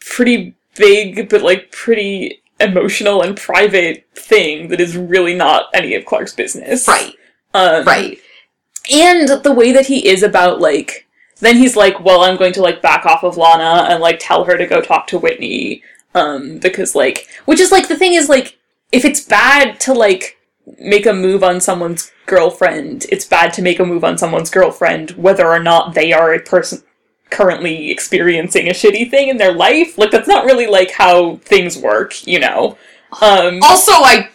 pretty 0.00 0.54
big 0.76 1.28
but 1.28 1.42
like 1.42 1.70
pretty 1.70 2.42
emotional 2.60 3.22
and 3.22 3.36
private 3.36 4.06
thing 4.14 4.68
that 4.68 4.80
is 4.80 4.96
really 4.96 5.34
not 5.34 5.66
any 5.74 5.94
of 5.94 6.04
Clark's 6.04 6.32
business. 6.34 6.86
right, 6.88 7.14
Um, 7.52 7.84
right, 7.84 8.18
and 8.92 9.28
the 9.42 9.52
way 9.52 9.72
that 9.72 9.86
he 9.86 10.06
is 10.08 10.22
about 10.22 10.60
like 10.60 11.03
then 11.40 11.56
he's 11.56 11.76
like 11.76 11.98
well 12.00 12.22
i'm 12.22 12.36
going 12.36 12.52
to 12.52 12.62
like 12.62 12.82
back 12.82 13.06
off 13.06 13.24
of 13.24 13.36
lana 13.36 13.86
and 13.88 14.00
like 14.00 14.18
tell 14.20 14.44
her 14.44 14.56
to 14.56 14.66
go 14.66 14.80
talk 14.80 15.06
to 15.06 15.18
whitney 15.18 15.82
um 16.14 16.58
because 16.58 16.94
like 16.94 17.26
which 17.44 17.60
is 17.60 17.72
like 17.72 17.88
the 17.88 17.96
thing 17.96 18.14
is 18.14 18.28
like 18.28 18.58
if 18.92 19.04
it's 19.04 19.20
bad 19.20 19.78
to 19.80 19.92
like 19.92 20.38
make 20.78 21.06
a 21.06 21.12
move 21.12 21.42
on 21.44 21.60
someone's 21.60 22.10
girlfriend 22.26 23.04
it's 23.10 23.26
bad 23.26 23.52
to 23.52 23.60
make 23.60 23.78
a 23.78 23.84
move 23.84 24.02
on 24.02 24.16
someone's 24.16 24.50
girlfriend 24.50 25.10
whether 25.12 25.46
or 25.46 25.60
not 25.60 25.94
they 25.94 26.12
are 26.12 26.32
a 26.32 26.40
person 26.40 26.82
currently 27.34 27.90
experiencing 27.90 28.68
a 28.68 28.72
shitty 28.72 29.10
thing 29.10 29.28
in 29.28 29.36
their 29.36 29.52
life. 29.52 29.98
Like 29.98 30.10
that's 30.10 30.28
not 30.28 30.44
really 30.44 30.66
like 30.66 30.92
how 30.92 31.36
things 31.36 31.76
work 31.76 32.26
you 32.26 32.38
know? 32.38 32.78
Um 33.20 33.60
Also, 33.62 33.92
I 33.92 34.30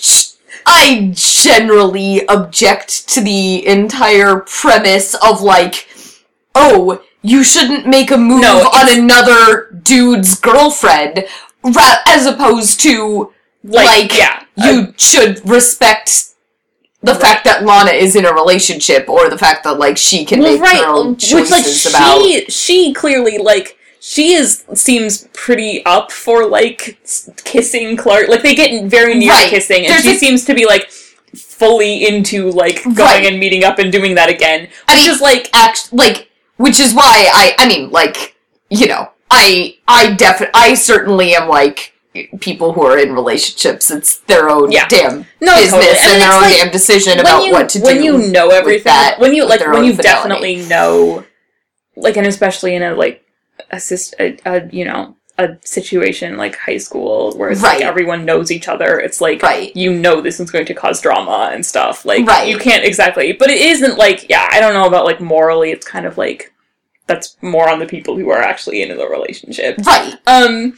I 0.65 1.11
generally 1.13 2.27
object 2.27 3.07
to 3.09 3.21
the 3.21 3.65
entire 3.65 4.41
premise 4.41 5.15
of 5.15 5.41
like, 5.41 5.87
oh, 6.55 7.01
you 7.21 7.43
shouldn't 7.43 7.85
make 7.87 8.11
a 8.11 8.17
move 8.17 8.41
No, 8.41 8.59
on 8.59 8.97
another 8.97 9.71
dude's 9.83 10.39
girlfriend, 10.39 11.25
ra- 11.63 11.97
as 12.07 12.25
opposed 12.25 12.79
to 12.81 13.33
like, 13.63 13.85
like, 14.11 14.17
yeah 14.17 14.43
you 14.55 14.93
should 14.97 15.47
respect 15.49 16.25
the 17.01 17.15
fact 17.15 17.45
that 17.45 17.63
Lana 17.63 17.91
is 17.91 18.15
in 18.17 18.25
a 18.25 18.33
relationship, 18.33 19.07
or 19.07 19.29
the 19.29 19.37
fact 19.37 19.63
that 19.63 19.79
like 19.79 19.97
she 19.97 20.25
can 20.25 20.41
make 20.41 20.59
her 20.59 20.85
own 20.85 21.11
which 21.11 21.29
choices 21.29 21.85
like 21.85 21.93
about. 21.93 22.21
she 22.21 22.45
she 22.49 22.93
clearly 22.93 23.37
like 23.37 23.77
she 24.01 24.33
is 24.33 24.65
seems 24.73 25.27
pretty 25.33 25.85
up 25.85 26.11
for 26.11 26.45
like 26.45 26.97
kissing 27.45 27.95
Clark. 27.95 28.27
Like 28.27 28.41
they 28.43 28.53
get 28.55 28.85
very 28.85 29.15
near 29.15 29.31
Right. 29.31 29.49
kissing, 29.49 29.85
and 29.85 29.93
There's 29.93 30.03
she 30.03 30.15
a- 30.15 30.19
seems 30.19 30.43
to 30.45 30.53
be 30.53 30.65
like 30.65 30.89
fully 31.35 32.05
into 32.07 32.49
like 32.51 32.83
going 32.83 32.97
Right. 32.97 33.25
and 33.25 33.39
meeting 33.39 33.63
up 33.63 33.79
and 33.79 33.91
doing 33.91 34.15
that 34.15 34.29
again, 34.29 34.61
which 34.63 34.69
I 34.89 34.95
mean, 34.97 35.09
is 35.09 35.21
like 35.21 35.49
act 35.53 35.93
like 35.93 36.28
which 36.59 36.79
is 36.79 36.93
why 36.93 37.15
I 37.33 37.55
I 37.57 37.67
mean 37.67 37.89
like 37.89 38.35
you 38.69 38.87
know 38.87 39.09
I 39.31 39.77
I 39.87 40.11
definitely 40.13 40.51
I 40.55 40.73
certainly 40.75 41.33
am 41.35 41.47
like 41.49 41.93
people 42.39 42.73
who 42.73 42.83
are 42.83 42.97
in 42.97 43.13
relationships 43.13 43.89
it's 43.91 44.17
their 44.31 44.49
own 44.49 44.71
Yeah. 44.71 44.87
damn 44.87 45.25
no 45.41 45.55
business 45.55 45.71
totally. 45.71 45.85
Mean, 45.85 46.13
and 46.13 46.21
their 46.21 46.33
own 46.33 46.41
like, 46.41 46.57
damn 46.57 46.71
decision 46.71 47.19
about 47.19 47.45
you 47.45 47.51
what 47.53 47.69
to 47.69 47.79
do 47.79 47.85
when 47.85 48.03
you 48.03 48.17
know 48.31 48.49
everything 48.49 48.83
that, 48.85 49.19
when 49.19 49.33
you 49.33 49.45
like 49.47 49.61
when 49.61 49.83
you 49.85 49.95
fidelity. 49.95 50.01
definitely 50.03 50.55
know 50.67 51.23
like 51.95 52.17
and 52.17 52.25
especially 52.27 52.75
in 52.75 52.81
a 52.83 52.93
like 52.95 53.23
assist 53.71 54.15
a, 54.19 54.37
a 54.45 54.67
you 54.71 54.85
know 54.85 55.15
a 55.39 55.57
situation 55.63 56.37
like 56.37 56.55
high 56.57 56.77
school 56.77 57.33
where 57.37 57.49
it's 57.49 57.61
Right. 57.61 57.77
like 57.79 57.85
everyone 57.85 58.25
knows 58.25 58.51
each 58.51 58.67
other 58.67 58.99
it's 58.99 59.21
like 59.21 59.41
Right. 59.41 59.75
you 59.75 59.93
know 59.93 60.21
this 60.21 60.39
is 60.39 60.51
going 60.51 60.65
to 60.65 60.73
cause 60.73 61.01
drama 61.01 61.49
and 61.53 61.65
stuff 61.65 62.05
like 62.05 62.25
Right. 62.25 62.47
you 62.47 62.57
can't 62.57 62.83
exactly 62.83 63.31
but 63.33 63.49
it 63.49 63.61
isn't 63.61 63.97
like 63.97 64.29
yeah 64.29 64.47
i 64.51 64.59
don't 64.59 64.73
know 64.73 64.85
about 64.87 65.05
like 65.05 65.21
morally 65.21 65.71
it's 65.71 65.85
kind 65.85 66.05
of 66.05 66.17
like 66.17 66.53
that's 67.07 67.37
more 67.41 67.69
on 67.69 67.79
the 67.79 67.85
people 67.85 68.15
who 68.17 68.29
are 68.29 68.41
actually 68.41 68.81
in 68.83 68.95
the 68.95 69.07
relationship 69.07 69.77
right 69.85 70.15
um 70.27 70.77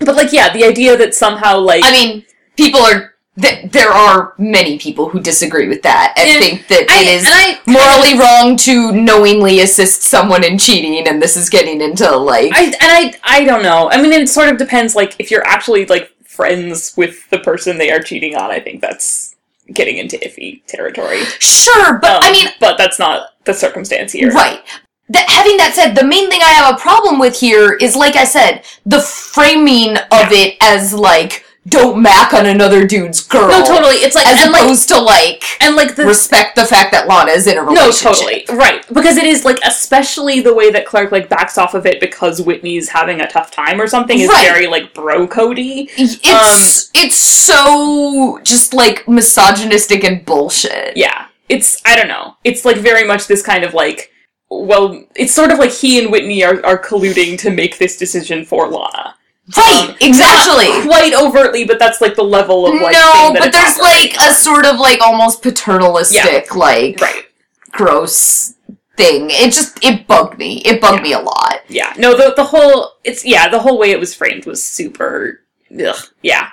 but 0.00 0.14
like 0.14 0.32
yeah 0.32 0.52
the 0.52 0.64
idea 0.64 0.96
that 0.96 1.14
somehow 1.14 1.58
like 1.58 1.82
I 1.84 1.90
mean 1.90 2.24
people 2.56 2.80
are 2.80 3.14
th- 3.40 3.70
there 3.70 3.90
are 3.90 4.34
many 4.38 4.78
people 4.78 5.08
who 5.08 5.20
disagree 5.20 5.68
with 5.68 5.82
that 5.82 6.14
and 6.16 6.28
And 6.28 6.42
think 6.42 6.68
that 6.68 6.86
I, 6.88 7.02
it 7.02 7.06
is 7.08 7.24
I 7.26 7.60
morally 7.66 8.18
wrong 8.18 8.56
to 8.58 8.92
knowingly 8.92 9.60
assist 9.60 10.02
someone 10.02 10.44
in 10.44 10.58
cheating 10.58 11.06
and 11.06 11.20
this 11.20 11.36
is 11.36 11.48
getting 11.48 11.80
into 11.80 12.14
like 12.16 12.52
I 12.54 12.64
and 12.64 12.74
I 12.80 13.14
I 13.24 13.44
don't 13.44 13.62
know. 13.62 13.90
I 13.90 14.00
mean, 14.00 14.12
it 14.12 14.28
sort 14.28 14.48
of 14.48 14.58
depends. 14.58 14.94
Like, 14.94 15.16
if 15.18 15.30
you're 15.30 15.46
actually 15.46 15.86
like 15.86 16.12
friends 16.24 16.94
with 16.96 17.28
the 17.30 17.38
person 17.38 17.78
they 17.78 17.90
are 17.90 18.00
cheating 18.00 18.36
on, 18.36 18.50
I 18.50 18.60
think 18.60 18.80
that's 18.80 19.34
getting 19.72 19.98
into 19.98 20.16
iffy 20.18 20.64
territory. 20.66 21.24
sure 21.38 21.98
but 21.98 22.16
Um, 22.16 22.20
I 22.22 22.32
mean 22.32 22.48
but 22.60 22.78
that's 22.78 22.98
not 22.98 23.30
the 23.44 23.54
circumstance 23.54 24.12
here. 24.12 24.30
Right. 24.30 24.60
That, 25.08 25.28
having 25.28 25.56
that 25.58 25.72
said, 25.72 25.94
the 25.94 26.04
main 26.04 26.28
thing 26.28 26.40
I 26.42 26.50
have 26.50 26.74
a 26.74 26.78
problem 26.78 27.20
with 27.20 27.38
here 27.38 27.74
is, 27.74 27.94
like 27.94 28.16
I 28.16 28.24
said, 28.24 28.64
the 28.84 29.00
framing 29.00 29.96
of 29.96 30.32
it 30.32 30.56
as 30.60 30.92
like 30.92 31.45
don't 31.68 32.00
mac 32.00 32.32
on 32.32 32.46
another 32.46 32.86
dude's 32.86 33.20
girl. 33.22 33.48
No, 33.48 33.64
totally. 33.64 33.96
It's 33.96 34.14
like 34.14 34.26
As 34.26 34.42
and 34.44 34.52
like 34.52 34.62
opposed 34.62 34.88
to 34.90 35.00
like 35.00 35.42
and 35.62 35.74
like 35.74 35.96
the 35.96 36.04
respect 36.06 36.54
the 36.56 36.64
fact 36.64 36.92
that 36.92 37.08
Lana 37.08 37.32
is 37.32 37.46
in 37.46 37.58
a 37.58 37.62
relationship. 37.62 38.04
no, 38.04 38.12
totally 38.12 38.44
right 38.50 38.86
because 38.92 39.16
it 39.16 39.24
is 39.24 39.44
like 39.44 39.58
especially 39.66 40.40
the 40.40 40.54
way 40.54 40.70
that 40.70 40.86
Clark 40.86 41.10
like 41.12 41.28
backs 41.28 41.58
off 41.58 41.74
of 41.74 41.84
it 41.86 42.00
because 42.00 42.40
Whitney's 42.40 42.88
having 42.90 43.20
a 43.20 43.26
tough 43.28 43.50
time 43.50 43.80
or 43.80 43.86
something 43.86 44.18
is 44.18 44.28
Right. 44.28 44.46
very 44.48 44.66
like 44.66 44.94
bro 44.94 45.26
Cody. 45.26 45.88
It's 45.96 46.14
um, 46.28 46.90
it's 47.02 47.16
so 47.16 48.38
just 48.42 48.72
like 48.74 49.06
misogynistic 49.08 50.04
and 50.04 50.24
bullshit. 50.24 50.96
Yeah, 50.96 51.26
it's 51.48 51.80
I 51.84 51.96
don't 51.96 52.08
know. 52.08 52.36
It's 52.44 52.64
like 52.64 52.76
very 52.76 53.04
much 53.06 53.26
this 53.26 53.42
kind 53.42 53.64
of 53.64 53.74
like 53.74 54.10
well, 54.48 55.04
it's 55.16 55.34
sort 55.34 55.50
of 55.50 55.58
like 55.58 55.72
he 55.72 56.00
and 56.00 56.12
Whitney 56.12 56.44
are 56.44 56.64
are 56.64 56.78
colluding 56.80 57.36
to 57.40 57.50
make 57.50 57.78
this 57.78 57.96
decision 57.96 58.44
for 58.44 58.68
Lana. 58.68 59.16
Right, 59.56 59.90
Um, 59.90 59.96
exactly. 60.00 60.66
Quite 60.82 61.12
overtly, 61.14 61.64
but 61.64 61.78
that's 61.78 62.00
like 62.00 62.16
the 62.16 62.24
level 62.24 62.66
of 62.66 62.80
like 62.80 62.92
no, 62.94 63.32
but 63.38 63.52
there's 63.52 63.78
like 63.78 64.16
a 64.20 64.34
sort 64.34 64.66
of 64.66 64.80
like 64.80 65.00
almost 65.00 65.42
paternalistic, 65.42 66.54
like 66.56 67.00
right. 67.00 67.26
gross 67.70 68.54
thing. 68.96 69.28
It 69.30 69.52
just 69.52 69.78
it 69.84 70.06
bugged 70.08 70.36
me. 70.38 70.62
It 70.64 70.80
bugged 70.80 70.98
Yeah. 70.98 71.02
me 71.02 71.12
a 71.12 71.20
lot. 71.20 71.60
Yeah, 71.68 71.92
no, 71.96 72.16
the 72.16 72.34
the 72.34 72.44
whole 72.44 72.94
it's 73.04 73.24
yeah, 73.24 73.48
the 73.48 73.60
whole 73.60 73.78
way 73.78 73.92
it 73.92 74.00
was 74.00 74.14
framed 74.14 74.46
was 74.46 74.64
super, 74.64 75.42
ugh, 75.84 75.96
yeah, 76.22 76.48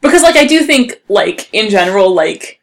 because 0.00 0.22
like 0.22 0.36
I 0.36 0.46
do 0.46 0.62
think 0.62 1.02
like 1.08 1.48
in 1.52 1.68
general 1.68 2.14
like 2.14 2.55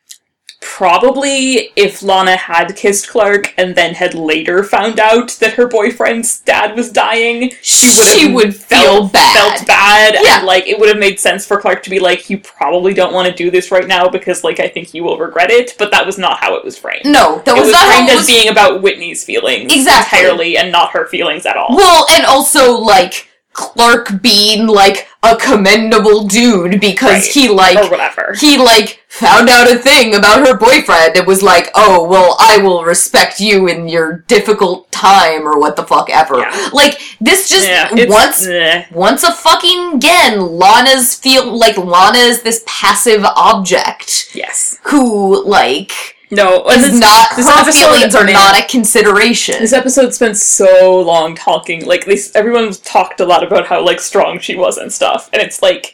probably 0.64 1.72
if 1.76 2.02
Lana 2.02 2.36
had 2.36 2.76
kissed 2.76 3.10
Clark 3.10 3.54
and 3.58 3.76
then 3.76 3.94
had 3.94 4.14
later 4.16 4.64
found 4.64 5.00
out 5.00 5.30
that 5.40 5.54
her 5.54 5.68
boyfriend's 5.68 6.40
dad 6.40 6.76
was 6.76 6.92
dying, 6.92 7.52
she 7.62 7.88
would 7.88 7.96
have 8.08 8.18
She 8.18 8.32
would 8.34 8.56
feel 8.56 9.08
bad. 9.10 9.34
felt 9.58 9.68
bad, 9.68 10.16
Yeah. 10.22 10.38
and 10.38 10.46
like 10.46 10.68
it 10.68 10.80
would 10.80 10.90
have 10.90 10.98
made 10.98 11.20
sense 11.20 11.46
for 11.46 11.60
Clark 11.60 11.84
to 11.84 11.90
be 11.90 12.00
like, 12.00 12.30
you 12.30 12.38
probably 12.38 12.94
don't 12.94 13.14
want 13.14 13.28
to 13.28 13.34
do 13.34 13.52
this 13.52 13.72
right 13.72 13.88
now 13.88 14.08
because 14.10 14.44
like 14.44 14.60
I 14.60 14.68
think 14.68 14.94
you 14.94 15.04
will 15.04 15.18
regret 15.18 15.52
it, 15.52 15.76
but 15.78 15.92
that 15.92 16.06
was 16.06 16.18
not 16.18 16.40
how 16.40 16.56
it 16.56 16.64
was 16.66 16.78
framed. 16.78 17.06
No, 17.06 17.42
that 17.46 17.54
was, 17.54 17.64
was, 17.66 17.72
not 17.72 17.82
how 17.82 17.92
framed 17.98 18.10
it 18.10 18.20
as 18.20 18.28
being 18.28 18.50
about 18.50 18.82
Whitney's 18.82 19.24
feelings 19.24 19.74
Exactly. 19.74 20.20
entirely 20.20 20.58
and 20.58 20.72
not 20.72 20.92
her 20.92 21.06
feelings 21.08 21.46
at 21.46 21.58
all. 21.58 21.76
well, 21.76 22.06
and 22.12 22.26
also 22.26 22.74
like 22.78 23.28
Clark 23.54 24.22
being 24.22 24.68
like 24.68 25.08
a 25.22 25.36
commendable 25.38 26.26
dude 26.28 26.82
because 26.82 27.12
Right. 27.12 27.24
he 27.24 27.50
like 27.50 27.78
or 27.78 27.90
whatever. 27.90 28.36
he 28.40 28.58
like 28.58 29.00
found 29.08 29.48
out 29.50 29.72
a 29.72 29.78
thing 29.78 30.16
about 30.16 30.46
her 30.46 30.58
boyfriend 30.58 31.16
and 31.16 31.26
was 31.28 31.42
like, 31.44 31.70
"Oh, 31.76 32.04
well, 32.04 32.36
I 32.40 32.58
will 32.58 32.84
respect 32.84 33.40
you 33.40 33.68
in 33.68 33.88
your 33.88 34.24
difficult 34.28 34.92
time 34.92 35.48
or 35.48 35.60
what 35.60 35.76
the 35.76 35.84
fuck 35.84 36.10
ever." 36.10 36.40
Yeah. 36.40 36.70
Like 36.74 37.00
this 37.22 37.48
just 37.48 37.68
yeah, 37.68 37.90
once 38.08 38.46
eh. 38.46 38.86
once 38.92 39.24
a 39.24 39.32
fucking 39.32 39.94
again, 39.96 40.40
Lana's 40.42 41.16
feel 41.16 41.56
like 41.58 41.78
Lana 41.78 42.18
is 42.18 42.42
this 42.42 42.64
passive 42.66 43.24
object 43.26 44.30
Yes. 44.34 44.78
who 44.84 45.44
like 45.48 45.92
No, 46.32 46.64
and 46.66 46.82
is 46.82 46.92
this, 46.92 47.00
not 47.00 47.36
this 47.36 47.78
feelings 47.80 48.16
are 48.16 48.26
not 48.26 48.58
a 48.60 48.68
consideration. 48.68 49.56
This 49.60 49.74
episode 49.74 50.14
spent 50.14 50.36
so 50.38 51.00
long 51.02 51.36
talking. 51.36 51.86
Like, 51.86 52.06
this, 52.06 52.32
everyone 52.36 52.72
talked 52.72 53.20
a 53.20 53.26
lot 53.26 53.44
about 53.44 53.68
how 53.68 53.84
like 53.86 54.00
strong 54.00 54.40
she 54.40 54.56
was 54.56 54.78
and 54.78 54.92
stuff, 54.92 55.30
and 55.34 55.42
it's 55.42 55.62
like, 55.62 55.94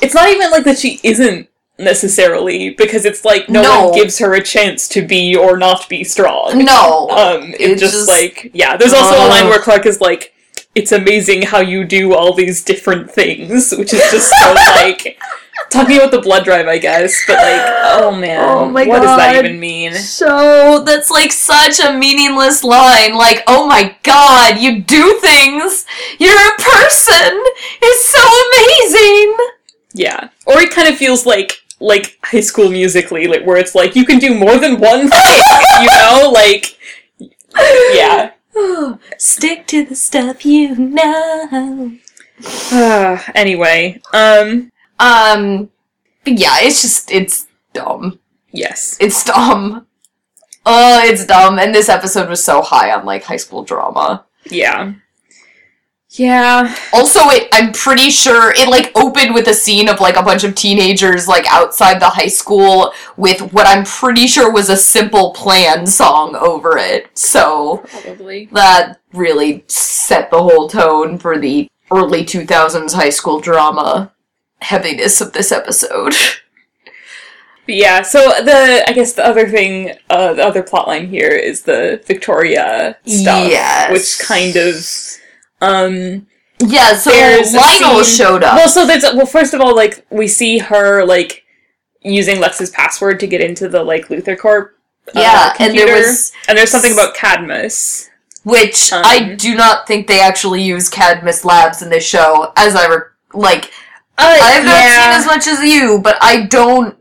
it's 0.00 0.14
not 0.14 0.28
even 0.28 0.50
like 0.50 0.64
that 0.64 0.78
she 0.78 1.00
isn't 1.02 1.48
necessarily 1.78 2.70
because 2.70 3.04
it's 3.04 3.24
like 3.24 3.48
no, 3.48 3.62
No. 3.62 3.84
one 3.88 3.94
gives 3.98 4.18
her 4.18 4.34
a 4.34 4.42
chance 4.42 4.86
to 4.88 5.02
be 5.04 5.34
or 5.34 5.56
not 5.56 5.88
be 5.88 6.04
strong. 6.04 6.64
no, 6.64 7.08
Um, 7.10 7.54
it 7.54 7.60
It's 7.60 7.80
just, 7.80 7.94
just- 7.94 8.08
like 8.08 8.50
yeah. 8.54 8.76
There's 8.76 8.92
also 8.92 9.16
a 9.16 9.26
line 9.28 9.48
where 9.48 9.58
Clark 9.58 9.86
is 9.86 10.00
like, 10.00 10.32
"It's 10.76 10.92
amazing 10.92 11.42
how 11.42 11.58
you 11.60 11.84
do 11.84 12.14
all 12.14 12.34
these 12.34 12.62
different 12.62 13.10
things," 13.10 13.72
which 13.76 13.92
is 13.92 14.02
just 14.12 14.30
so 14.38 14.52
like 14.76 15.18
talking 15.72 15.96
about 15.96 16.10
the 16.10 16.20
blood 16.20 16.44
drive, 16.44 16.68
I 16.68 16.78
guess. 16.78 17.14
But 17.26 17.36
like, 17.36 17.62
oh 17.84 18.16
man, 18.20 18.48
Oh 18.48 18.68
my 18.68 18.86
what 18.86 19.00
does 19.00 19.16
that 19.16 19.44
even 19.44 19.58
mean? 19.58 19.94
So 19.94 20.82
that's 20.84 21.10
like 21.10 21.32
such 21.32 21.80
a 21.80 21.92
meaningless 21.92 22.62
line. 22.62 23.14
Like, 23.14 23.42
oh 23.46 23.66
my 23.66 23.96
god, 24.02 24.58
you 24.58 24.82
do 24.82 25.18
things. 25.20 25.86
You're 26.18 26.32
a 26.32 26.56
person. 26.58 27.42
It's 27.82 28.06
so 28.06 28.22
amazing. 28.48 29.36
Yeah. 29.94 30.28
Or 30.46 30.60
it 30.60 30.70
kind 30.70 30.88
of 30.88 30.96
feels 30.96 31.26
like 31.26 31.58
like 31.80 32.18
high 32.22 32.40
school 32.40 32.70
musically, 32.70 33.26
like 33.26 33.44
where 33.44 33.56
it's 33.56 33.74
like 33.74 33.96
you 33.96 34.04
can 34.04 34.18
do 34.18 34.34
more 34.34 34.56
than 34.58 34.78
one 34.78 35.08
thing, 35.08 35.42
you 35.80 35.86
know? 35.86 36.30
Like 36.32 36.78
yeah. 37.92 38.32
Stick 39.18 39.66
to 39.68 39.84
the 39.84 39.94
stuff 39.96 40.44
you 40.46 40.74
know. 40.76 41.98
anyway, 43.34 44.00
um 44.12 44.72
Um, 44.98 45.70
but 46.24 46.38
yeah, 46.38 46.56
it's 46.60 46.82
just 46.82 47.10
it's 47.10 47.46
dumb. 47.72 48.18
yes. 48.52 48.96
It's 49.00 49.24
dumb. 49.24 49.86
Oh, 50.64 51.00
it's 51.04 51.26
dumb. 51.26 51.58
And 51.58 51.74
this 51.74 51.88
episode 51.88 52.28
was 52.28 52.44
so 52.44 52.62
high 52.62 52.92
on 52.92 53.04
like 53.04 53.24
high 53.24 53.36
school 53.36 53.64
drama. 53.64 54.24
Yeah. 54.44 54.94
Yeah. 56.10 56.76
Also, 56.92 57.20
it 57.30 57.48
I'm 57.54 57.72
pretty 57.72 58.10
sure 58.10 58.52
it 58.54 58.68
like 58.68 58.92
opened 58.94 59.32
with 59.34 59.48
a 59.48 59.54
scene 59.54 59.88
of 59.88 59.98
like 59.98 60.16
a 60.16 60.22
bunch 60.22 60.44
of 60.44 60.54
teenagers 60.54 61.26
like 61.26 61.46
outside 61.50 62.00
the 62.00 62.10
high 62.10 62.26
school 62.28 62.92
with 63.16 63.40
what 63.54 63.66
I'm 63.66 63.84
pretty 63.84 64.26
sure 64.26 64.52
was 64.52 64.68
a 64.68 64.76
simple 64.76 65.32
plan 65.32 65.86
song 65.86 66.36
over 66.36 66.76
it. 66.76 67.08
So 67.18 67.78
Probably. 67.88 68.46
that 68.52 69.00
really 69.14 69.64
set 69.68 70.30
the 70.30 70.42
whole 70.42 70.68
tone 70.68 71.16
for 71.18 71.38
the 71.38 71.66
early 71.90 72.24
2000s 72.24 72.92
high 72.92 73.10
school 73.10 73.40
drama 73.40 74.12
heaviness 74.62 75.20
of 75.20 75.32
this 75.32 75.52
episode. 75.52 76.14
Yeah, 77.68 78.02
so 78.02 78.18
the 78.42 78.82
I 78.88 78.92
guess 78.92 79.12
the 79.12 79.24
other 79.24 79.48
thing, 79.48 79.92
uh 80.10 80.34
the 80.34 80.44
other 80.44 80.64
plotline 80.64 81.08
here 81.08 81.30
is 81.30 81.62
the 81.62 82.02
Victoria 82.06 82.96
stuff. 83.06 83.48
Yes. 83.48 83.92
Which 83.92 84.18
kind 84.28 84.56
of 84.56 84.84
um 85.60 86.26
yeah, 86.58 86.94
so 86.94 87.10
Lionel 87.12 88.02
showed 88.02 88.42
up. 88.42 88.56
Well, 88.56 88.68
so 88.68 88.84
there's 88.84 89.04
well, 89.14 89.26
first 89.26 89.54
of 89.54 89.60
all, 89.60 89.76
like 89.76 90.04
we 90.10 90.26
see 90.26 90.58
her 90.58 91.04
like 91.04 91.44
using 92.02 92.40
Lex's 92.40 92.70
password 92.70 93.20
to 93.20 93.28
get 93.28 93.40
into 93.40 93.68
the 93.68 93.84
like 93.84 94.08
LuthorCorp. 94.08 94.70
uh, 95.08 95.20
yeah, 95.20 95.54
and 95.60 95.72
there 95.78 95.86
computer. 95.86 95.92
was 96.08 96.32
and 96.48 96.58
there's 96.58 96.70
something 96.70 96.92
about 96.92 97.14
Cadmus. 97.14 98.10
which 98.42 98.92
Um, 98.92 99.02
I 99.06 99.36
do 99.36 99.54
not 99.54 99.86
think 99.86 100.08
they 100.08 100.20
actually 100.20 100.62
use 100.62 100.88
Cadmus 100.88 101.44
Labs 101.44 101.80
in 101.80 101.90
this 101.90 102.04
show, 102.04 102.52
as 102.56 102.74
I 102.74 102.88
re- 102.88 103.02
like. 103.34 103.70
I 104.24 104.50
have 104.52 104.64
not 104.64 104.78
seen 104.80 105.20
as 105.20 105.26
much 105.26 105.46
as 105.46 105.62
you, 105.64 105.98
but 106.02 106.16
I 106.20 106.42
don't. 106.46 106.96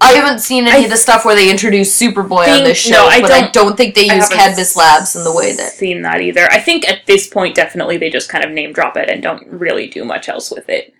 I 0.00 0.12
haven't 0.12 0.38
seen 0.38 0.68
any 0.68 0.82
I 0.82 0.84
of 0.84 0.90
the 0.90 0.96
stuff 0.96 1.24
where 1.24 1.34
they 1.34 1.50
introduce 1.50 2.00
Superboy 2.00 2.30
on 2.38 2.44
think- 2.44 2.64
this 2.66 2.78
show, 2.78 2.92
no, 2.92 3.06
I 3.06 3.20
but 3.20 3.32
I 3.32 3.40
don't- 3.40 3.52
don't 3.52 3.76
think 3.76 3.96
they 3.96 4.04
use 4.04 4.28
Cadmus 4.28 4.76
Labs 4.76 5.16
in 5.16 5.24
the 5.24 5.32
way 5.32 5.52
that. 5.54 5.72
seen 5.72 6.02
that 6.02 6.20
either. 6.20 6.46
I 6.52 6.60
think 6.60 6.88
at 6.88 7.04
this 7.06 7.26
point, 7.26 7.56
definitely 7.56 7.96
they 7.96 8.08
just 8.08 8.28
kind 8.28 8.44
of 8.44 8.52
name 8.52 8.72
drop 8.72 8.96
it 8.96 9.10
and 9.10 9.20
don't 9.20 9.44
really 9.48 9.88
do 9.88 10.04
much 10.04 10.28
else 10.28 10.52
with 10.52 10.68
it. 10.68 10.94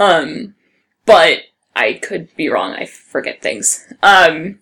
Um, 0.00 0.54
but 1.06 1.42
I 1.76 1.92
could 1.94 2.34
be 2.36 2.48
wrong. 2.48 2.72
I 2.74 2.86
forget 2.86 3.40
things. 3.40 3.86
Um, 4.02 4.58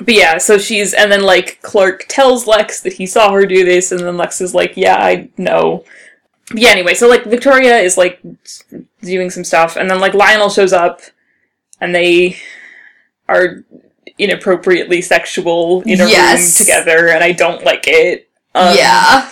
but 0.00 0.12
yeah, 0.14 0.38
so 0.38 0.58
she's 0.58 0.92
and 0.92 1.10
then 1.12 1.22
like 1.22 1.62
Clark 1.62 2.06
tells 2.08 2.48
Lex 2.48 2.80
that 2.80 2.94
he 2.94 3.06
saw 3.06 3.30
her 3.32 3.46
do 3.46 3.64
this, 3.64 3.92
and 3.92 4.00
then 4.00 4.16
Lex 4.16 4.40
is 4.40 4.52
like, 4.52 4.72
"Yeah, 4.76 4.96
I 4.96 5.28
know." 5.38 5.84
Yeah. 6.54 6.70
Anyway, 6.70 6.94
so 6.94 7.08
like 7.08 7.24
Victoria 7.24 7.78
is 7.78 7.96
like 7.96 8.20
doing 9.02 9.30
some 9.30 9.44
stuff, 9.44 9.76
and 9.76 9.90
then 9.90 10.00
like 10.00 10.14
Lionel 10.14 10.48
shows 10.48 10.72
up, 10.72 11.00
and 11.80 11.94
they 11.94 12.36
are 13.28 13.64
inappropriately 14.18 15.02
sexual 15.02 15.82
in 15.82 16.00
a 16.00 16.08
Yes. 16.08 16.58
room 16.60 16.66
together, 16.66 17.08
and 17.08 17.22
I 17.24 17.32
don't 17.32 17.64
like 17.64 17.84
it. 17.86 18.28
Um, 18.54 18.74
yeah, 18.76 19.28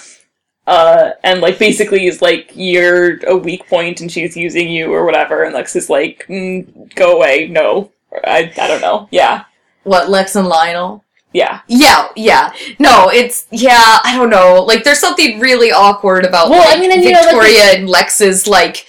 uh, 0.67 1.11
and 1.23 1.41
like 1.41 1.59
basically 1.59 2.07
is 2.07 2.21
like 2.21 2.51
you're 2.55 3.25
a 3.27 3.37
weak 3.37 3.67
point 3.69 4.01
and 4.01 4.11
she's 4.11 4.37
using 4.37 4.69
you 4.69 4.93
or 4.93 5.05
whatever, 5.05 5.45
and 5.45 5.55
Lex 5.55 5.77
is 5.77 5.89
like, 5.89 6.27
mm, 6.29 6.95
go 6.95 7.17
away, 7.17 7.49
no, 7.49 7.91
I 8.25 8.53
I 8.61 8.67
don't 8.67 8.81
know, 8.83 9.09
yeah, 9.11 9.45
what 9.85 10.11
Lex 10.11 10.35
and 10.37 10.49
Lionel? 10.49 11.04
Yeah. 11.35 11.61
Yeah, 11.69 12.09
yeah. 12.17 12.53
No, 12.79 13.11
it's 13.11 13.47
yeah. 13.51 13.99
I 14.03 14.17
don't 14.17 14.31
know. 14.31 14.63
Like, 14.67 14.85
there's 14.85 15.01
something 15.01 15.39
really 15.41 15.71
awkward 15.71 16.25
about 16.25 16.49
Well, 16.49 16.61
like, 16.61 16.79
I 16.79 16.81
mean, 16.81 16.93
and, 16.93 17.05
you 17.05 17.11
know, 17.13 17.21
like, 17.21 17.27
Victoria 17.27 17.63
and 17.77 17.89
Lex's 17.91 18.47
like, 18.47 18.87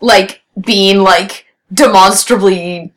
like 0.00 0.42
being 0.60 0.98
like 0.98 1.46
demonstrably. 1.72 2.92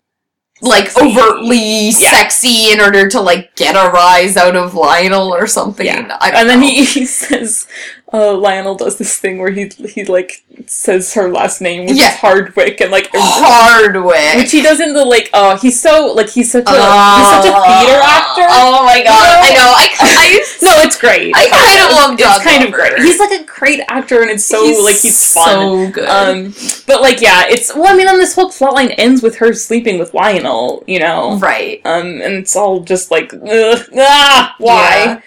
Like 0.62 0.90
Sexy. 0.90 1.06
overtly 1.06 1.88
Yeah. 1.90 2.12
sexy 2.12 2.72
in 2.72 2.80
order 2.80 3.08
to 3.10 3.20
like 3.20 3.56
get 3.58 3.76
a 3.76 3.92
rise 3.92 4.38
out 4.38 4.56
of 4.56 4.74
Lionel 4.74 5.34
or 5.34 5.46
something. 5.48 5.86
Yeah, 5.86 6.18
and 6.22 6.50
then 6.50 6.62
he, 6.62 6.86
he 6.86 7.06
says, 7.06 7.68
uh, 8.14 8.34
Lionel 8.34 8.76
does 8.76 8.98
this 8.98 9.18
thing 9.18 9.38
where 9.38 9.52
he 9.52 9.68
he 9.68 10.06
like 10.06 10.44
says 10.70 11.14
her 11.14 11.30
last 11.32 11.62
name, 11.62 11.86
which 11.86 11.98
Yeah. 11.98 12.10
is 12.14 12.16
Hardwick, 12.16 12.82
and 12.82 12.92
like 12.92 13.10
Hardwick. 13.14 14.36
which 14.38 14.52
he 14.52 14.62
does 14.62 14.80
in 14.80 14.94
the 14.94 15.04
like 15.06 15.30
oh 15.34 15.58
he's 15.58 15.80
so 15.80 16.14
like 16.14 16.30
he's 16.30 16.52
such 16.52 16.66
a 16.68 16.72
he's 16.72 17.30
such 17.30 17.46
a 17.46 17.54
theater 17.54 18.02
actor. 18.04 18.46
Oh 18.50 18.84
my 18.86 19.02
god! 19.04 19.40
I 19.44 19.50
know. 19.54 19.74
I, 19.76 19.88
I, 20.00 20.46
No, 20.62 20.72
it's 20.82 21.00
great. 21.00 21.34
I 21.36 21.48
kind 21.50 21.82
of 21.92 21.96
love 21.96 22.18
John 22.20 22.36
It's 22.36 22.44
kind 22.46 22.64
of 22.64 22.72
great. 22.72 22.98
He's 23.00 23.20
like 23.20 23.40
a 23.40 23.44
great 23.46 23.82
actor, 23.88 24.22
and 24.22 24.30
it's 24.32 24.46
so 24.46 24.62
like 24.84 24.98
he's 24.98 25.34
fun. 25.34 25.46
so 25.46 25.92
good. 25.92 26.08
Um, 26.10 26.54
but 26.88 27.02
like 27.02 27.22
yeah, 27.22 27.46
it's 27.48 27.74
well. 27.76 27.88
I 27.94 27.96
mean, 27.96 28.06
then 28.06 28.18
this 28.18 28.36
whole 28.36 28.50
plotline 28.50 28.94
ends 28.98 29.22
with 29.22 29.38
her 29.38 29.54
sleeping 29.54 30.00
with 30.00 30.14
Lionel. 30.14 30.84
You 30.88 31.00
know, 31.00 31.38
right. 31.40 31.82
um, 31.86 32.22
and 32.22 32.34
it's 32.36 32.56
all 32.56 32.80
just 32.82 33.12
like 33.12 33.34
ugh, 33.34 33.80
ah, 33.98 34.56
why? 34.60 35.04
Yeah. 35.06 35.22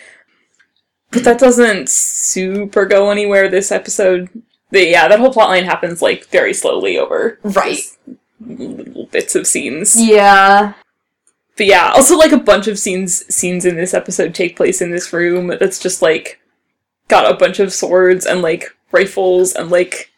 But 1.11 1.24
that 1.24 1.38
doesn't 1.38 1.88
super 1.88 2.85
go 2.85 3.11
anywhere 3.11 3.48
this 3.48 3.72
episode. 3.72 4.29
The, 4.71 4.87
yeah, 4.87 5.09
that 5.09 5.19
whole 5.19 5.33
plotline 5.33 5.65
happens 5.65 6.03
like 6.03 6.27
very 6.27 6.53
slowly 6.53 6.99
over 6.99 7.39
Right. 7.43 7.81
little 8.41 9.07
bits 9.07 9.35
of 9.35 9.47
scenes. 9.47 10.01
Yeah. 10.01 10.75
But 11.57 11.67
yeah, 11.67 11.91
also 11.95 12.17
like 12.17 12.33
a 12.33 12.39
bunch 12.39 12.69
of 12.69 12.79
scenes 12.79 13.25
scenes 13.35 13.65
in 13.65 13.77
this 13.77 13.95
episode 13.95 14.35
take 14.35 14.57
place 14.57 14.81
in 14.81 14.91
this 14.91 15.13
room 15.13 15.49
that's 15.59 15.79
just 15.81 16.03
like 16.03 16.41
got 17.09 17.31
a 17.31 17.37
bunch 17.37 17.59
of 17.59 17.73
swords 17.73 18.27
and 18.27 18.43
like 18.43 18.67
rifles 18.93 19.55
and 19.55 19.71
like 19.71 20.13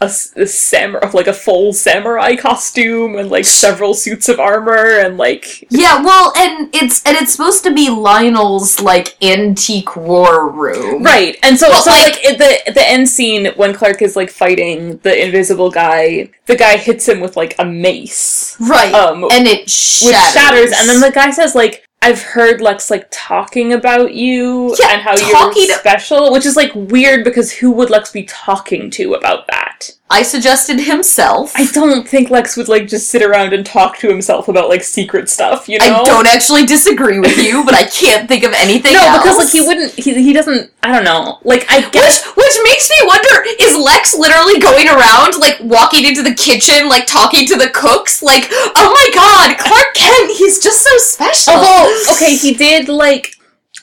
a, 0.00 0.06
a 0.06 0.46
samurai 0.46 1.08
like 1.14 1.28
a 1.28 1.32
full 1.32 1.72
samurai 1.72 2.34
costume 2.36 3.16
and 3.16 3.30
like 3.30 3.44
several 3.44 3.94
suits 3.94 4.28
of 4.28 4.40
armor 4.40 4.98
and 4.98 5.16
like 5.16 5.64
Yeah, 5.70 6.02
well, 6.02 6.32
and 6.36 6.74
it's 6.74 7.02
and 7.04 7.16
it's 7.16 7.32
supposed 7.32 7.62
to 7.64 7.72
be 7.72 7.88
Lionel's 7.90 8.80
like 8.80 9.16
antique 9.22 9.96
war 9.96 10.50
room. 10.50 11.02
right 11.02 11.36
and 11.42 11.58
so 11.58 11.68
Well, 11.68 11.82
so 11.82 11.90
like- 11.90 12.22
like, 12.24 12.38
the 12.38 12.72
the 12.72 12.88
end 12.88 13.08
scene 13.08 13.46
when 13.56 13.72
Clark 13.72 14.02
is 14.02 14.16
like 14.16 14.30
fighting 14.30 14.98
the 14.98 15.24
invisible 15.24 15.70
guy 15.70 16.28
the 16.46 16.56
guy 16.56 16.76
hits 16.76 17.08
him 17.08 17.20
with 17.20 17.36
like 17.36 17.54
a 17.58 17.64
mace 17.64 18.56
Right. 18.60 18.92
um 18.92 19.24
and 19.30 19.46
it 19.46 19.60
which 19.60 19.70
shatters. 19.70 20.32
shatters 20.34 20.72
and 20.76 20.88
then 20.88 21.00
the 21.00 21.12
guy 21.12 21.30
says 21.30 21.54
like 21.54 21.86
I've 22.04 22.20
heard 22.20 22.60
Lex 22.60 22.90
like 22.90 23.08
talking 23.10 23.72
about 23.72 24.12
you 24.12 24.76
Yeah, 24.78 24.92
and 24.92 25.00
how 25.00 25.16
you're 25.16 25.78
special, 25.78 26.30
which 26.32 26.44
is 26.44 26.54
like 26.54 26.70
weird 26.74 27.24
because 27.24 27.50
who 27.50 27.70
would 27.72 27.88
Lex 27.88 28.12
be 28.12 28.24
talking 28.24 28.90
to 28.90 29.14
about 29.14 29.46
that? 29.46 29.90
I 30.14 30.22
suggested 30.22 30.78
himself. 30.80 31.52
I 31.56 31.66
don't 31.66 32.06
think 32.06 32.30
Lex 32.30 32.56
would 32.56 32.68
like 32.68 32.86
just 32.86 33.08
sit 33.08 33.22
around 33.22 33.52
and 33.52 33.66
talk 33.66 33.98
to 33.98 34.08
himself 34.08 34.48
about 34.48 34.68
like 34.68 34.82
secret 34.82 35.28
stuff, 35.28 35.68
you 35.68 35.78
know? 35.78 36.02
I 36.02 36.04
don't 36.04 36.26
actually 36.26 36.66
disagree 36.66 37.18
with 37.18 37.36
you, 37.38 37.64
but 37.64 37.74
I 37.74 37.84
can't 37.84 38.28
think 38.28 38.44
of 38.44 38.52
anything 38.54 38.92
No, 38.92 39.00
else. 39.00 39.22
because 39.22 39.38
like 39.38 39.50
he 39.50 39.60
wouldn't 39.60 39.92
he, 39.92 40.14
he 40.22 40.32
doesn't 40.32 40.70
I 40.82 40.92
don't 40.92 41.04
know. 41.04 41.38
Like 41.42 41.66
I 41.70 41.80
Which, 41.80 41.92
guess 41.92 42.24
which 42.36 42.54
makes 42.64 42.88
me 42.90 42.96
wonder, 43.06 43.44
is 43.60 43.76
Lex 43.76 44.14
literally 44.16 44.60
going 44.60 44.86
around, 44.88 45.38
like, 45.40 45.56
walking 45.60 46.04
into 46.04 46.22
the 46.22 46.34
kitchen, 46.34 46.88
like, 46.88 47.06
talking 47.06 47.46
to 47.46 47.56
the 47.56 47.70
cooks? 47.70 48.22
Like, 48.22 48.48
oh 48.50 48.90
my 48.92 49.10
god, 49.14 49.58
Clark 49.58 49.94
Kent, 49.94 50.30
he's 50.36 50.58
just 50.62 50.82
so 50.82 50.96
special. 50.98 51.54
Although, 51.54 52.02
okay, 52.12 52.36
he 52.36 52.54
did 52.54 52.88
like 52.88 53.33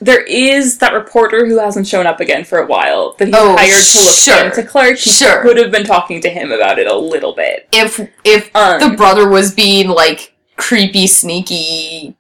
there 0.02 0.24
is 0.24 0.80
that 0.80 0.94
reporter 0.94 1.46
who 1.46 1.60
hasn't 1.60 1.88
shown 1.88 2.06
up 2.08 2.20
again 2.20 2.44
for 2.44 2.58
a 2.60 2.66
while 2.66 3.14
that 3.20 3.28
he 3.28 3.34
Oh, 3.36 3.56
hired 3.56 3.70
to 3.84 4.00
look 4.00 4.16
sure, 4.16 4.46
into 4.46 4.64
Clark. 4.64 4.98
He 4.98 5.12
sure. 5.12 5.42
could 5.44 5.58
have 5.58 5.72
been 5.72 5.86
talking 5.86 6.20
to 6.22 6.30
him 6.30 6.52
about 6.52 6.80
it 6.80 6.88
a 6.88 6.96
little 6.96 7.34
bit. 7.34 7.68
If, 7.72 8.00
if 8.24 8.54
Um, 8.56 8.80
the 8.80 8.98
brother 8.98 9.30
was 9.30 9.54
being, 9.54 9.88
like, 9.90 10.34
creepy, 10.58 11.06
sneaky, 11.08 12.16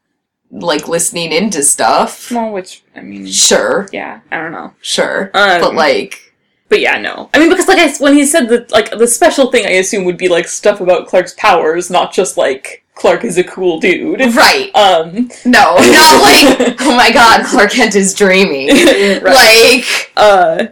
like, 0.51 0.87
listening 0.87 1.31
into 1.31 1.63
stuff, 1.63 2.31
well, 2.31 2.51
which 2.51 2.83
I 2.95 3.01
mean, 3.01 3.25
sure, 3.27 3.87
yeah, 3.91 4.19
I 4.31 4.37
don't 4.37 4.51
know. 4.51 4.73
sure. 4.81 5.31
Um, 5.33 5.61
but, 5.61 5.73
like, 5.75 6.33
But 6.69 6.79
yeah, 6.81 6.97
no. 6.99 7.29
I 7.33 7.39
mean, 7.39 7.49
because 7.49 7.67
like 7.67 7.79
I, 7.79 7.91
when 7.97 8.13
he 8.13 8.25
said 8.25 8.47
that, 8.49 8.71
like 8.71 8.91
the 8.91 9.07
special 9.07 9.51
thing, 9.51 9.65
I 9.65 9.71
assume 9.71 10.05
would 10.05 10.17
be 10.17 10.29
like 10.29 10.47
stuff 10.47 10.79
about 10.79 11.07
Clark's 11.07 11.33
powers, 11.37 11.89
not 11.89 12.13
just 12.13 12.37
like 12.37 12.80
Clark 12.95 13.23
is 13.23 13.37
a 13.37 13.43
cool 13.43 13.79
dude. 13.79 14.19
right. 14.35 14.69
Um, 14.75 15.29
No, 15.45 15.75
not 15.75 16.21
like, 16.21 16.81
oh 16.81 16.95
my 16.95 17.11
god, 17.11 17.45
Clark 17.45 17.71
Kent 17.71 17.95
is 17.95 18.13
dreaming. 18.13 18.67
right. 19.23 19.83
Like, 19.83 20.11
uh, 20.15 20.65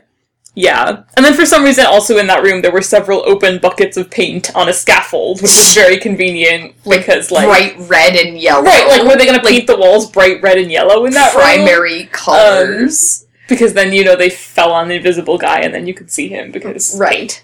yeah. 0.59 1.03
And 1.15 1.25
then 1.25 1.33
for 1.33 1.45
some 1.45 1.63
reason, 1.63 1.85
also 1.85 2.17
in 2.17 2.27
that 2.27 2.43
room, 2.43 2.61
there 2.61 2.71
were 2.71 2.81
several 2.81 3.23
open 3.25 3.59
buckets 3.59 3.95
of 3.95 4.11
paint 4.11 4.53
on 4.55 4.67
a 4.67 4.73
scaffold, 4.73 5.41
which 5.41 5.51
is 5.51 5.73
very 5.73 5.97
convenient 5.97 6.75
because 6.83 7.31
like 7.31 7.45
bright 7.45 7.89
red 7.89 8.15
and 8.15 8.37
yellow. 8.37 8.63
right, 8.63 8.87
like 8.89 9.03
were 9.07 9.15
they 9.15 9.25
gonna 9.25 9.41
paint 9.41 9.67
the 9.67 9.77
walls 9.77 10.11
bright 10.11 10.41
red 10.41 10.57
and 10.57 10.69
yellow 10.69 11.05
in 11.05 11.13
that 11.13 11.33
room? 11.33 11.43
primary 11.43 12.05
colors. 12.11 13.25
Because 13.47 13.73
then 13.73 13.93
you 13.93 14.03
know 14.03 14.15
they 14.15 14.29
fell 14.29 14.71
on 14.71 14.89
the 14.89 14.95
invisible 14.95 15.37
guy, 15.37 15.61
and 15.61 15.73
then 15.73 15.87
you 15.87 15.93
could 15.93 16.11
see 16.11 16.27
him 16.27 16.51
because 16.51 16.97
right. 16.99 17.43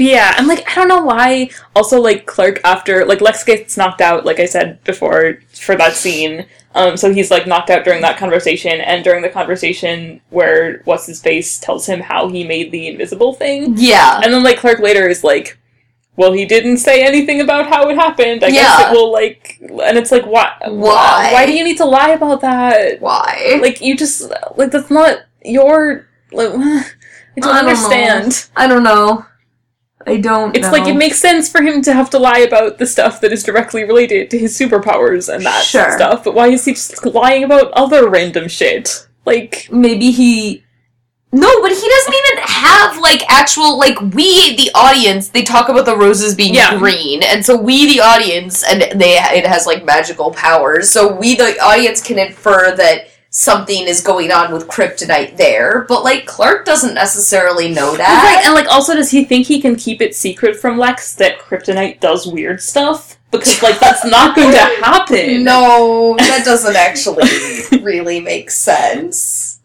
But 0.00 0.06
yeah, 0.06 0.34
and 0.38 0.46
like 0.46 0.66
I 0.70 0.74
don't 0.76 0.88
know 0.88 1.02
why. 1.04 1.50
Also, 1.76 2.00
like 2.00 2.24
Clark 2.24 2.60
after 2.64 3.04
like 3.04 3.20
Lex 3.20 3.44
gets 3.44 3.76
knocked 3.76 4.00
out, 4.00 4.24
like 4.24 4.40
I 4.40 4.46
said 4.46 4.82
before 4.84 5.40
for 5.54 5.76
that 5.76 5.92
scene. 5.92 6.46
Um, 6.74 6.96
so 6.96 7.12
he's 7.12 7.30
like 7.30 7.46
knocked 7.46 7.68
out 7.68 7.84
during 7.84 8.00
that 8.00 8.16
conversation, 8.16 8.80
and 8.80 9.04
during 9.04 9.20
the 9.20 9.28
conversation 9.28 10.22
where 10.30 10.80
what's 10.86 11.04
his 11.04 11.20
face 11.20 11.58
tells 11.58 11.84
him 11.84 12.00
how 12.00 12.28
he 12.28 12.44
made 12.44 12.72
the 12.72 12.86
invisible 12.88 13.34
thing, 13.34 13.74
Yeah. 13.76 14.20
and 14.24 14.32
then 14.32 14.42
like 14.42 14.56
Clark 14.58 14.78
later 14.78 15.06
is 15.06 15.22
like, 15.22 15.58
"Well, 16.16 16.32
he 16.32 16.46
didn't 16.46 16.78
say 16.78 17.04
anything 17.04 17.42
about 17.42 17.66
how 17.68 17.90
it 17.90 17.96
happened. 17.96 18.42
I 18.42 18.50
guess 18.52 18.78
Yeah. 18.80 18.88
it 18.90 18.92
will 18.94 19.12
like," 19.12 19.58
and 19.60 19.98
it's 19.98 20.10
like, 20.12 20.24
"Why? 20.24 20.50
Why? 20.66 21.28
Why 21.32 21.44
do 21.44 21.52
you 21.52 21.62
need 21.64 21.76
to 21.76 21.84
lie 21.84 22.10
about 22.10 22.40
that? 22.40 23.02
Why? 23.02 23.58
Like 23.60 23.82
you 23.82 23.94
just 23.96 24.32
like 24.56 24.70
that's 24.70 24.90
not 24.90 25.18
your 25.44 26.06
like." 26.32 26.48
I 27.36 27.40
don't 27.40 27.54
don't 27.54 27.64
know. 27.64 27.70
understand. 27.70 28.46
I 28.56 28.66
don't 28.66 28.82
know. 28.82 29.24
I 30.06 30.16
don't. 30.16 30.56
It's 30.56 30.72
like 30.72 30.88
it 30.88 30.96
makes 30.96 31.18
sense 31.18 31.48
for 31.48 31.60
him 31.62 31.82
to 31.82 31.92
have 31.92 32.08
to 32.10 32.18
lie 32.18 32.38
about 32.38 32.78
the 32.78 32.86
stuff 32.86 33.20
that 33.20 33.32
is 33.32 33.42
directly 33.42 33.84
related 33.84 34.30
to 34.30 34.38
his 34.38 34.58
superpowers 34.58 35.32
and 35.32 35.44
that 35.44 35.62
Sure. 35.64 35.92
stuff, 35.92 36.24
but 36.24 36.34
why 36.34 36.48
is 36.48 36.64
he 36.64 36.72
just 36.72 37.04
lying 37.04 37.44
about 37.44 37.70
other 37.72 38.08
random 38.08 38.48
shit? 38.48 39.06
Like, 39.26 39.68
maybe 39.70 40.10
he. 40.10 40.64
No, 41.32 41.60
but 41.62 41.70
he 41.70 41.88
doesn't 41.88 42.14
even 42.14 42.42
have 42.44 42.98
like 42.98 43.22
actual 43.30 43.78
like 43.78 44.00
we 44.00 44.56
the 44.56 44.70
audience. 44.74 45.28
They 45.28 45.42
talk 45.42 45.68
about 45.68 45.84
the 45.84 45.96
roses 45.96 46.34
being 46.34 46.54
Yeah. 46.54 46.76
green, 46.78 47.22
and 47.22 47.44
so 47.46 47.54
we 47.54 47.86
the 47.86 48.00
audience, 48.00 48.64
and 48.64 48.80
they 49.00 49.12
it 49.16 49.46
has 49.46 49.64
like 49.66 49.84
magical 49.84 50.32
powers. 50.32 50.90
So 50.90 51.12
we 51.12 51.36
the 51.36 51.56
audience 51.62 52.02
can 52.02 52.18
infer 52.18 52.74
that 52.74 53.09
something 53.30 53.86
is 53.86 54.02
going 54.02 54.30
on 54.30 54.52
with 54.52 54.68
kryptonite 54.68 55.36
there. 55.36 55.86
But 55.88 56.04
like 56.04 56.26
Clark 56.26 56.66
doesn't 56.66 56.94
necessarily 56.94 57.72
know 57.72 57.96
that. 57.96 58.36
right, 58.36 58.44
and 58.44 58.54
like, 58.54 58.66
also, 58.66 58.94
does 58.94 59.10
he 59.10 59.24
think 59.24 59.46
he 59.46 59.60
can 59.60 59.76
keep 59.76 60.02
it 60.02 60.14
secret 60.14 60.56
from 60.56 60.76
Lex 60.76 61.14
that 61.14 61.38
Kryptonite 61.38 62.00
does 62.00 62.26
weird 62.26 62.60
stuff? 62.60 63.16
Because, 63.30 63.62
like, 63.62 63.78
that's 63.78 64.04
not 64.04 64.34
going 64.36 64.50
to 64.50 64.58
happen. 64.84 65.44
No, 65.44 66.16
that 66.18 66.44
doesn't 66.44 66.74
actually 66.74 67.28
really 67.82 68.20
make 68.20 68.50
sense. 68.50 69.59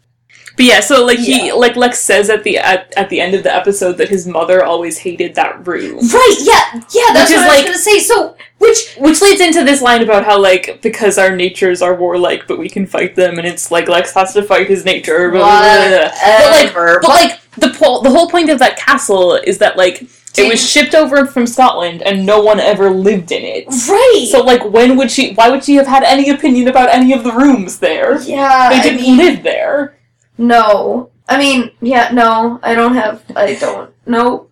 But 0.57 0.65
yeah, 0.65 0.79
so 0.79 1.05
like 1.05 1.19
he, 1.19 1.51
like 1.51 1.75
Lex 1.75 1.99
says 1.99 2.29
at 2.29 2.43
the 2.43 2.57
at, 2.57 2.93
at 2.95 3.09
the 3.09 3.19
end 3.19 3.33
of 3.35 3.43
the 3.43 3.53
episode 3.53 3.93
that 3.97 4.09
his 4.09 4.25
mother 4.25 4.63
always 4.63 4.97
hated 4.99 5.35
that 5.35 5.67
room. 5.67 5.97
Right, 5.97 6.35
yeah, 6.39 6.81
yeah, 6.93 7.13
that's 7.13 7.29
Which 7.29 7.37
is 7.37 7.43
what 7.43 7.49
I 7.51 7.55
was 7.55 7.57
like- 7.57 7.65
gonna 7.65 7.77
say. 7.77 7.99
So, 7.99 8.37
which, 8.59 8.95
Which 8.97 9.21
leads 9.21 9.41
into 9.41 9.63
this 9.65 9.81
line 9.81 10.01
about 10.01 10.23
how, 10.23 10.39
like, 10.39 10.81
because 10.81 11.17
our 11.17 11.35
natures 11.35 11.81
are 11.81 11.93
warlike, 11.93 12.47
but 12.47 12.57
we 12.57 12.69
can 12.69 12.85
fight 12.87 13.15
them, 13.15 13.37
and 13.37 13.45
it's 13.45 13.69
like 13.69 13.87
Lex 13.89 14.13
has 14.13 14.33
to 14.33 14.41
fight 14.43 14.67
his 14.67 14.85
nature. 14.85 15.29
blah, 15.29 15.39
blah, 15.39 15.87
blah. 15.89 16.09
But 16.09 16.51
like, 16.51 16.73
but 17.01 17.09
like 17.09 17.41
the 17.57 17.69
po- 17.77 18.01
the 18.01 18.09
whole 18.09 18.29
point 18.29 18.49
of 18.49 18.59
that 18.59 18.77
castle 18.77 19.35
is 19.35 19.57
that 19.57 19.75
like 19.77 20.03
it 20.37 20.49
was 20.49 20.59
shipped 20.69 20.95
over 20.95 21.25
from 21.25 21.45
Scotland, 21.47 22.01
and 22.01 22.25
no 22.25 22.41
one 22.41 22.59
ever 22.61 22.89
lived 22.89 23.31
in 23.33 23.43
it. 23.43 23.67
right. 23.89 24.27
So 24.31 24.41
like, 24.41 24.63
when 24.65 24.95
would 24.97 25.11
she? 25.11 25.33
Why 25.33 25.49
would 25.49 25.63
she 25.65 25.75
have 25.75 25.87
had 25.87 26.03
any 26.03 26.29
opinion 26.29 26.67
about 26.69 26.89
any 26.89 27.11
of 27.13 27.23
the 27.25 27.31
rooms 27.33 27.79
there? 27.79 28.21
yeah, 28.21 28.69
They 28.69 28.81
didn't 28.81 29.01
mean, 29.01 29.17
live 29.17 29.43
there. 29.43 29.94
No. 30.37 31.09
I 31.27 31.37
mean, 31.37 31.71
yeah, 31.81 32.11
no, 32.13 32.59
I 32.61 32.75
don't 32.75 32.93
have, 32.93 33.23
I 33.35 33.55
don't, 33.55 33.93
no. 34.05 34.47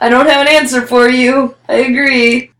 I 0.00 0.08
don't 0.08 0.28
have 0.28 0.46
an 0.46 0.52
answer 0.52 0.86
for 0.86 1.08
you. 1.08 1.56
I 1.68 1.74
agree. 1.74 2.52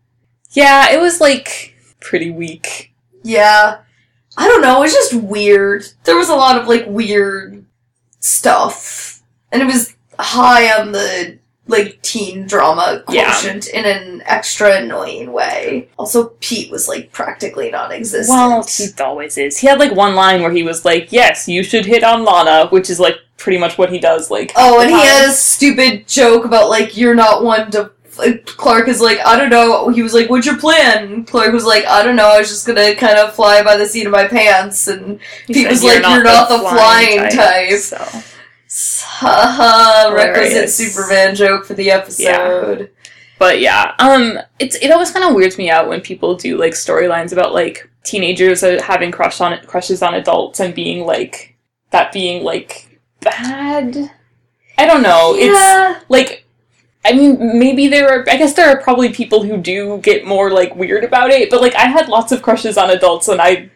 Yeah, 0.51 0.91
it 0.91 0.99
was 0.99 1.21
like 1.21 1.75
pretty 1.99 2.31
weak. 2.31 2.93
Yeah. 3.23 3.79
I 4.37 4.47
don't 4.47 4.61
know, 4.61 4.77
It 4.77 4.81
was 4.81 4.93
just 4.93 5.13
weird. 5.15 5.85
There 6.03 6.15
was 6.15 6.29
a 6.29 6.35
lot 6.35 6.57
of, 6.57 6.67
like, 6.67 6.85
weird 6.87 7.65
stuff. 8.19 9.21
And 9.51 9.61
it 9.61 9.65
was 9.65 9.95
high 10.17 10.79
on 10.79 10.91
the, 10.93 11.38
like, 11.69 12.01
teen 12.01 12.45
drama 12.47 13.03
Yeah. 13.09 13.31
quotient 13.31 13.67
in 13.67 13.85
an 13.85 14.23
extra 14.25 14.77
annoying 14.77 15.31
way. 15.31 15.87
Also, 15.97 16.33
Pete 16.41 16.69
was, 16.71 16.87
like, 16.89 17.11
practically 17.13 17.71
non 17.71 17.91
existent. 17.91 18.37
Well, 18.37 18.63
Pete 18.63 18.99
always 18.99 19.37
is. 19.37 19.57
He 19.59 19.67
had 19.67 19.79
like 19.79 19.93
one 19.93 20.15
line 20.15 20.41
where 20.41 20.51
he 20.51 20.63
was 20.63 20.83
like, 20.83 21.11
"Yes, 21.11 21.47
you 21.47 21.63
should 21.63 21.85
hit 21.85 22.03
on 22.03 22.25
Lana," 22.25 22.67
which 22.69 22.89
is 22.89 22.99
like 22.99 23.15
pretty 23.37 23.57
much 23.57 23.77
what 23.77 23.89
he 23.91 23.99
does. 23.99 24.29
Like, 24.29 24.51
Oh, 24.57 24.81
and 24.81 24.89
he 24.89 24.97
had 24.99 25.29
a 25.29 25.31
stupid 25.31 26.07
joke 26.07 26.43
about 26.43 26.69
like 26.69 26.97
you're 26.97 27.15
not 27.15 27.43
one 27.43 27.71
to. 27.71 27.91
Clark 28.57 28.89
is 28.89 28.99
like, 28.99 29.17
I 29.25 29.37
don't 29.37 29.49
know. 29.49 29.87
He 29.89 30.01
was 30.01 30.13
like, 30.13 30.29
"What's 30.29 30.45
your 30.45 30.57
plan?" 30.57 31.23
Clark 31.23 31.53
was 31.53 31.63
like, 31.63 31.85
"I 31.85 32.03
don't 32.03 32.17
know. 32.17 32.27
I 32.27 32.39
was 32.39 32.49
just 32.49 32.67
gonna 32.67 32.93
kind 32.95 33.17
of 33.17 33.33
fly 33.33 33.63
by 33.63 33.77
the 33.77 33.85
seat 33.85 34.05
of 34.05 34.11
my 34.11 34.27
pants." 34.27 34.87
And 34.89 35.19
He 35.47 35.53
Pete 35.53 35.69
was 35.69 35.81
like, 35.83 36.01
"You're 36.03 36.23
not 36.23 36.49
the 36.49 36.59
flying 36.59 37.29
type." 37.29 37.79
So 37.79 37.97
Haha, 39.19 40.13
requisite 40.13 40.69
Superman 40.69 41.35
joke 41.35 41.65
for 41.65 41.73
the 41.73 41.91
episode. 41.91 42.79
Yeah. 42.79 42.85
But 43.37 43.59
yeah, 43.61 43.93
um, 43.99 44.39
it's 44.59 44.75
it 44.75 44.91
always 44.91 45.11
kind 45.11 45.25
of 45.25 45.33
weirds 45.33 45.57
me 45.57 45.69
out 45.69 45.87
when 45.87 46.01
people 46.01 46.35
do 46.35 46.57
like 46.57 46.73
storylines 46.73 47.31
about 47.31 47.53
like 47.53 47.89
teenagers 48.03 48.63
uh, 48.63 48.81
having 48.83 49.11
crush 49.11 49.39
on 49.41 49.59
crushes 49.65 50.01
on 50.01 50.13
adults 50.13 50.59
and 50.59 50.73
being 50.73 51.05
like 51.05 51.55
that 51.91 52.11
being 52.11 52.43
like 52.43 52.99
bad. 53.21 54.11
I 54.77 54.85
don't 54.85 55.01
know. 55.01 55.33
It's 55.35 55.57
Yeah. 55.57 55.99
like 56.09 56.45
I 57.05 57.13
mean, 57.13 57.57
maybe 57.57 57.87
there 57.87 58.09
are. 58.09 58.25
I 58.29 58.35
guess 58.37 58.53
there 58.53 58.69
are 58.69 58.81
probably 58.81 59.09
people 59.13 59.41
who 59.43 59.55
do 59.57 59.99
get 59.99 60.25
more 60.25 60.51
like 60.51 60.75
weird 60.75 61.03
about 61.05 61.29
it. 61.29 61.49
But 61.49 61.61
like, 61.61 61.73
I 61.75 61.85
had 61.85 62.09
lots 62.09 62.33
of 62.33 62.41
crushes 62.41 62.77
on 62.77 62.89
adults, 62.89 63.29
and 63.29 63.39
I 63.41 63.69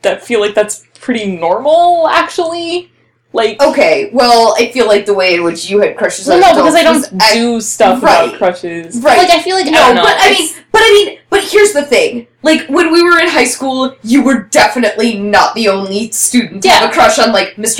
that 0.00 0.24
feel 0.24 0.40
like 0.40 0.54
that's 0.54 0.86
pretty 0.98 1.36
normal, 1.36 2.08
actually. 2.08 2.90
Like, 3.32 3.62
Okay, 3.62 4.10
well, 4.12 4.54
I 4.58 4.72
feel 4.72 4.86
like 4.88 5.06
the 5.06 5.14
way 5.14 5.34
in 5.34 5.44
which 5.44 5.70
you 5.70 5.80
had 5.80 5.96
crushes 5.96 6.26
well, 6.26 6.36
on 6.36 6.56
no, 6.56 6.62
because 6.62 6.74
I 6.74 6.82
don't 6.82 6.96
was 6.96 7.32
do 7.32 7.60
stuff 7.60 8.02
right. 8.02 8.24
about 8.28 8.38
crushes. 8.38 9.00
Right. 9.00 9.18
Like, 9.18 9.30
I 9.30 9.40
feel 9.40 9.54
like 9.54 9.66
I 9.66 9.70
No, 9.70 9.78
don't 9.86 9.96
know. 9.96 10.02
but 10.02 10.16
I 10.18 10.30
mean, 10.32 10.48
but 10.72 10.82
I 10.82 10.90
mean, 11.06 11.18
but 11.30 11.44
here's 11.44 11.72
the 11.72 11.82
thing. 11.84 12.26
Like 12.42 12.66
when 12.68 12.92
we 12.92 13.02
were 13.04 13.20
in 13.20 13.28
high 13.28 13.44
school, 13.44 13.94
you 14.02 14.22
were 14.24 14.42
definitely 14.44 15.18
not 15.18 15.54
the 15.54 15.68
only 15.68 16.10
student 16.10 16.62
to 16.64 16.68
have 16.70 16.90
a 16.90 16.92
crush 16.92 17.18
on 17.20 17.32
like 17.32 17.54
Mr. 17.54 17.78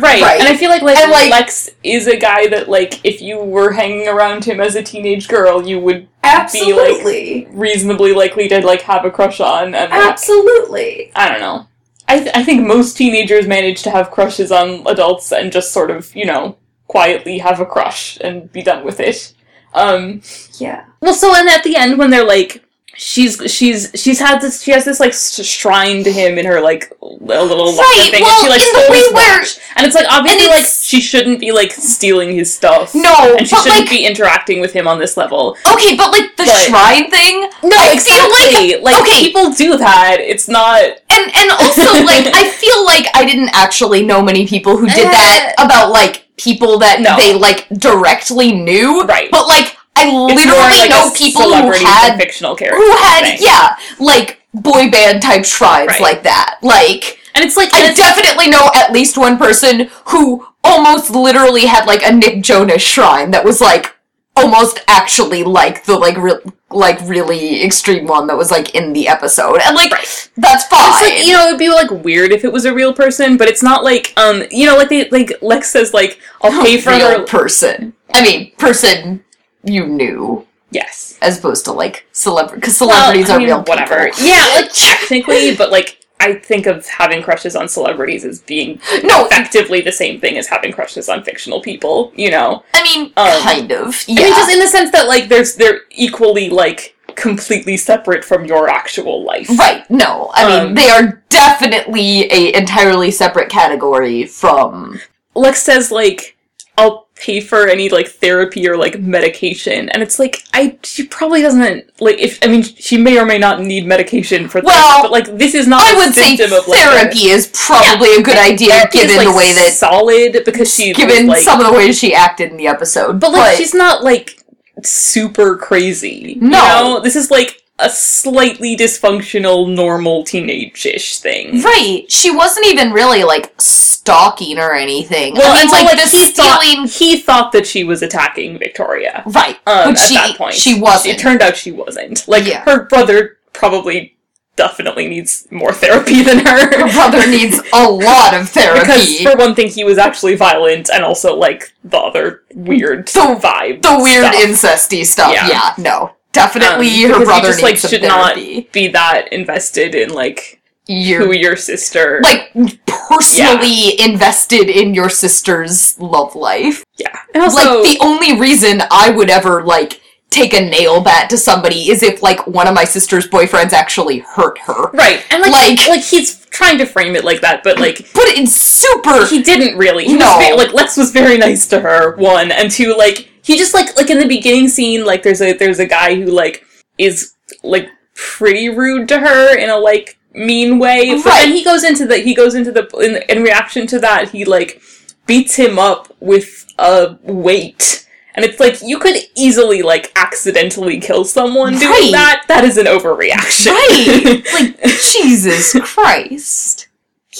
Right. 0.00 0.20
Right. 0.22 0.40
And 0.40 0.48
I 0.48 0.56
feel 0.56 0.70
like, 0.70 0.82
like 0.82 0.98
And, 0.98 1.10
like- 1.10 1.30
Lex 1.30 1.70
is 1.82 2.06
a 2.06 2.16
guy 2.16 2.46
that 2.48 2.68
like 2.68 3.00
if 3.04 3.20
you 3.20 3.38
were 3.38 3.72
hanging 3.72 4.06
around 4.08 4.44
him 4.44 4.60
as 4.60 4.74
a 4.76 4.82
teenage 4.82 5.26
girl, 5.28 5.66
you 5.66 5.80
would 5.80 6.06
Absolutely, 6.22 7.46
reasonably 7.50 8.12
likely 8.12 8.48
to 8.48 8.64
like 8.64 8.82
have 8.82 9.04
a 9.04 9.10
crush 9.10 9.40
on 9.40 9.74
and 9.74 9.90
like, 9.90 10.00
absolutely. 10.10 11.10
I 11.14 11.28
don't 11.30 11.40
know. 11.40 11.66
I 12.08 12.18
th- 12.20 12.30
I 12.34 12.42
think 12.44 12.66
most 12.66 12.96
teenagers 12.96 13.46
manage 13.46 13.82
to 13.82 13.90
have 13.90 14.10
crushes 14.10 14.52
on 14.52 14.86
adults 14.86 15.32
and 15.32 15.52
just 15.52 15.72
sort 15.72 15.90
of, 15.90 16.14
you 16.14 16.26
know, 16.26 16.56
quietly 16.86 17.38
have 17.38 17.60
a 17.60 17.66
crush 17.66 18.18
and 18.20 18.50
be 18.52 18.62
done 18.62 18.84
with 18.84 19.00
it. 19.00 19.32
Um 19.74 20.22
Yeah. 20.58 20.84
well 21.00 21.14
so 21.14 21.34
and 21.34 21.48
at 21.48 21.64
the 21.64 21.76
end 21.76 21.98
when 21.98 22.10
they're 22.10 22.24
like 22.26 22.63
she's 22.96 23.40
she's 23.50 23.90
she's 23.94 24.18
had 24.20 24.40
this 24.40 24.62
she 24.62 24.70
has 24.70 24.84
this 24.84 25.00
like 25.00 25.12
shrine 25.12 26.04
to 26.04 26.12
him 26.12 26.38
in 26.38 26.46
her 26.46 26.60
like 26.60 26.92
a 27.02 27.06
little 27.06 27.76
Right, 27.76 28.08
thing 28.10 28.22
well, 28.22 28.32
and 28.36 28.44
she 28.44 28.48
like 28.50 28.60
stole 28.60 28.92
his 28.92 29.12
where- 29.12 29.44
and 29.76 29.86
it's 29.86 29.94
like 29.94 30.06
obviously 30.10 30.44
and 30.46 30.50
like 30.54 30.64
she 30.66 31.00
shouldn't 31.00 31.40
be 31.40 31.52
like 31.52 31.72
stealing 31.72 32.32
his 32.34 32.52
stuff 32.54 32.94
No, 32.94 33.34
and 33.38 33.48
she 33.48 33.56
shouldn't 33.56 33.80
like, 33.80 33.90
be 33.90 34.04
interacting 34.06 34.60
with 34.60 34.72
him 34.72 34.86
on 34.86 34.98
this 34.98 35.16
level 35.16 35.56
okay, 35.72 35.96
but 35.96 36.12
like 36.12 36.36
the 36.36 36.44
But- 36.44 36.62
shrine 36.68 37.10
thing. 37.10 37.48
no 37.62 37.76
I 37.76 37.92
exactly 37.94 38.68
feel 38.68 38.82
like, 38.82 39.00
okay. 39.02 39.20
people 39.20 39.50
do 39.50 39.76
that 39.78 40.18
it's 40.20 40.48
not 40.48 40.80
And 41.10 41.30
and 41.36 41.50
also 41.50 41.82
like 42.04 42.26
I 42.34 42.50
feel 42.50 42.84
like 42.84 43.06
I 43.14 43.24
didn't 43.24 43.50
actually 43.54 44.04
know 44.04 44.22
many 44.22 44.46
people 44.46 44.76
who 44.76 44.86
did 44.86 45.06
that 45.08 45.54
eh. 45.58 45.64
about 45.64 45.90
like 45.90 46.26
people 46.36 46.78
that 46.80 47.00
No. 47.00 47.16
they 47.16 47.32
like 47.34 47.68
directly 47.68 48.50
knew. 48.52 49.02
Right. 49.04 49.30
But 49.30 49.46
like 49.46 49.76
I 49.96 50.06
it's 50.06 50.44
literally 50.44 50.78
like 50.78 50.90
know 50.90 51.10
people 51.14 51.42
who 51.54 51.72
had 51.86 52.16
fictional 52.18 52.54
character 52.56 52.78
who 52.80 52.90
had 52.96 53.22
thing. 53.22 53.38
yeah 53.40 53.76
like 53.98 54.40
boy 54.52 54.90
band 54.90 55.22
type 55.22 55.44
shrines 55.44 55.88
Right. 55.88 56.00
like 56.00 56.22
that. 56.24 56.58
Like 56.62 57.18
and 57.34 57.44
it's 57.44 57.56
like 57.56 57.72
I 57.74 57.80
it's- 57.90 57.96
definitely 57.96 58.48
know 58.50 58.70
at 58.74 58.92
least 58.92 59.16
one 59.18 59.36
person 59.38 59.88
who 60.06 60.46
almost 60.62 61.10
literally 61.10 61.66
had 61.66 61.86
like 61.86 62.02
a 62.04 62.12
Nick 62.12 62.42
Jonas 62.42 62.82
shrine 62.82 63.30
that 63.32 63.44
was 63.44 63.60
like 63.60 63.94
almost 64.36 64.80
actually 64.88 65.44
like 65.44 65.84
the 65.84 65.96
like 65.96 66.16
real 66.16 66.40
like 66.70 66.98
really 67.02 67.62
extreme 67.64 68.06
one 68.06 68.26
that 68.26 68.36
was 68.36 68.50
like 68.50 68.74
in 68.74 68.92
the 68.92 69.06
episode 69.06 69.60
and 69.64 69.76
like 69.76 69.90
that's 70.36 70.64
fine. 70.66 70.80
It's 70.80 71.02
like 71.02 71.26
you 71.26 71.32
know, 71.34 71.46
it'd 71.48 71.58
be 71.58 71.68
like 71.68 71.90
weird 71.90 72.32
if 72.32 72.44
it 72.44 72.52
was 72.52 72.64
a 72.64 72.74
real 72.74 72.92
person, 72.92 73.36
but 73.36 73.48
it's 73.48 73.62
not 73.62 73.84
like 73.84 74.12
um, 74.16 74.42
you 74.50 74.66
know, 74.66 74.76
like 74.76 74.88
they 74.88 75.08
like 75.10 75.32
Lex 75.40 75.70
says 75.70 75.94
like 75.94 76.18
I'll 76.42 76.64
pay 76.64 76.80
for 76.80 76.90
real 76.90 77.20
her. 77.20 77.24
person. 77.26 77.92
I 78.12 78.22
mean, 78.22 78.52
person 78.58 79.23
you 79.64 79.86
knew 79.86 80.46
Yes, 80.70 81.16
as 81.22 81.38
opposed 81.38 81.64
to 81.66 81.72
like 81.72 82.04
celebrity 82.12 82.56
because 82.60 82.80
well, 82.80 82.90
celebrities 82.90 83.30
I 83.30 83.34
are 83.36 83.38
real 83.38 83.62
whatever. 83.62 84.06
people. 84.10 84.26
Yeah, 84.26 84.44
like 84.56 84.70
technically, 84.74 85.54
but 85.56 85.70
like 85.70 86.00
I 86.18 86.34
think 86.34 86.66
of 86.66 86.84
having 86.88 87.22
crushes 87.22 87.54
on 87.54 87.68
celebrities 87.68 88.24
as 88.24 88.40
being 88.40 88.80
No, 89.04 89.26
effectively 89.26 89.82
the 89.82 89.92
same 89.92 90.20
thing 90.20 90.36
as 90.36 90.48
having 90.48 90.72
crushes 90.72 91.08
on 91.08 91.22
fictional 91.22 91.60
people. 91.60 92.12
You 92.16 92.30
know, 92.32 92.64
I 92.74 92.82
mean, 92.82 93.12
Um, 93.16 93.40
kind 93.42 93.70
of. 93.70 94.02
Yeah. 94.08 94.20
I 94.20 94.24
mean, 94.24 94.32
just 94.34 94.50
in 94.52 94.58
the 94.58 94.66
sense 94.66 94.90
that 94.92 95.06
like 95.06 95.28
there's 95.28 95.54
they're 95.54 95.82
equally 95.90 96.50
like 96.50 96.96
completely 97.14 97.76
separate 97.76 98.24
from 98.24 98.44
your 98.44 98.68
actual 98.68 99.22
life. 99.24 99.48
Right. 99.56 99.88
No. 99.88 100.30
I 100.34 100.48
mean, 100.48 100.68
Um, 100.68 100.74
they 100.74 100.88
are 100.90 101.22
definitely 101.28 102.24
a 102.32 102.52
entirely 102.56 103.12
separate 103.12 103.48
category 103.48 104.24
from. 104.24 105.00
Lex 105.36 105.62
says 105.62 105.92
like 105.92 106.36
I'll 106.76 107.03
pay 107.24 107.40
for 107.40 107.66
any 107.68 107.88
like 107.88 108.08
therapy 108.08 108.68
or 108.68 108.76
like 108.76 109.00
medication 109.00 109.88
and 109.90 110.02
it's 110.02 110.18
like 110.18 110.42
I 110.52 110.78
she 110.82 111.06
probably 111.06 111.40
doesn't 111.40 111.90
like 112.00 112.18
if 112.18 112.38
I 112.42 112.48
mean 112.48 112.62
she 112.62 112.98
may 112.98 113.18
or 113.18 113.24
may 113.24 113.38
not 113.38 113.62
need 113.62 113.86
medication 113.86 114.46
for 114.46 114.60
Well, 114.60 115.02
this, 115.02 115.02
but 115.02 115.10
like 115.10 115.38
this 115.38 115.54
is 115.54 115.66
not 115.66 115.82
I 115.82 115.92
a 115.92 115.96
would 115.96 116.14
say 116.14 116.34
of 116.34 116.50
like 116.50 116.78
therapy 116.78 117.28
is 117.28 117.50
probably 117.54 118.14
a 118.14 118.22
good 118.22 118.36
idea 118.36 118.88
given 118.92 119.24
the 119.24 119.32
way 119.32 119.52
that 119.54 119.72
solid 119.72 120.44
because 120.44 120.74
she 120.74 120.90
was, 120.90 120.98
given 120.98 121.26
like, 121.26 121.42
some 121.42 121.60
of 121.60 121.66
the 121.66 121.72
ways 121.72 121.98
she 121.98 122.14
acted 122.14 122.50
in 122.50 122.58
the 122.58 122.66
episode. 122.66 123.18
but 123.20 123.32
like 123.32 123.56
she's 123.56 123.72
not 123.74 124.04
like 124.04 124.44
super 124.82 125.56
crazy. 125.56 126.36
No. 126.40 126.48
You 126.48 126.50
know? 126.50 127.00
This 127.00 127.16
is 127.16 127.30
like 127.30 127.63
a 127.78 127.90
slightly 127.90 128.76
dysfunctional 128.76 129.68
normal 129.74 130.22
teenage-ish 130.24 131.18
thing. 131.18 131.60
right. 131.62 132.04
She 132.08 132.30
wasn't 132.30 132.66
even 132.66 132.92
really 132.92 133.24
like 133.24 133.52
stalking 133.60 134.58
or 134.58 134.72
anything. 134.74 135.34
Well, 135.34 135.50
I 135.56 135.62
mean, 135.62 135.70
like, 135.70 135.84
like 135.96 136.04
the 136.10 136.16
he 136.16 136.26
thought, 136.26 136.62
he 136.88 137.16
thought 137.20 137.52
that 137.52 137.66
she 137.66 137.82
was 137.84 138.02
attacking 138.02 138.58
Victoria. 138.58 139.22
Right. 139.26 139.56
um, 139.66 139.90
at 139.90 139.98
she 139.98 140.14
that 140.14 140.36
point. 140.38 140.54
she 140.54 140.78
wasn't. 140.80 141.16
It 141.16 141.20
turned 141.20 141.42
out 141.42 141.56
she 141.56 141.72
wasn't. 141.72 142.26
Like 142.28 142.46
Yeah. 142.46 142.62
her 142.64 142.84
brother 142.84 143.38
probably 143.52 144.16
definitely 144.56 145.08
needs 145.08 145.48
more 145.50 145.72
therapy 145.72 146.22
than 146.22 146.38
Her 146.46 146.66
her. 146.86 146.92
brother 146.92 147.26
needs 147.28 147.60
a 147.72 147.90
lot 147.90 148.34
of 148.34 148.48
therapy. 148.50 148.80
because 148.82 149.20
for 149.22 149.36
one 149.36 149.56
thing, 149.56 149.68
he 149.68 149.82
was 149.82 149.98
actually 149.98 150.36
violent, 150.36 150.90
and 150.94 151.02
also 151.02 151.34
like 151.34 151.72
the 151.82 151.98
other 151.98 152.42
weird 152.54 153.08
The- 153.08 153.36
vibe, 153.42 153.82
the 153.82 153.98
weird 154.00 154.32
stuff. 154.32 154.44
incesty 154.44 155.04
stuff. 155.04 155.32
Yeah. 155.32 155.48
Yeah. 155.48 155.74
no. 155.78 156.12
Definitely 156.34 157.04
Um, 157.06 157.12
her 157.12 157.24
brother 157.24 157.48
just 157.48 157.62
needs 157.62 157.84
like 157.84 157.90
should 157.90 158.02
therapy. 158.02 158.56
not 158.64 158.72
be 158.72 158.88
that 158.88 159.32
invested 159.32 159.94
in 159.94 160.10
like 160.10 160.60
You're 160.86 161.24
who 161.26 161.32
your 161.32 161.56
sister. 161.56 162.20
like 162.22 162.52
personally 162.86 163.98
invested 164.00 164.68
in 164.68 164.94
your 164.94 165.08
sister's 165.08 165.98
love 165.98 166.34
life. 166.34 166.84
yeah, 166.98 167.16
and 167.34 167.42
also 167.42 167.80
like 167.82 167.90
the 167.90 167.98
only 168.04 168.38
reason 168.38 168.82
I 168.90 169.10
would 169.10 169.30
ever 169.30 169.62
like 169.62 170.00
take 170.30 170.52
a 170.52 170.60
nail 170.60 171.00
bat 171.00 171.30
to 171.30 171.38
somebody 171.38 171.90
is 171.90 172.02
if 172.02 172.20
like 172.22 172.44
one 172.48 172.66
of 172.66 172.74
my 172.74 172.84
sister's 172.84 173.28
boyfriends 173.28 173.72
actually 173.72 174.18
hurt 174.18 174.58
her. 174.58 174.90
right, 174.90 175.24
and 175.30 175.40
like, 175.42 175.52
like- 175.52 175.88
like 175.88 176.02
he's 176.02 176.44
trying 176.46 176.78
to 176.78 176.86
frame 176.86 177.14
it 177.16 177.24
like 177.24 177.40
that, 177.42 177.62
but 177.62 177.78
like 177.78 177.98
But 178.12 178.24
it's 178.28 178.52
super 178.54 179.26
he 179.26 179.42
didn't 179.42 179.76
really. 179.78 180.04
He 180.06 180.14
No. 180.16 180.26
was 180.36 180.44
very, 180.44 180.56
like 180.56 180.72
Lex 180.72 180.96
was 180.96 181.10
very 181.12 181.38
nice 181.38 181.66
to 181.68 181.80
her. 181.80 182.16
One 182.16 182.50
and 182.52 182.70
two, 182.70 182.96
like 182.96 183.28
he 183.44 183.56
just 183.58 183.74
like 183.74 183.94
like 183.96 184.10
in 184.10 184.18
the 184.18 184.26
beginning 184.26 184.68
scene, 184.68 185.04
like 185.04 185.22
there's 185.22 185.40
a 185.42 185.52
there's 185.52 185.78
a 185.78 185.86
guy 185.86 186.14
who 186.16 186.26
like 186.26 186.64
is 186.98 187.34
like 187.62 187.88
pretty 188.14 188.68
rude 188.68 189.08
to 189.08 189.18
her 189.20 189.56
in 189.58 189.68
a 189.70 189.76
like 189.76 190.18
mean 190.32 190.78
way. 190.78 191.14
But 191.16 191.26
Right. 191.26 191.42
then 191.44 191.52
he 191.52 191.62
goes 191.62 191.84
into 191.84 192.06
the 192.06 192.18
he 192.18 192.34
goes 192.34 192.54
into 192.54 192.72
the 192.72 192.86
in, 192.98 193.22
in 193.36 193.42
reaction 193.42 193.86
to 193.88 193.98
that 194.00 194.30
he 194.30 194.44
like 194.44 194.80
beats 195.26 195.54
him 195.56 195.78
up 195.78 196.14
with 196.20 196.66
a 196.78 197.16
weight. 197.22 198.00
And 198.36 198.44
it's 198.44 198.58
like 198.58 198.80
you 198.82 198.98
could 198.98 199.16
easily 199.36 199.82
like 199.82 200.10
accidentally 200.16 200.98
kill 200.98 201.24
someone 201.24 201.72
doing 201.78 202.10
that. 202.12 202.44
That 202.48 202.64
is 202.64 202.76
an 202.78 202.86
overreaction. 202.86 203.66
Right. 203.72 204.44
like 204.54 204.80
Jesus 205.12 205.72
Christ. 205.82 206.88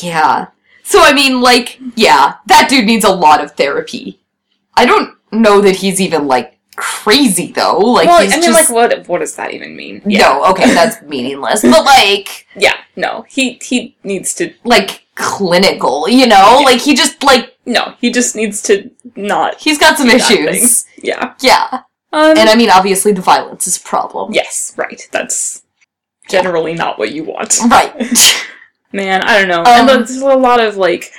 Yeah. 0.02 0.48
So 0.82 1.00
I 1.02 1.12
mean 1.14 1.40
like 1.40 1.80
yeah, 1.96 2.34
that 2.46 2.68
dude 2.68 2.84
needs 2.86 3.04
a 3.04 3.12
lot 3.12 3.42
of 3.42 3.52
therapy. 3.52 4.20
I 4.76 4.84
don't 4.86 5.16
know 5.34 5.60
that 5.60 5.76
he's 5.76 6.00
even 6.00 6.26
like 6.26 6.58
crazy 6.76 7.52
though. 7.52 7.78
Like 7.78 8.08
well, 8.08 8.22
he's 8.22 8.32
I 8.32 8.36
mean, 8.36 8.44
just 8.44 8.70
like, 8.70 8.74
what 8.74 9.08
what 9.08 9.18
does 9.20 9.36
that 9.36 9.52
even 9.54 9.76
mean? 9.76 10.02
No, 10.04 10.44
okay, 10.50 10.72
that's 10.74 11.02
meaningless. 11.06 11.62
But 11.62 11.84
like 11.84 12.46
Yeah, 12.56 12.74
no, 12.96 13.24
he 13.28 13.60
he 13.62 13.96
needs 14.02 14.34
to. 14.36 14.52
like 14.64 15.02
clinical, 15.14 16.08
you 16.08 16.26
know? 16.26 16.58
Yeah. 16.60 16.64
Like 16.64 16.80
he 16.80 16.94
just 16.96 17.22
like 17.22 17.56
No, 17.66 17.94
he 18.00 18.10
just 18.10 18.34
needs 18.34 18.60
to 18.62 18.90
not. 19.14 19.60
he's 19.60 19.78
got 19.78 19.96
some 19.96 20.10
issues. 20.10 20.86
Yeah. 21.02 21.34
Yeah. 21.40 21.68
Um, 22.12 22.36
And 22.36 22.48
I 22.50 22.56
mean 22.56 22.70
obviously 22.70 23.12
the 23.12 23.22
violence 23.22 23.66
is 23.68 23.76
a 23.76 23.80
problem. 23.80 24.32
yes, 24.32 24.72
right. 24.76 25.00
That's 25.12 25.62
generally 26.28 26.74
not 26.74 26.98
what 26.98 27.12
you 27.12 27.22
want. 27.24 27.58
Right. 27.70 27.94
Man, 28.92 29.22
I 29.22 29.38
don't 29.38 29.48
know. 29.48 29.60
Um, 29.60 29.88
and 29.88 29.88
there's 29.88 30.16
a 30.16 30.26
lot 30.36 30.58
of 30.60 30.76
like 30.76 31.12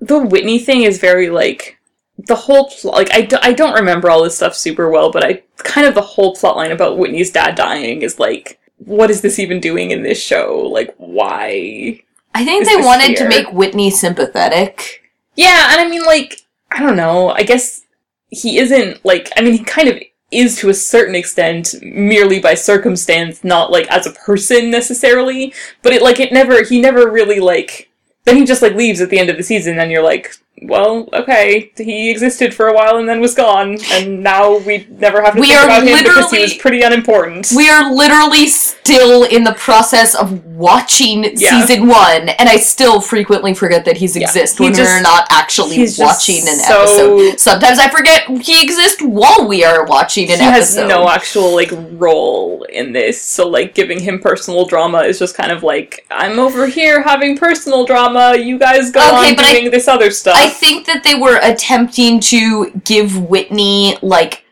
the 0.00 0.18
Whitney 0.18 0.58
thing 0.58 0.82
is 0.82 0.98
very 0.98 1.30
like 1.30 1.78
the 2.26 2.34
whole 2.34 2.68
plot. 2.68 2.94
Like 2.94 3.12
I, 3.12 3.22
do, 3.22 3.36
I 3.42 3.52
don't 3.52 3.74
remember 3.74 4.10
all 4.10 4.22
this 4.22 4.36
stuff 4.36 4.54
super 4.54 4.90
well, 4.90 5.10
but 5.10 5.24
I 5.24 5.42
kind 5.58 5.86
of 5.86 5.94
the 5.94 6.02
whole 6.02 6.34
plot 6.34 6.56
line 6.56 6.72
about 6.72 6.98
Whitney's 6.98 7.30
dad 7.30 7.54
dying 7.54 8.02
is 8.02 8.18
like. 8.18 8.58
What 8.84 9.10
is 9.10 9.20
this 9.20 9.38
even 9.38 9.60
doing 9.60 9.92
in 9.92 10.02
this 10.02 10.20
show? 10.20 10.68
Like, 10.68 10.92
why? 10.96 12.02
I 12.34 12.44
think 12.44 12.66
they 12.66 12.74
wanted 12.74 13.16
to 13.18 13.28
make 13.28 13.52
Whitney 13.52 13.92
sympathetic. 13.92 15.08
Yeah, 15.36 15.68
and 15.70 15.80
I 15.80 15.88
mean, 15.88 16.04
like, 16.04 16.40
I 16.72 16.80
don't 16.80 16.96
know. 16.96 17.30
I 17.30 17.44
guess 17.44 17.82
he 18.30 18.58
isn't 18.58 19.04
like. 19.04 19.30
I 19.36 19.40
mean, 19.40 19.52
he 19.52 19.62
kind 19.62 19.88
of 19.88 19.98
is 20.32 20.56
to 20.56 20.68
a 20.68 20.74
certain 20.74 21.14
extent 21.14 21.76
merely 21.80 22.40
by 22.40 22.54
circumstance, 22.54 23.44
not 23.44 23.70
like 23.70 23.86
as 23.86 24.04
a 24.04 24.12
person 24.12 24.68
necessarily. 24.68 25.54
But 25.82 25.92
it 25.92 26.02
like 26.02 26.18
it 26.18 26.32
never. 26.32 26.64
He 26.64 26.80
never 26.80 27.08
really 27.08 27.38
like. 27.38 27.88
Then 28.24 28.36
he 28.36 28.44
just 28.44 28.62
like 28.62 28.74
leaves 28.74 29.00
at 29.00 29.10
the 29.10 29.20
end 29.20 29.30
of 29.30 29.36
the 29.36 29.44
season, 29.44 29.78
and 29.78 29.92
you're 29.92 30.02
like, 30.02 30.34
well, 30.64 31.08
okay, 31.12 31.72
he 31.76 32.10
existed 32.10 32.54
for 32.54 32.68
a 32.68 32.72
while 32.74 32.98
and 32.98 33.08
then 33.08 33.20
was 33.20 33.34
gone, 33.34 33.78
and 33.92 34.22
now 34.22 34.58
we 34.58 34.86
never 34.90 35.20
have 35.20 35.34
to 35.34 35.40
We 35.40 35.48
think 35.48 35.60
are 35.60 35.64
about 35.64 35.82
him 35.82 35.86
because 35.98 36.00
he 36.02 36.08
literally- 36.20 36.42
was 36.42 36.54
pretty 36.54 36.82
unimportant. 36.82 37.48
We 37.56 37.68
are 37.68 37.92
literally 37.92 38.46
still 38.46 39.24
in 39.24 39.42
the 39.42 39.54
process 39.54 40.14
of 40.14 40.44
watching 40.54 41.24
Yeah. 41.36 41.50
season 41.66 41.88
one, 41.88 42.28
and 42.28 42.48
I 42.48 42.56
still 42.58 43.00
frequently 43.00 43.54
forget 43.54 43.84
that 43.86 43.96
he's 43.96 44.14
Yeah. 44.16 44.22
exist 44.28 44.58
He 44.58 44.64
when 44.64 44.74
just- 44.74 44.88
we're 44.88 45.00
not 45.00 45.26
actually 45.30 45.88
watching 45.98 46.46
an 46.46 46.54
so- 46.58 46.82
episode. 46.82 47.40
Sometimes 47.40 47.78
I 47.80 47.88
forget 47.88 48.22
he 48.42 48.62
exists 48.62 49.02
while 49.02 49.46
we 49.48 49.64
are 49.64 49.84
watching 49.84 50.30
an 50.30 50.38
he 50.38 50.44
has 50.44 50.76
no 50.76 51.08
actual 51.08 51.54
like 51.56 51.72
role 51.98 52.64
in 52.68 52.92
this, 52.92 53.20
so 53.20 53.48
like 53.48 53.74
giving 53.74 53.98
him 54.00 54.20
personal 54.20 54.64
drama 54.66 55.00
is 55.00 55.18
just 55.18 55.36
kind 55.36 55.50
of 55.50 55.62
like 55.64 56.04
I'm 56.10 56.38
over 56.38 56.66
here 56.66 57.02
having 57.02 57.36
personal 57.36 57.84
drama. 57.84 58.36
You 58.36 58.58
guys 58.58 58.90
go 58.92 59.00
Okay, 59.00 59.30
on 59.30 59.34
but 59.34 59.44
I- 59.46 59.52
doing 59.54 59.70
this 59.70 59.88
other 59.88 60.10
stuff. 60.12 60.36
I 60.36 60.41
think 60.48 60.86
that 60.86 61.04
they 61.04 61.14
were 61.14 61.38
attempting 61.42 62.20
to 62.20 62.70
give 62.84 63.16
Whitney 63.28 63.96
like 64.02 64.44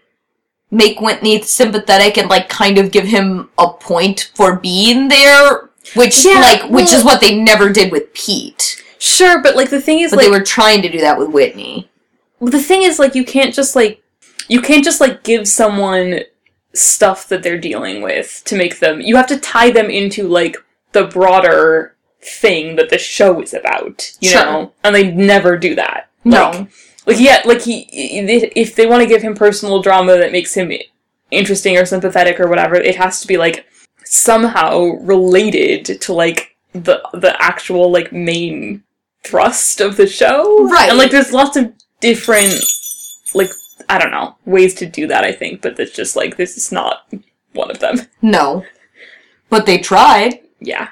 make 0.70 1.01
Whitney 1.01 1.43
sympathetic 1.43 2.16
and 2.16 2.28
like 2.28 2.49
kind 2.49 2.78
of 2.78 2.91
give 2.93 3.05
him 3.05 3.51
a 3.59 3.68
point 3.72 4.30
for 4.34 4.57
being 4.57 5.09
there, 5.09 5.70
which 5.95 6.24
Yeah, 6.24 6.41
like 6.41 6.70
which 6.70 6.93
is 6.93 7.05
what 7.05 7.20
they 7.20 7.36
never 7.41 7.70
did 7.70 7.91
with 7.93 8.12
Pete. 8.14 8.82
sure, 8.99 9.43
but 9.43 9.57
like 9.57 9.70
the 9.70 9.80
thing 9.80 10.01
is 10.01 10.11
But 10.11 10.18
like 10.18 10.26
they 10.26 10.30
were 10.30 10.45
trying 10.45 10.82
to 10.82 10.88
do 10.88 11.01
that 11.01 11.18
with 11.18 11.30
Whitney. 11.30 11.91
the 12.41 12.61
thing 12.62 12.82
is 12.82 12.99
like 12.99 13.14
you 13.14 13.24
can't 13.24 13.55
just 13.55 13.74
like 13.74 14.03
you 14.49 14.61
can't 14.61 14.84
just 14.84 15.01
like 15.01 15.22
give 15.22 15.47
someone 15.49 16.20
stuff 16.72 17.28
that 17.28 17.43
they're 17.43 17.59
dealing 17.59 18.01
with 18.01 18.43
to 18.45 18.57
make 18.57 18.78
them 18.78 19.01
you 19.01 19.16
have 19.16 19.26
to 19.26 19.36
tie 19.38 19.70
them 19.70 19.91
into 19.91 20.28
like 20.28 20.57
the 20.93 21.05
broader 21.05 21.97
thing 22.22 22.76
that 22.76 22.90
the 22.90 22.98
show 22.98 23.40
is 23.40 23.54
about 23.54 24.12
you 24.20 24.30
Sure. 24.30 24.44
know 24.44 24.72
and 24.84 24.94
they 24.94 25.10
never 25.10 25.56
do 25.56 25.74
that 25.74 26.08
No. 26.24 26.50
like, 26.50 26.68
like 27.06 27.20
yeah 27.20 27.42
like 27.46 27.62
he 27.62 27.86
if 27.90 28.74
they 28.74 28.86
want 28.86 29.02
to 29.02 29.08
give 29.08 29.22
him 29.22 29.34
personal 29.34 29.80
drama 29.82 30.16
that 30.18 30.32
makes 30.32 30.54
him 30.54 30.70
interesting 31.30 31.76
or 31.78 31.84
sympathetic 31.86 32.38
or 32.38 32.48
whatever 32.48 32.74
it 32.76 32.96
has 32.96 33.20
to 33.20 33.26
be 33.26 33.36
like 33.38 33.66
somehow 34.04 34.80
related 35.00 35.84
to 36.02 36.12
like 36.12 36.56
the 36.72 37.00
the 37.14 37.34
actual 37.42 37.90
like 37.90 38.12
main 38.12 38.82
thrust 39.24 39.80
of 39.80 39.96
the 39.96 40.06
show 40.06 40.68
Right. 40.68 40.88
and 40.88 40.98
like 40.98 41.10
there's 41.10 41.32
lots 41.32 41.56
of 41.56 41.72
different 42.00 42.54
like 43.34 43.50
I 43.88 43.98
don't 43.98 44.10
know 44.12 44.36
ways 44.44 44.74
to 44.74 44.86
do 44.86 45.06
that. 45.08 45.24
I 45.24 45.32
think, 45.32 45.62
but 45.62 45.78
it's 45.80 45.94
just 45.96 46.14
like 46.14 46.36
this 46.36 46.56
is 46.56 46.70
not 46.70 47.08
one 47.54 47.70
of 47.72 47.80
them. 47.80 47.96
No. 48.22 48.64
But 49.48 49.66
they 49.66 49.78
tried. 49.78 50.40
Yeah, 50.60 50.90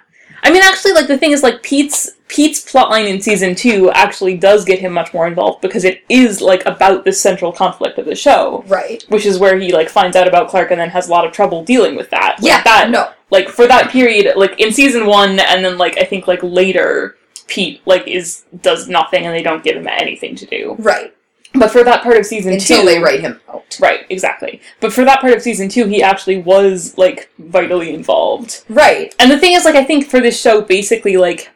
I 0.48 0.50
mean, 0.50 0.62
actually, 0.62 0.92
like 0.92 1.06
the 1.08 1.18
thing 1.18 1.32
is, 1.32 1.42
like 1.42 1.62
Pete's 1.62 2.12
Pete's 2.28 2.64
plotline 2.64 3.06
in 3.06 3.20
season 3.20 3.54
two 3.54 3.90
actually 3.90 4.36
does 4.36 4.64
get 4.64 4.78
him 4.78 4.92
much 4.92 5.12
more 5.12 5.26
involved 5.26 5.60
because 5.60 5.84
it 5.84 6.02
is 6.08 6.40
like 6.40 6.64
about 6.64 7.04
the 7.04 7.12
central 7.12 7.52
conflict 7.52 7.98
of 7.98 8.06
the 8.06 8.14
show, 8.14 8.64
Right. 8.66 9.04
which 9.08 9.26
is 9.26 9.38
where 9.38 9.58
he 9.58 9.72
like 9.72 9.88
finds 9.90 10.16
out 10.16 10.26
about 10.26 10.48
Clark 10.48 10.70
and 10.70 10.80
then 10.80 10.88
has 10.90 11.08
a 11.08 11.10
lot 11.10 11.26
of 11.26 11.32
trouble 11.32 11.64
dealing 11.64 11.96
with 11.96 12.08
that. 12.10 12.36
Like, 12.40 12.48
Yeah. 12.50 12.62
that 12.64 12.90
No. 12.90 13.10
like 13.30 13.48
for 13.50 13.66
that 13.66 13.90
period, 13.90 14.34
like 14.36 14.58
in 14.58 14.72
season 14.72 15.06
one, 15.06 15.38
and 15.38 15.64
then 15.64 15.76
like 15.78 15.98
I 15.98 16.04
think 16.04 16.26
like 16.26 16.40
later. 16.42 17.14
Pete 17.46 17.80
like 17.86 18.06
is 18.06 18.44
does 18.60 18.88
nothing 18.88 19.24
and 19.24 19.34
they 19.34 19.42
don't 19.42 19.64
give 19.64 19.74
him 19.74 19.88
anything 19.88 20.36
to 20.36 20.44
do. 20.44 20.76
Right. 20.78 21.14
But 21.54 21.70
for 21.70 21.82
that 21.82 22.02
part 22.02 22.16
of 22.16 22.26
season 22.26 22.52
Until 22.52 22.80
two, 22.80 22.86
they 22.86 22.98
write 22.98 23.20
him 23.20 23.40
out. 23.48 23.78
Right, 23.80 24.04
exactly. 24.10 24.60
But 24.80 24.92
for 24.92 25.04
that 25.04 25.20
part 25.20 25.32
of 25.32 25.42
season 25.42 25.68
two, 25.68 25.86
he 25.86 26.02
actually 26.02 26.38
was 26.38 26.96
like 26.98 27.30
vitally 27.38 27.94
involved. 27.94 28.64
Right. 28.68 29.14
And 29.18 29.30
the 29.30 29.38
thing 29.38 29.54
is, 29.54 29.64
like, 29.64 29.74
I 29.74 29.84
think 29.84 30.06
for 30.06 30.20
this 30.20 30.40
show, 30.40 30.60
basically, 30.60 31.16
like, 31.16 31.50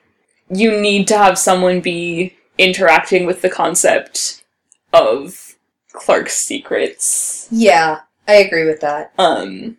you 0.48 0.80
need 0.80 1.08
to 1.08 1.18
have 1.18 1.38
someone 1.38 1.80
be 1.80 2.34
interacting 2.58 3.26
with 3.26 3.42
the 3.42 3.50
concept 3.50 4.44
of 4.92 5.56
Clark's 5.92 6.38
secrets. 6.38 7.48
Yeah. 7.50 8.00
I 8.26 8.34
agree 8.34 8.64
with 8.64 8.80
that. 8.80 9.12
Um, 9.18 9.76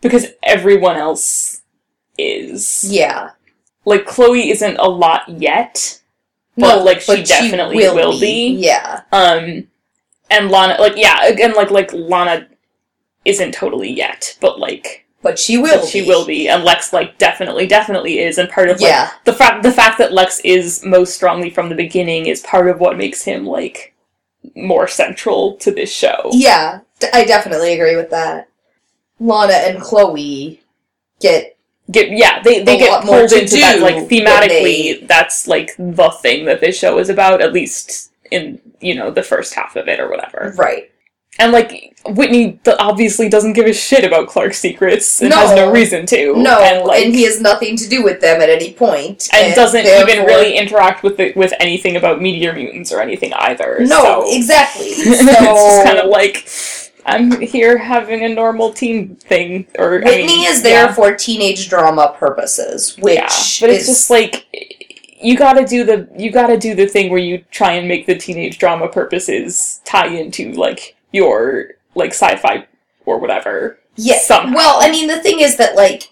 because 0.00 0.28
everyone 0.42 0.96
else 0.96 1.62
is. 2.18 2.84
Yeah. 2.88 3.30
Like, 3.84 4.06
Chloe 4.06 4.50
isn't 4.50 4.76
a 4.76 4.88
lot 4.88 5.28
yet. 5.28 5.99
But, 6.56 6.84
like, 6.84 7.00
she 7.00 7.22
definitely 7.22 7.78
will 7.78 8.18
be. 8.20 8.54
Yeah. 8.58 9.02
Um, 9.12 9.68
and 10.30 10.50
Lana, 10.50 10.76
like, 10.80 10.96
yeah, 10.96 11.26
again, 11.26 11.54
like, 11.54 11.70
like, 11.70 11.92
Lana 11.92 12.48
isn't 13.24 13.52
totally 13.52 13.90
yet, 13.90 14.36
but, 14.40 14.58
like, 14.58 15.06
But 15.22 15.38
she 15.38 15.58
will 15.58 15.80
but 15.80 15.88
she 15.88 16.02
will 16.02 16.24
be, 16.26 16.48
and 16.48 16.64
Lex 16.64 16.92
like 16.94 17.18
definitely, 17.18 17.66
definitely 17.66 18.18
is, 18.20 18.38
and 18.38 18.48
part 18.48 18.70
of 18.70 18.80
like, 18.80 18.90
Yeah. 18.90 19.10
the 19.24 19.34
fact 19.34 19.62
the 19.62 19.70
fact 19.72 19.98
that 19.98 20.14
Lex 20.14 20.40
is 20.44 20.82
most 20.84 21.14
strongly 21.14 21.50
from 21.50 21.68
the 21.68 21.74
beginning 21.74 22.24
is 22.26 22.40
part 22.40 22.68
of 22.68 22.80
what 22.80 22.96
makes 22.96 23.22
him 23.22 23.44
like 23.46 23.92
more 24.56 24.88
central 24.88 25.56
to 25.58 25.70
this 25.70 25.92
show. 25.92 26.30
Yeah, 26.32 26.80
d- 27.00 27.08
I 27.12 27.24
definitely 27.26 27.74
agree 27.74 27.96
with 27.96 28.08
that. 28.10 28.48
Lana 29.18 29.52
and 29.52 29.78
Chloe 29.82 30.62
get 31.20 31.58
Get 31.90 32.10
yeah, 32.10 32.42
they 32.42 32.62
they 32.62 32.76
A 32.76 32.78
get 32.78 33.04
more 33.04 33.26
to 33.26 33.40
into 33.40 33.56
that 33.56 33.80
like 33.80 33.96
thematically. 34.08 35.06
That's 35.06 35.46
like 35.48 35.74
the 35.78 36.10
thing 36.10 36.44
that 36.46 36.60
this 36.60 36.78
show 36.78 36.98
is 36.98 37.08
about, 37.08 37.40
at 37.40 37.52
least 37.52 38.12
in 38.30 38.60
you 38.80 38.94
know 38.94 39.10
the 39.10 39.22
first 39.22 39.54
half 39.54 39.76
of 39.76 39.88
it 39.88 39.98
or 40.00 40.08
whatever. 40.08 40.54
right. 40.56 40.90
And 41.38 41.52
like 41.52 41.96
Whitney 42.04 42.60
obviously 42.78 43.28
doesn't 43.28 43.54
give 43.54 43.64
a 43.66 43.72
shit 43.72 44.04
about 44.04 44.28
Clark's 44.28 44.58
secrets 44.58 45.20
and 45.22 45.30
No. 45.30 45.36
has 45.36 45.56
no 45.56 45.70
reason 45.72 46.04
to. 46.06 46.34
No, 46.36 46.60
and 46.60 46.84
like 46.84 47.04
and 47.04 47.14
he 47.14 47.22
has 47.24 47.40
nothing 47.40 47.76
to 47.76 47.88
do 47.88 48.02
with 48.02 48.20
them 48.20 48.42
at 48.42 48.50
any 48.50 48.72
point, 48.72 49.28
and 49.32 49.54
doesn't 49.54 49.86
even 49.86 50.26
really 50.26 50.56
interact 50.56 51.02
with 51.02 51.16
the, 51.16 51.32
with 51.36 51.52
anything 51.60 51.96
about 51.96 52.20
meteor 52.20 52.52
mutants 52.52 52.92
or 52.92 53.00
anything 53.00 53.32
either. 53.34 53.78
No, 53.80 54.02
so. 54.02 54.36
exactly. 54.36 54.92
So 54.92 55.02
it's 55.12 55.24
just 55.24 55.84
kind 55.86 55.98
of 55.98 56.10
like 56.10 56.46
I'm 57.06 57.40
here 57.40 57.78
having 57.78 58.24
a 58.24 58.28
normal 58.28 58.72
teen 58.72 59.16
thing, 59.16 59.66
or 59.78 59.96
I 59.96 60.04
Whitney 60.04 60.26
mean, 60.26 60.48
is 60.48 60.62
there 60.62 60.86
yeah, 60.86 60.94
for 60.94 61.14
teenage 61.14 61.68
drama 61.68 62.14
purposes, 62.18 62.96
which 62.98 63.14
yeah, 63.16 63.26
but 63.60 63.70
it's 63.70 63.82
is 63.82 63.86
just 63.86 64.10
like 64.10 64.46
you 65.22 65.36
gotta 65.36 65.66
do 65.66 65.84
the 65.84 66.08
you 66.16 66.30
gotta 66.30 66.56
do 66.56 66.74
the 66.74 66.86
thing 66.86 67.10
where 67.10 67.20
you 67.20 67.44
try 67.50 67.72
and 67.72 67.88
make 67.88 68.06
the 68.06 68.16
teenage 68.16 68.58
drama 68.58 68.88
purposes 68.88 69.80
tie 69.84 70.08
into 70.08 70.52
like 70.52 70.96
your 71.12 71.72
like 71.94 72.10
sci-fi 72.10 72.66
or 73.06 73.18
whatever. 73.18 73.78
Yeah. 73.96 74.18
somehow. 74.18 74.54
Well, 74.54 74.78
I 74.80 74.90
mean, 74.90 75.08
the 75.08 75.20
thing 75.20 75.40
is 75.40 75.56
that, 75.56 75.76
like, 75.76 76.10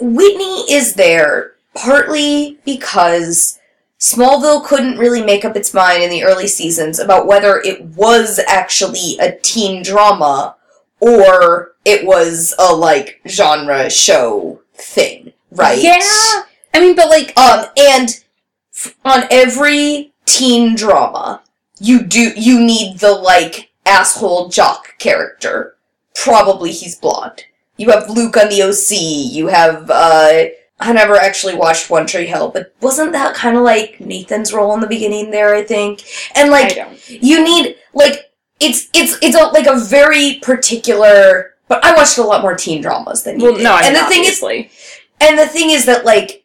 Whitney 0.00 0.72
is 0.72 0.94
there 0.94 1.52
partly 1.74 2.58
because 2.64 3.57
Smallville 3.98 4.64
couldn't 4.64 4.98
really 4.98 5.22
make 5.22 5.44
up 5.44 5.56
its 5.56 5.74
mind 5.74 6.02
in 6.02 6.10
the 6.10 6.24
early 6.24 6.46
seasons 6.46 6.98
about 6.98 7.26
whether 7.26 7.58
it 7.60 7.82
was 7.82 8.40
actually 8.46 9.16
a 9.18 9.32
teen 9.42 9.82
drama 9.82 10.56
or 11.00 11.72
it 11.84 12.06
was 12.06 12.54
a, 12.58 12.72
like, 12.74 13.20
genre 13.26 13.90
show 13.90 14.60
thing, 14.74 15.32
right? 15.50 15.78
Yeah, 15.82 15.98
I 16.74 16.80
mean, 16.80 16.94
but 16.94 17.08
like 17.08 17.36
Um, 17.36 17.66
and 17.76 18.24
f- 18.74 18.94
on 19.04 19.24
every 19.30 20.12
teen 20.26 20.74
drama, 20.76 21.42
you 21.80 22.02
do 22.02 22.32
you 22.36 22.60
need 22.60 22.98
the 22.98 23.12
like 23.12 23.70
asshole 23.86 24.48
jock 24.48 24.98
character. 24.98 25.76
Probably 26.14 26.72
he's 26.72 26.96
blonde. 26.96 27.44
You 27.76 27.90
have 27.90 28.10
Luke 28.10 28.36
on 28.36 28.48
the 28.48 28.62
OC. 28.62 29.32
You 29.32 29.46
have 29.48 29.88
uh, 29.90 30.44
I 30.80 30.92
never 30.92 31.16
actually 31.16 31.54
watched 31.56 31.90
One 31.90 32.06
Tree 32.06 32.26
Hill, 32.26 32.50
but 32.50 32.72
wasn't 32.80 33.12
that 33.12 33.34
kind 33.34 33.56
of 33.56 33.62
like 33.64 33.98
Nathan's 34.00 34.52
role 34.52 34.72
in 34.74 34.80
the 34.80 34.86
beginning 34.86 35.30
there? 35.30 35.54
I 35.54 35.62
think, 35.64 36.04
and 36.34 36.50
like 36.50 36.78
you 37.08 37.42
need 37.42 37.76
like 37.94 38.30
it's 38.60 38.88
it's 38.94 39.18
it's 39.22 39.36
a, 39.36 39.46
like 39.48 39.66
a 39.66 39.78
very 39.78 40.38
particular. 40.42 41.54
But 41.68 41.84
I 41.84 41.94
watched 41.94 42.16
a 42.18 42.22
lot 42.22 42.42
more 42.42 42.54
teen 42.54 42.80
dramas 42.80 43.24
than 43.24 43.38
you 43.40 43.46
Well, 43.46 43.54
did. 43.56 43.64
no, 43.64 43.74
I 43.74 43.82
and 43.82 43.94
the 43.96 44.04
thing 44.06 44.22
is, 44.24 44.42
obviously. 44.42 44.70
and 45.20 45.38
the 45.38 45.46
thing 45.46 45.70
is 45.70 45.84
that 45.86 46.04
like 46.06 46.44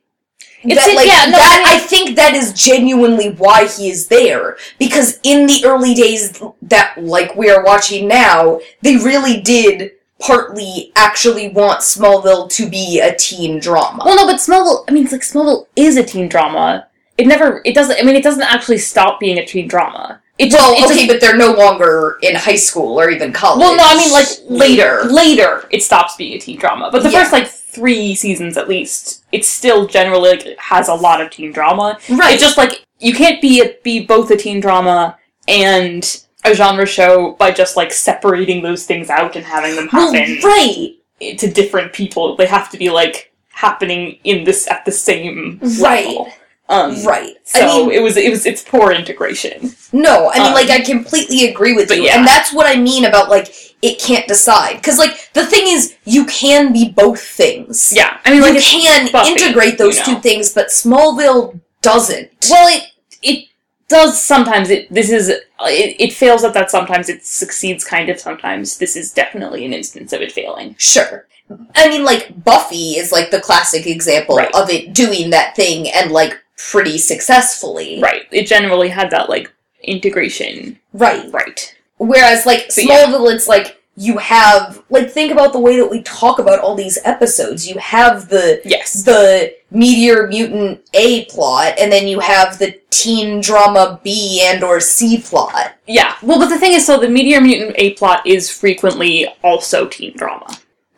It's 0.64 0.84
that, 0.84 0.92
a- 0.92 0.96
like 0.96 1.08
yeah, 1.08 1.26
no, 1.28 1.38
that 1.38 1.64
I 1.66 1.76
I, 1.76 1.80
think 1.80 2.16
that 2.18 2.34
is 2.34 2.52
genuinely 2.54 3.30
why 3.32 3.68
he 3.68 3.90
is 3.90 4.08
there 4.08 4.58
because 4.80 5.20
in 5.24 5.46
the 5.48 5.64
early 5.66 5.94
days 5.94 6.42
that 6.64 6.96
like 6.98 7.36
we 7.38 7.50
are 7.50 7.64
watching 7.64 8.08
now 8.08 8.60
they 8.82 8.98
really 8.98 9.40
did 9.40 9.92
partly 10.26 10.91
actually 10.95 11.49
want 11.49 11.82
Smallville 11.82 12.49
to 12.51 12.69
be 12.69 12.99
a 12.99 13.15
teen 13.15 13.59
drama. 13.59 14.03
Well, 14.05 14.15
no, 14.15 14.26
but 14.26 14.38
Smallville. 14.38 14.86
I 14.88 14.91
mean, 14.91 15.03
it's 15.03 15.11
like 15.11 15.21
Smallville 15.21 15.67
is 15.76 15.97
a 15.97 16.03
teen 16.03 16.28
drama. 16.30 16.88
It 17.17 17.28
never. 17.28 17.61
It 17.65 17.76
doesn't. 17.76 17.99
I 17.99 18.03
mean, 18.03 18.15
it 18.15 18.24
doesn't 18.24 18.41
actually 18.43 18.78
stop 18.80 19.19
being 19.19 19.38
a 19.38 19.45
teen 19.45 19.67
drama. 19.67 20.21
It 20.39 20.49
just. 20.49 20.57
well, 20.63 20.74
it 20.74 20.86
okay, 20.86 21.05
just- 21.05 21.07
but 21.09 21.21
they're 21.21 21.38
no 21.38 21.53
longer 21.53 22.17
in 22.21 22.36
high 22.36 22.55
school 22.55 22.99
or 22.99 23.09
even 23.11 23.32
college. 23.34 23.59
well, 23.59 23.76
no, 23.76 23.84
I 23.86 23.95
mean, 23.95 24.11
like 24.11 24.28
later. 24.49 25.03
Later, 25.03 25.67
it 25.71 25.84
stops 25.84 26.15
being 26.15 26.34
a 26.34 26.39
teen 26.39 26.57
drama. 26.57 26.89
But 26.91 27.03
the 27.03 27.09
Yeah. 27.11 27.19
first 27.21 27.34
like 27.34 27.47
three 27.47 28.15
seasons, 28.15 28.57
at 28.57 28.67
least, 28.67 29.24
it 29.32 29.45
still 29.45 29.86
generally 29.88 30.32
like, 30.32 30.57
has 30.57 30.88
a 30.88 30.93
lot 30.95 31.21
of 31.21 31.30
teen 31.32 31.51
drama. 31.51 31.99
Right. 32.09 32.34
It's 32.34 32.41
just 32.41 32.57
like 32.57 32.84
you 32.99 33.13
can't 33.13 33.41
be 33.41 33.61
a, 33.61 33.76
be 33.84 34.05
both 34.05 34.32
a 34.32 34.38
teen 34.38 34.59
drama 34.59 35.17
and 35.47 36.22
a 36.46 36.54
genre 36.54 36.86
show 36.86 37.32
by 37.34 37.52
just 37.52 37.76
like 37.78 37.91
separating 37.94 38.62
those 38.64 38.86
things 38.86 39.10
out 39.10 39.36
and 39.36 39.46
having 39.46 39.76
them 39.76 39.89
Well, 39.91 40.14
happen 40.14 40.39
right, 40.44 40.96
to 41.38 41.52
different 41.52 41.94
people. 41.94 42.36
They 42.36 42.46
have 42.48 42.70
to 42.72 42.78
be 42.78 42.89
like 42.89 43.32
happening 43.50 44.20
in 44.24 44.44
this 44.44 44.68
at 44.70 44.84
the 44.86 44.91
same 44.91 45.60
Right. 45.80 46.08
level. 46.08 46.28
Um, 46.70 47.04
right. 47.04 47.36
So 47.44 47.60
I 47.60 47.66
mean, 47.88 47.91
it 47.91 48.02
was 48.02 48.16
it 48.18 48.30
was 48.30 48.46
it's 48.46 48.64
poor 48.64 48.91
integration. 48.94 49.76
no, 49.91 50.30
I 50.32 50.39
mean, 50.39 50.48
um, 50.48 50.54
like, 50.54 50.70
I 50.70 50.80
completely 50.80 51.50
agree 51.50 51.74
with 51.74 51.91
you, 51.91 52.04
yeah. 52.04 52.18
and 52.18 52.26
that's 52.26 52.54
what 52.54 52.66
I 52.66 52.80
mean 52.80 53.04
about 53.06 53.30
like 53.30 53.54
it 53.82 54.00
can't 54.00 54.26
decide 54.30 54.78
because 54.78 54.98
like 54.98 55.30
the 55.34 55.46
thing 55.46 55.64
is 55.68 55.96
you 56.06 56.26
can 56.26 56.72
be 56.72 56.89
both 56.89 57.22
things. 57.22 57.91
Yeah, 57.94 58.18
I 58.26 58.32
mean 58.32 58.41
like 58.41 58.54
you 58.56 58.62
can 58.62 59.12
Buffy, 59.12 59.34
integrate 59.34 59.78
those 59.78 60.00
you 60.00 60.08
know. 60.08 60.16
two 60.16 60.22
things, 60.22 60.54
but 60.54 60.68
Smallville 60.68 61.60
doesn't. 61.82 62.30
well 62.50 62.68
it 62.76 62.84
it 63.22 63.50
does 63.94 64.24
sometimes. 64.24 64.70
It 64.70 64.91
this 64.98 65.10
is 65.10 65.30
it, 65.30 65.46
it 65.60 66.14
fails 66.14 66.44
at 66.44 66.54
that 66.54 66.72
sometimes. 66.72 67.10
It 67.10 67.26
succeeds 67.26 67.84
kind 67.84 68.10
of 68.10 68.20
sometimes. 68.20 68.78
This 68.78 68.96
is 68.96 69.12
definitely 69.12 69.66
an 69.66 69.74
instance 69.74 70.12
of 70.14 70.22
it 70.22 70.32
failing. 70.32 70.76
Sure. 70.78 71.28
I 71.76 71.89
mean, 71.89 72.04
like, 72.04 72.44
Buffy 72.44 72.91
is, 73.02 73.12
like, 73.12 73.30
the 73.30 73.39
classic 73.39 73.86
example 73.86 74.38
Right. 74.38 74.56
of 74.56 74.70
it 74.70 74.94
doing 74.94 75.30
that 75.32 75.56
thing 75.56 75.89
and, 75.89 76.12
like, 76.12 76.34
pretty 76.72 76.98
successfully. 76.98 78.00
Right. 78.02 78.24
It 78.32 78.48
generally 78.48 78.89
had 78.89 79.12
that 79.12 79.30
like 79.30 79.52
integration. 79.84 80.80
Right. 80.94 81.32
Right. 81.32 81.76
Whereas, 81.98 82.46
like, 82.46 82.68
But 82.68 82.86
yeah. 82.86 83.06
Smallville, 83.06 83.34
it's 83.36 83.48
like, 83.48 83.83
you 83.96 84.18
have, 84.18 84.82
like, 84.89 85.12
think 85.12 85.32
about 85.32 85.54
the 85.54 85.60
way 85.60 85.78
that 85.78 85.89
we 85.89 86.02
talk 86.02 86.39
about 86.39 86.60
all 86.60 86.74
these 86.76 86.98
episodes. 87.04 87.68
You 87.70 87.78
have 87.78 88.28
the, 88.30 88.60
Yes. 88.66 89.04
the 89.04 89.54
Meteor 89.70 90.28
Mutant 90.28 90.82
A 90.94 91.26
plot, 91.26 91.76
and 91.80 91.91
then 91.91 92.08
you 92.08 92.20
have 92.20 92.58
the 92.58 92.80
teen 92.89 93.39
drama 93.41 94.00
B 94.04 94.41
and 94.44 94.64
or 94.64 94.80
C 94.80 95.20
plot. 95.20 95.74
Yeah. 95.86 96.16
Well, 96.24 96.39
but 96.39 96.48
the 96.50 96.58
thing 96.58 96.74
is, 96.74 96.86
so 96.86 97.00
the 97.00 97.10
Meteor 97.10 97.41
Mutant 97.41 97.76
A 97.78 97.91
plot 97.94 98.26
is 98.26 98.50
frequently 98.50 99.28
also 99.44 99.86
teen 99.88 100.16
drama. 100.18 100.48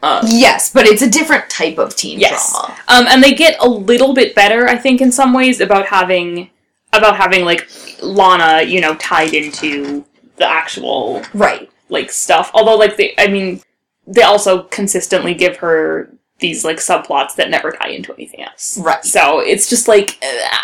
Um, 0.04 0.22
Yes, 0.28 0.72
but 0.72 0.86
it's 0.86 1.02
a 1.02 1.10
different 1.10 1.50
type 1.50 1.78
of 1.78 1.96
teen 1.96 2.20
Yes. 2.20 2.52
drama. 2.52 2.76
Um, 2.88 3.08
and 3.10 3.22
they 3.24 3.34
get 3.34 3.58
a 3.60 3.68
little 3.68 4.14
bit 4.14 4.36
better, 4.36 4.68
I 4.68 4.78
think, 4.78 5.02
in 5.02 5.12
some 5.12 5.34
ways 5.34 5.60
about 5.60 5.86
having 5.88 6.50
about 6.93 7.18
having 7.18 7.43
like 7.43 7.68
Lana, 8.02 8.62
you 8.62 8.80
know, 8.80 8.96
tied 8.96 9.34
into 9.34 10.06
the 10.38 10.48
actual 10.50 11.22
Right. 11.34 11.70
Like 11.90 12.12
stuff. 12.12 12.52
Although, 12.54 12.78
like 12.78 12.98
they, 12.98 13.14
I 13.18 13.28
mean, 13.28 13.62
they 14.08 14.24
also 14.24 14.64
consistently 14.64 15.34
give 15.34 15.58
her 15.58 16.12
these 16.40 16.66
like 16.66 16.78
subplots 16.78 17.36
that 17.36 17.50
never 17.50 17.72
tie 17.72 17.90
into 17.90 18.14
anything 18.14 18.42
else. 18.44 18.78
Right. 18.78 19.04
So 19.04 19.40
it's 19.40 19.70
just 19.70 19.88
like, 19.88 20.18
uh, 20.24 20.58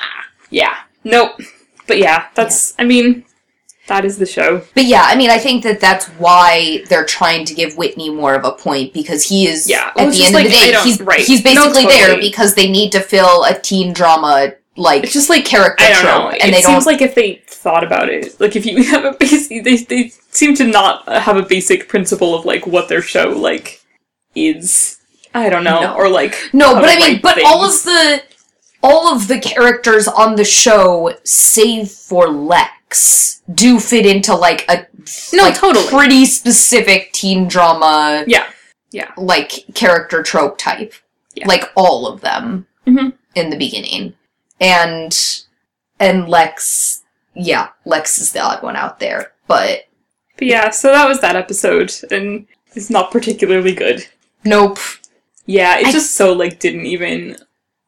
yeah, 0.49 0.77
nope. 1.03 1.39
But 1.87 1.97
yeah, 1.97 2.27
that's. 2.35 2.73
I 2.79 2.83
mean, 2.85 3.25
that 3.87 4.05
is 4.05 4.17
the 4.17 4.25
show. 4.25 4.63
But 4.73 4.85
yeah, 4.85 5.03
I 5.05 5.15
mean, 5.15 5.29
I 5.29 5.37
think 5.37 5.63
that 5.63 5.79
that's 5.79 6.05
why 6.11 6.83
they're 6.87 7.05
trying 7.05 7.45
to 7.45 7.53
give 7.53 7.77
Whitney 7.77 8.09
more 8.09 8.35
of 8.35 8.45
a 8.45 8.51
point 8.51 8.93
because 8.93 9.23
he 9.23 9.47
is 9.47 9.69
Yeah, 9.69 9.91
at 9.97 10.11
the 10.11 10.23
end 10.23 10.35
of 10.35 10.43
the 10.43 10.49
day 10.49 10.73
he's 10.83 11.01
right. 11.01 11.19
he's 11.19 11.43
No, 11.43 11.67
basically 11.67 11.85
there 11.85 12.17
because 12.19 12.55
they 12.55 12.69
need 12.69 12.91
to 12.93 13.01
fill 13.01 13.43
a 13.43 13.53
teen 13.53 13.91
drama 13.91 14.53
like 14.77 15.03
It's 15.03 15.13
just 15.13 15.29
like 15.29 15.45
character 15.45 15.83
I 15.83 15.89
don't 15.89 16.01
trope, 16.01 16.23
know. 16.23 16.29
and 16.29 16.49
it 16.51 16.55
they 16.55 16.61
seems 16.61 16.85
like 16.85 17.01
if 17.01 17.13
they 17.15 17.41
thought 17.47 17.83
about 17.83 18.09
it, 18.09 18.39
like 18.39 18.55
if 18.55 18.65
you 18.65 18.83
have 18.91 19.05
a 19.05 19.13
basic, 19.19 19.63
they 19.63 19.77
they 19.77 20.09
seem 20.29 20.55
to 20.55 20.65
not 20.65 21.07
have 21.07 21.37
a 21.37 21.43
basic 21.43 21.87
principle 21.89 22.33
of 22.35 22.45
like 22.45 22.65
what 22.67 22.87
their 22.89 23.01
show 23.01 23.29
like 23.29 23.81
is. 24.35 24.97
I 25.33 25.49
don't 25.49 25.63
know, 25.63 25.81
No. 25.81 25.95
or 25.95 26.09
like 26.09 26.35
no, 26.53 26.73
but 26.75 26.89
I 26.89 26.95
mean, 26.97 27.19
but 27.21 27.41
all 27.45 27.63
of 27.63 27.83
the 27.83 28.21
all 28.83 29.13
of 29.15 29.27
the 29.27 29.39
characters 29.39 30.07
on 30.07 30.35
the 30.35 30.43
show, 30.43 31.13
save 31.23 31.89
for 31.89 32.29
Lex, 32.29 33.41
do 33.53 33.79
fit 33.79 34.05
into 34.05 34.33
like 34.35 34.65
a 34.69 34.87
No, 35.33 35.43
like, 35.43 35.55
totally. 35.55 35.87
pretty 35.87 36.25
specific 36.25 37.11
teen 37.13 37.47
drama 37.47 38.23
yeah, 38.27 38.47
yeah, 38.91 39.11
like 39.17 39.63
character 39.73 40.21
trope 40.23 40.57
type. 40.57 40.93
Yeah. 41.35 41.47
Like 41.47 41.71
all 41.75 42.07
of 42.07 42.19
them 42.21 42.67
Mhm. 42.87 43.13
in 43.35 43.49
the 43.51 43.57
beginning. 43.57 44.13
And 44.61 45.43
and 45.99 46.29
Lex 46.29 47.03
yeah, 47.35 47.69
Lex 47.85 48.19
is 48.19 48.31
the 48.31 48.39
odd 48.39 48.61
one 48.63 48.75
out 48.77 48.99
there. 48.99 49.33
But 49.47 49.89
but 50.37 50.47
yeah. 50.47 50.69
So 50.69 50.91
that 50.91 51.07
was 51.07 51.19
that 51.21 51.35
episode, 51.35 51.93
and 52.11 52.47
it's 52.75 52.89
not 52.89 53.11
particularly 53.11 53.73
good. 53.73 54.05
nope. 54.45 54.77
Yeah, 55.47 55.79
it 55.79 55.87
I- 55.87 55.91
just 55.91 56.13
so 56.15 56.31
like 56.33 56.59
didn't 56.59 56.85
even 56.85 57.35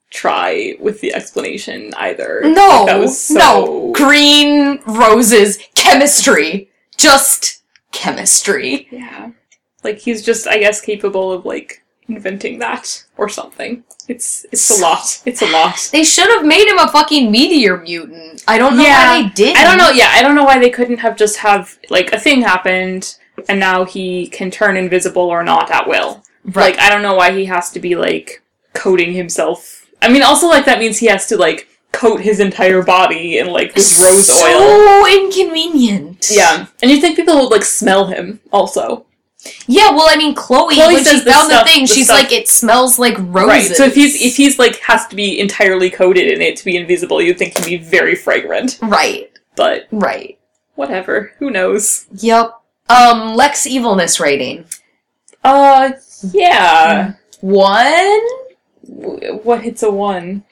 try 0.09 0.75
with 0.79 1.01
the 1.01 1.13
explanation 1.13 1.93
either. 1.97 2.41
No, 2.43 2.67
Like, 2.79 2.85
that 2.87 2.99
was 2.99 3.19
so 3.21 3.35
no. 3.35 3.91
Green 3.93 4.79
roses, 4.85 5.59
chemistry. 5.75 6.69
Just 6.97 7.61
chemistry. 7.91 8.87
Yeah. 8.91 9.31
Like 9.83 9.99
he's 9.99 10.23
just 10.23 10.47
I 10.47 10.57
guess 10.59 10.81
capable 10.81 11.31
of 11.31 11.45
like 11.45 11.82
inventing 12.07 12.59
that 12.59 13.03
or 13.17 13.29
something. 13.29 13.83
It's 14.07 14.45
it's 14.51 14.69
a 14.77 14.81
lot. 14.81 15.21
It's 15.25 15.41
a 15.41 15.47
lot. 15.51 15.89
They 15.91 16.03
should 16.03 16.27
have 16.29 16.45
made 16.45 16.67
him 16.67 16.77
a 16.77 16.87
fucking 16.89 17.31
meteor 17.31 17.77
mutant. 17.77 18.43
I 18.47 18.57
don't 18.57 18.77
know 18.77 18.83
Yeah, 18.83 19.09
why 19.15 19.23
they 19.23 19.29
did. 19.29 19.57
I 19.57 19.63
don't 19.63 19.77
know. 19.77 19.89
Yeah, 19.89 20.09
I 20.11 20.21
don't 20.21 20.35
know 20.35 20.43
why 20.43 20.59
they 20.59 20.69
couldn't 20.69 20.97
have 20.97 21.15
just 21.17 21.37
have 21.37 21.77
like 21.89 22.11
a 22.11 22.19
thing 22.19 22.41
happened 22.41 23.15
and 23.49 23.59
now 23.59 23.85
he 23.85 24.27
can 24.27 24.51
turn 24.51 24.77
invisible 24.77 25.23
or 25.23 25.43
not 25.43 25.71
at 25.71 25.87
will. 25.87 26.23
Right. 26.45 26.75
Like 26.75 26.79
I 26.79 26.89
don't 26.89 27.01
know 27.01 27.15
why 27.15 27.31
he 27.31 27.45
has 27.45 27.71
to 27.71 27.79
be 27.79 27.95
like 27.95 28.43
coating 28.73 29.13
himself. 29.13 29.85
I 30.01 30.09
mean, 30.09 30.21
also 30.23 30.47
like 30.47 30.65
that 30.65 30.79
means 30.79 30.97
he 30.97 31.07
has 31.07 31.25
to 31.27 31.37
like 31.37 31.69
coat 31.93 32.19
his 32.21 32.39
entire 32.39 32.81
body 32.83 33.37
in 33.37 33.47
like 33.47 33.73
this 33.73 34.01
rose 34.01 34.29
oil. 34.29 34.59
so 34.59 35.07
inconvenient. 35.07 36.27
Yeah, 36.29 36.65
and 36.81 36.91
you 36.91 36.99
think 36.99 37.15
people 37.15 37.35
would 37.35 37.51
like 37.51 37.63
smell 37.63 38.07
him 38.07 38.41
also, 38.51 39.05
Yeah, 39.67 39.91
well, 39.91 40.07
I 40.09 40.15
mean, 40.15 40.33
Chloe, 40.35 40.75
Chloe 40.75 40.93
when 40.93 41.03
she 41.03 41.19
found 41.19 41.49
stuff- 41.51 41.65
the 41.65 41.71
thing, 41.71 41.83
the 41.83 41.87
she's 41.93 42.05
stuff- 42.05 42.17
like, 42.23 42.31
it 42.31 42.47
smells 42.47 42.97
like 42.97 43.15
roses. 43.17 43.47
right? 43.69 43.75
So 43.77 43.83
if 43.85 43.93
he's 43.95 44.21
if 44.21 44.37
he's 44.37 44.57
like 44.57 44.77
has 44.79 45.05
to 45.07 45.15
be 45.17 45.39
entirely 45.39 45.89
coated 45.89 46.31
in 46.31 46.41
it 46.41 46.55
to 46.57 46.65
be 46.65 46.77
invisible, 46.77 47.21
you'd 47.21 47.37
think 47.37 47.57
he'd 47.57 47.65
be 47.65 47.83
very 47.83 48.15
fragrant. 48.15 48.79
right, 48.81 49.29
But 49.57 49.87
right. 49.91 50.37
whatever, 50.75 51.33
who 51.39 51.49
knows? 51.51 52.05
Yep. 52.13 52.53
Um, 52.89 53.35
Lex 53.35 53.65
evilness 53.67 54.19
rating 54.19 54.65
Uh, 55.43 55.91
yeah. 56.31 57.13
one. 57.41 58.21
W- 58.89 59.39
What 59.43 59.61
hits 59.61 59.83
a 59.83 59.91
one? 59.91 60.43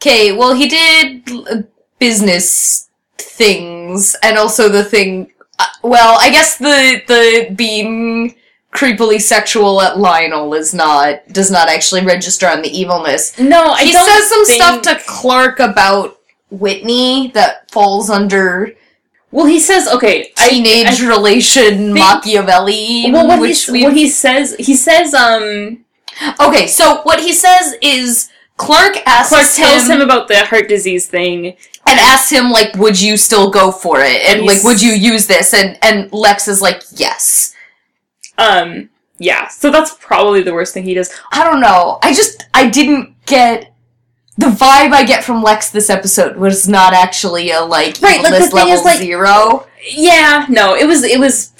Okay, 0.00 0.32
well, 0.32 0.54
he 0.54 0.68
did 0.68 1.66
business 1.98 2.88
things, 3.18 4.14
and 4.22 4.36
also 4.38 4.68
the 4.68 4.84
thing. 4.84 5.31
Uh, 5.62 5.88
well, 5.88 6.18
I 6.20 6.30
guess 6.30 6.56
the 6.58 7.02
the 7.06 7.54
being 7.54 8.34
creepily 8.74 9.20
sexual 9.20 9.80
at 9.82 9.98
Lionel 9.98 10.54
is 10.54 10.72
not 10.74 11.26
does 11.28 11.50
not 11.50 11.68
actually 11.68 12.04
register 12.04 12.46
on 12.48 12.62
the 12.62 12.70
evilness. 12.70 13.38
No, 13.38 13.72
I 13.72 13.84
he 13.84 13.92
says 13.92 14.28
some 14.28 14.44
think- 14.46 14.62
stuff 14.62 14.82
to 14.82 14.98
Clark 15.06 15.60
about 15.60 16.18
Whitney 16.50 17.30
that 17.34 17.70
falls 17.70 18.08
under 18.10 18.72
Well, 19.30 19.46
he 19.46 19.60
says 19.60 19.88
okay. 19.88 20.32
I- 20.38 20.48
teenage 20.48 21.00
I, 21.02 21.08
relation 21.08 21.92
Machiavelli. 21.92 23.10
well, 23.12 23.28
what, 23.28 23.40
which 23.40 23.66
he, 23.66 23.84
what 23.84 23.94
he 23.94 24.08
says, 24.08 24.54
he 24.58 24.74
says, 24.74 25.14
um, 25.14 25.84
okay. 26.40 26.66
So 26.66 27.02
what 27.02 27.20
he 27.20 27.32
says 27.32 27.74
is 27.82 28.30
Clark 28.56 28.96
asks 29.06 29.28
Clark 29.30 29.46
tells 29.54 29.84
him, 29.88 29.96
him 29.96 30.00
about 30.02 30.28
the 30.28 30.44
heart 30.46 30.68
disease 30.68 31.06
thing. 31.08 31.56
And 31.86 31.98
asks 31.98 32.30
him 32.30 32.50
like, 32.50 32.74
"Would 32.76 33.00
you 33.00 33.16
still 33.16 33.50
go 33.50 33.70
for 33.72 34.00
it?" 34.00 34.22
And 34.22 34.38
And 34.40 34.46
like, 34.46 34.62
"Would 34.64 34.80
you 34.82 34.92
use 34.92 35.26
this?" 35.26 35.52
And 35.54 35.78
and 35.82 36.12
Lex 36.12 36.48
is 36.48 36.60
like, 36.62 36.82
"Yes." 36.92 37.54
Um, 38.38 38.90
yeah. 39.18 39.48
So 39.48 39.70
that's 39.70 39.94
probably 40.00 40.42
the 40.42 40.52
worst 40.54 40.74
thing 40.74 40.84
he 40.84 40.94
does. 40.94 41.12
I 41.32 41.44
don't 41.44 41.60
know. 41.60 41.98
I 42.02 42.12
just 42.14 42.46
I 42.54 42.68
didn't 42.68 43.14
get 43.26 43.72
the 44.38 44.46
vibe 44.46 44.92
I 44.92 45.04
get 45.04 45.22
from 45.24 45.42
Lex 45.42 45.70
this 45.70 45.90
episode 45.90 46.36
was 46.36 46.66
not 46.68 46.94
actually 46.94 47.50
a 47.50 47.60
like 47.60 47.98
Right, 48.00 48.22
like, 48.22 48.32
the 48.32 48.40
thing 48.40 48.50
level 48.52 48.72
is, 48.72 48.84
like- 48.84 48.98
zero. 48.98 49.66
Yeah, 49.90 50.46
no, 50.48 50.74
it 50.74 50.86
was 50.86 51.02
it 51.02 51.18
was 51.18 51.52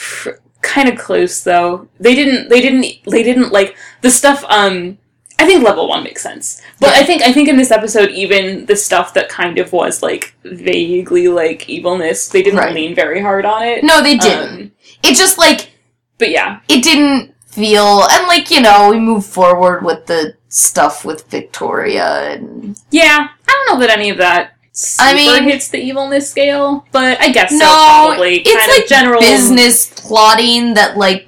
kind 0.62 0.88
of 0.88 0.96
close 0.96 1.42
though. 1.42 1.88
They 2.00 2.14
didn't 2.14 2.48
they 2.48 2.60
didn't 2.60 2.86
they 3.04 3.22
didn't 3.22 3.52
like 3.52 3.76
the 4.00 4.10
stuff. 4.10 4.44
Um, 4.48 4.98
I 5.42 5.46
think 5.46 5.62
level 5.64 5.88
one 5.88 6.04
makes 6.04 6.22
sense, 6.22 6.62
but 6.80 6.90
I 6.90 7.02
think 7.04 7.22
I 7.22 7.32
think 7.32 7.48
in 7.48 7.56
this 7.56 7.70
episode 7.70 8.10
even 8.10 8.66
the 8.66 8.76
stuff 8.76 9.12
that 9.14 9.28
kind 9.28 9.58
of 9.58 9.72
was 9.72 10.02
like 10.02 10.34
vaguely 10.44 11.28
like 11.28 11.68
evilness, 11.68 12.28
they 12.28 12.42
didn't 12.42 12.58
Right. 12.60 12.74
lean 12.74 12.94
very 12.94 13.20
hard 13.20 13.44
on 13.44 13.62
it. 13.64 13.82
No, 13.84 14.02
they 14.02 14.16
didn't. 14.16 14.48
Um, 14.62 14.72
it 15.02 15.16
just 15.16 15.38
like 15.38 15.70
but 16.18 16.30
yeah, 16.30 16.60
it 16.68 16.82
didn't 16.84 17.34
feel 17.46 18.04
and 18.10 18.26
like 18.28 18.50
you 18.50 18.60
know 18.60 18.90
we 18.90 18.98
move 18.98 19.26
forward 19.26 19.84
with 19.84 20.06
the 20.06 20.34
stuff 20.48 21.04
with 21.04 21.26
Victoria 21.30 22.32
and 22.32 22.76
yeah. 22.90 23.28
I 23.48 23.64
don't 23.66 23.66
know 23.80 23.86
that 23.86 23.96
any 23.98 24.10
of 24.10 24.18
that. 24.18 24.52
Super 24.74 25.08
I 25.10 25.14
mean- 25.14 25.42
hits 25.44 25.68
the 25.68 25.78
evilness 25.78 26.30
scale, 26.30 26.86
but 26.92 27.20
I 27.20 27.30
guess 27.30 27.50
so. 27.50 27.58
no, 27.58 27.66
Probably 27.66 28.36
it's 28.40 28.50
kind 28.56 28.70
like 28.72 28.82
of 28.84 28.88
general 28.88 29.20
business 29.20 29.90
plotting 30.00 30.74
that 30.74 30.96
like 30.96 31.26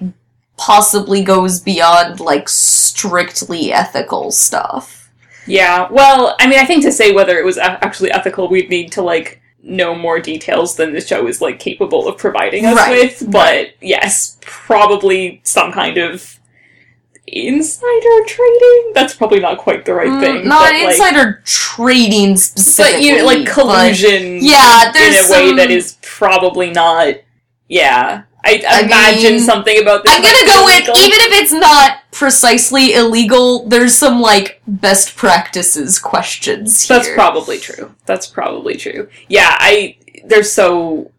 possibly 0.65 1.23
goes 1.23 1.61
beyond 1.61 2.21
like 2.21 2.49
strictly 2.49 3.71
ethical 3.71 4.31
stuff. 4.33 5.11
Yeah, 5.47 5.89
well, 5.91 6.35
I 6.41 6.47
mean, 6.47 6.59
I 6.59 6.65
think 6.65 6.83
to 6.85 6.93
say 6.93 7.13
whether 7.13 7.39
it 7.39 7.45
was 7.45 7.59
actually 7.59 8.11
ethical, 8.11 8.49
we'd 8.49 8.71
need 8.71 8.91
to 8.93 9.03
like 9.03 9.43
know 9.63 9.95
more 9.95 10.19
details 10.21 10.77
than 10.77 10.95
the 10.95 11.03
show 11.03 11.27
is 11.27 11.43
like 11.43 11.59
capable 11.59 12.09
of 12.09 12.17
providing 12.17 12.65
us 12.65 12.77
Right, 12.77 12.91
with. 13.21 13.31
But 13.31 13.75
yes, 13.83 14.39
probably 14.41 15.43
some 15.45 15.71
kind 15.71 15.99
of 15.99 16.41
insider 17.27 18.25
trading. 18.27 18.93
That's 18.95 19.15
probably 19.15 19.41
not 19.41 19.59
quite 19.59 19.85
the 19.85 19.93
right 19.95 20.09
Mm, 20.09 20.21
thing. 20.21 20.49
not 20.49 20.71
but, 20.71 20.83
like- 20.83 20.93
insider 20.95 21.43
trading 21.45 22.33
but 22.33 22.41
specifically. 22.41 23.07
you 23.07 23.23
like 23.27 23.45
but- 23.45 23.53
collusion. 23.55 24.39
Yeah, 24.41 24.87
in 24.89 24.93
there's 24.95 25.29
a 25.29 25.33
way 25.33 25.53
that 25.57 25.71
is 25.71 25.97
probably 26.01 26.71
not. 26.71 27.17
Yeah, 27.69 28.23
I, 28.45 28.63
I 28.69 28.81
imagine 28.83 29.33
mean, 29.33 29.41
something 29.41 29.81
about 29.81 30.05
this. 30.05 30.15
I'm 30.15 30.23
gonna 30.23 30.47
go 30.47 30.65
with 30.67 30.83
even 30.99 31.19
if 31.21 31.43
it's 31.43 31.53
not 31.53 31.99
precisely 32.11 32.95
illegal, 32.95 33.67
there's 33.67 33.95
some 33.95 34.21
like 34.21 34.61
best 34.67 35.17
practices 35.17 35.99
questions 35.99 36.83
here. 36.83 36.99
That's 36.99 37.09
probably 37.15 37.59
true. 37.59 37.95
That's 38.07 38.27
probably 38.27 38.77
true. 38.77 39.09
Yeah, 39.29 39.57
I 39.59 39.97
they're 40.27 40.45
so 40.45 41.11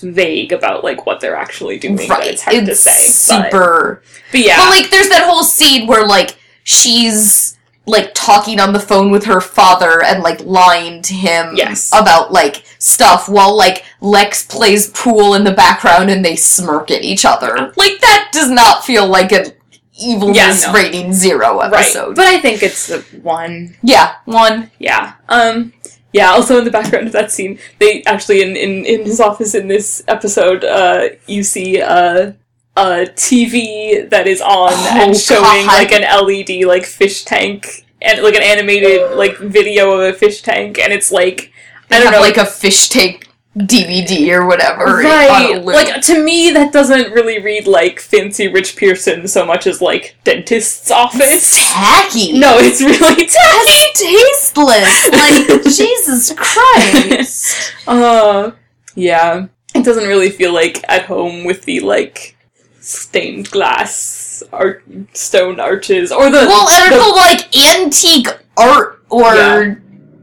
vague 0.00 0.52
about 0.52 0.82
like 0.84 1.06
what 1.06 1.20
they're 1.20 1.36
actually 1.36 1.78
doing 1.78 1.96
that 1.96 2.08
right. 2.08 2.26
it's 2.28 2.42
hard 2.42 2.64
to 2.64 2.72
It's 2.72 2.80
say. 2.80 2.90
But, 3.36 3.44
super. 3.50 4.02
but 4.30 4.40
yeah, 4.40 4.56
But 4.56 4.70
like, 4.70 4.90
there's 4.90 5.08
that 5.10 5.24
whole 5.28 5.44
scene 5.44 5.86
where 5.86 6.06
like 6.06 6.38
she's 6.62 7.58
like 7.86 8.12
talking 8.14 8.60
on 8.60 8.72
the 8.72 8.78
phone 8.80 9.10
with 9.10 9.24
her 9.24 9.40
father 9.40 10.02
and 10.02 10.22
like 10.22 10.40
lying 10.44 11.02
to 11.02 11.14
him 11.14 11.54
Yes. 11.56 11.90
about 11.92 12.32
like 12.32 12.64
stuff 12.78 13.28
while 13.28 13.56
like 13.56 13.84
Lex 14.00 14.46
plays 14.46 14.88
pool 14.90 15.34
in 15.34 15.44
the 15.44 15.50
background 15.52 16.08
and 16.10 16.24
they 16.24 16.36
smirk 16.36 16.90
at 16.90 17.02
each 17.02 17.24
other. 17.24 17.72
Like 17.76 18.00
that 18.00 18.30
does 18.32 18.50
not 18.50 18.84
feel 18.84 19.06
like 19.08 19.32
an 19.32 19.52
evilness 19.98 20.62
Yeah, 20.62 20.72
no. 20.72 20.72
rating 20.72 21.12
zero 21.12 21.58
right. 21.58 21.72
episode. 21.72 22.16
But 22.16 22.26
I 22.26 22.38
think 22.40 22.62
it's 22.62 22.86
the 22.86 23.00
one. 23.22 23.76
yeah, 23.82 24.14
one. 24.24 24.70
Yeah. 24.78 25.14
Um. 25.28 25.72
Yeah. 26.12 26.30
Also, 26.30 26.58
in 26.58 26.64
the 26.64 26.70
background 26.70 27.06
of 27.06 27.12
that 27.12 27.30
scene, 27.32 27.58
they 27.78 28.02
actually 28.04 28.42
in 28.42 28.56
in, 28.56 28.84
in 28.84 29.04
his 29.04 29.20
office 29.20 29.54
in 29.54 29.68
this 29.68 30.02
episode, 30.06 30.64
uh, 30.64 31.08
you 31.26 31.42
see 31.42 31.80
uh. 31.82 32.32
A 32.76 33.04
TV 33.14 34.08
that 34.10 34.26
is 34.26 34.40
on 34.40 34.70
Oh, 34.72 34.98
and 35.02 35.16
showing 35.16 35.66
God. 35.66 35.66
like 35.66 35.92
an 35.92 36.02
LED 36.02 36.64
like 36.66 36.84
fish 36.86 37.24
tank 37.24 37.86
and 38.00 38.22
like 38.22 38.34
an 38.34 38.42
animated 38.42 39.16
like 39.16 39.36
video 39.38 39.92
of 39.92 40.14
a 40.14 40.16
fish 40.16 40.42
tank 40.42 40.78
and 40.78 40.92
it's 40.92 41.10
like 41.12 41.52
They 41.88 41.96
I 41.96 42.00
don't 42.00 42.12
know 42.12 42.20
like 42.20 42.36
a 42.38 42.46
fish 42.46 42.88
tank 42.88 43.26
DVD 43.58 44.30
or 44.30 44.46
whatever. 44.46 44.84
right 44.98 45.60
like 45.64 46.00
to 46.02 46.22
me 46.24 46.50
that 46.52 46.72
doesn't 46.72 47.12
really 47.12 47.40
read 47.42 47.66
like 47.66 47.98
fancy 47.98 48.46
rich 48.46 48.76
pearson 48.76 49.26
so 49.26 49.44
much 49.44 49.66
as 49.66 49.82
like 49.82 50.16
dentist's 50.22 50.90
office 50.92 51.20
It's 51.58 51.72
tacky. 51.72 52.38
no 52.38 52.56
it's 52.58 52.80
really 52.80 53.26
tacky 53.26 53.92
tasteless. 53.94 55.10
Like 55.12 55.62
Jesus 55.64 56.32
Christ. 56.36 57.72
uh 57.88 58.52
yeah 58.94 59.46
it 59.74 59.84
doesn't 59.84 60.06
really 60.08 60.30
feel 60.30 60.54
like 60.54 60.84
at 60.88 61.06
home 61.06 61.44
with 61.44 61.64
the 61.64 61.80
like 61.80 62.36
stained 62.80 63.50
glass 63.50 64.42
art 64.52 64.82
stone 65.12 65.60
arches 65.60 66.10
or 66.12 66.30
the 66.30 66.38
well, 66.38 66.68
and 66.68 66.92
the- 66.94 67.14
like 67.16 67.56
antique 67.56 68.28
art 68.56 69.02
or 69.10 69.34
Yeah. 69.34 69.74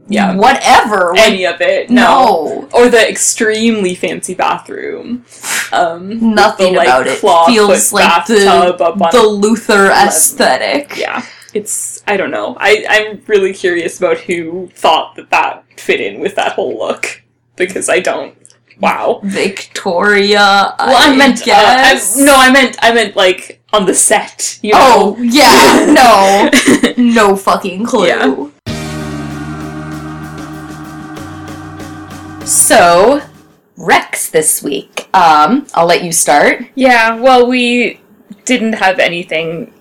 yeah 0.08 0.34
whatever. 0.36 1.12
Like, 1.14 1.30
any 1.30 1.44
of 1.46 1.60
it 1.60 1.90
no. 1.90 2.02
no, 2.02 2.68
or 2.72 2.88
the 2.88 3.08
extremely 3.08 3.94
fancy 3.94 4.34
bathroom 4.34 5.24
um 5.72 6.34
nothing 6.34 6.72
the, 6.72 6.78
like, 6.78 6.88
about 6.88 7.06
it 7.06 7.18
feels 7.46 7.92
like 7.92 8.26
the 8.26 8.34
the 9.12 9.18
Luthor 9.22 9.90
aesthetic. 9.90 10.96
yeah 10.96 11.24
it's 11.54 12.02
i 12.06 12.16
don't 12.16 12.30
know 12.30 12.56
i 12.60 12.84
i'm 12.88 13.22
really 13.26 13.52
curious 13.54 13.98
about 13.98 14.18
who 14.18 14.68
thought 14.74 15.14
that 15.16 15.30
that 15.30 15.64
fit 15.78 16.00
in 16.00 16.20
with 16.20 16.34
that 16.34 16.52
whole 16.52 16.76
look 16.78 17.22
because 17.56 17.88
i 17.88 17.98
don't 18.00 18.34
wow 18.80 19.20
Victoria. 19.24 20.74
well 20.78 21.12
i, 21.12 21.16
meant 21.16 21.44
guess. 21.44 22.16
uh, 22.16 22.20
I, 22.20 22.24
no 22.24 22.34
i 22.36 22.50
meant 22.52 22.76
i 22.80 22.92
meant 22.92 23.16
like 23.16 23.60
on 23.72 23.86
the 23.86 23.94
set 23.94 24.58
you 24.62 24.72
know 24.72 24.78
Oh 24.80 25.16
yeah, 25.20 25.84
no, 26.96 27.02
no 27.02 27.36
fucking 27.36 27.84
clue. 27.84 28.06
Yeah. 28.06 28.50
So, 32.44 33.20
Rex 33.76 34.30
this 34.30 34.62
week. 34.62 35.08
Um, 35.14 35.66
I'll 35.74 35.86
let 35.86 36.02
you 36.02 36.12
start. 36.12 36.64
yeah 36.74 37.14
well 37.20 37.46
we 37.46 38.00
didn't 38.44 38.72
have 38.74 38.98
anything 38.98 39.72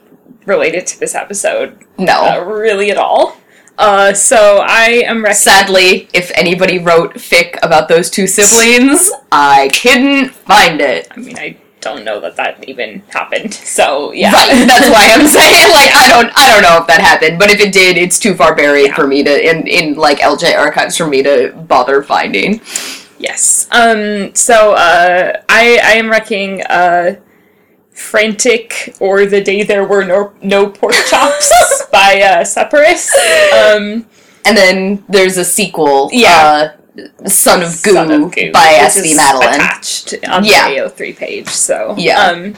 related 0.45 0.86
to 0.88 1.00
this 1.00 1.16
episode 1.16 1.84
No. 1.98 2.14
uh, 2.26 2.43
really 2.43 2.91
at 2.91 2.98
all 2.98 3.38
uh 3.78 4.13
so 4.13 4.63
i 4.65 5.03
am 5.05 5.23
rec- 5.23 5.36
Sadly, 5.36 6.07
if 6.13 6.32
anybody 6.36 6.80
wrote 6.80 7.13
fic 7.15 7.57
about 7.61 7.88
those 7.88 8.09
two 8.09 8.25
siblings, 8.28 9.11
I 9.32 9.69
couldn't 9.69 10.30
find 10.30 10.82
it. 10.82 11.07
i 11.11 11.17
mean 11.17 11.38
i 11.38 11.57
don't 11.80 12.03
know 12.03 12.19
that 12.19 12.36
that 12.36 12.67
even 12.67 13.01
happened 13.09 13.53
so 13.53 14.11
yeah 14.11 14.32
Right, 14.32 14.65
that's 14.67 14.89
why 14.89 15.11
I'm 15.13 15.28
saying 15.28 15.71
like 15.78 15.91
I 15.95 16.07
don't 16.09 16.32
I 16.36 16.51
don't 16.51 16.63
know 16.63 16.78
if 16.82 16.88
that 16.88 17.01
happened, 17.01 17.38
but 17.38 17.51
if 17.51 17.59
it 17.59 17.71
did, 17.71 17.97
it's 17.97 18.17
too 18.19 18.34
far 18.34 18.55
buried 18.55 18.93
for 18.93 19.05
me 19.05 19.23
to 19.23 19.49
in 19.49 19.67
in 19.67 19.93
like 19.93 20.17
LJ 20.17 20.57
archives 20.57 20.97
for 20.97 21.05
me 21.07 21.21
to 21.23 21.53
bother 21.67 22.01
finding. 22.01 22.61
Yes. 23.19 23.67
Um. 23.71 24.34
So, 24.36 24.73
uh, 24.73 25.41
I 25.49 25.80
I 25.84 25.91
am 25.93 26.09
wrecking 26.09 26.61
uh, 26.63 27.17
frantic 27.91 28.95
or 28.99 29.25
the 29.25 29.41
day 29.41 29.63
there 29.63 29.86
were 29.86 30.03
no 30.03 30.34
no 30.41 30.69
pork 30.69 30.93
chops 31.09 31.51
by 32.08 32.22
uh, 32.22 32.43
Seperis. 32.43 33.10
Um. 33.53 34.05
And 34.45 34.55
then 34.55 35.03
there's 35.10 35.36
a 35.38 35.43
sequel, 35.43 36.10
Yeah. 36.14 36.72
uh, 37.22 37.28
Son 37.28 37.62
of 37.62 37.84
Goo, 37.84 37.91
Son 37.93 38.10
of 38.12 38.32
Goo, 38.34 38.51
by 38.53 38.78
S.V. 38.80 39.14
Madeline. 39.14 39.55
attached 39.55 40.14
on 40.30 40.45
Yeah. 40.45 40.70
the 40.70 40.76
AO3 40.78 41.12
page. 41.18 41.49
So 41.49 41.95
Yeah. 41.97 42.22
Um, 42.28 42.55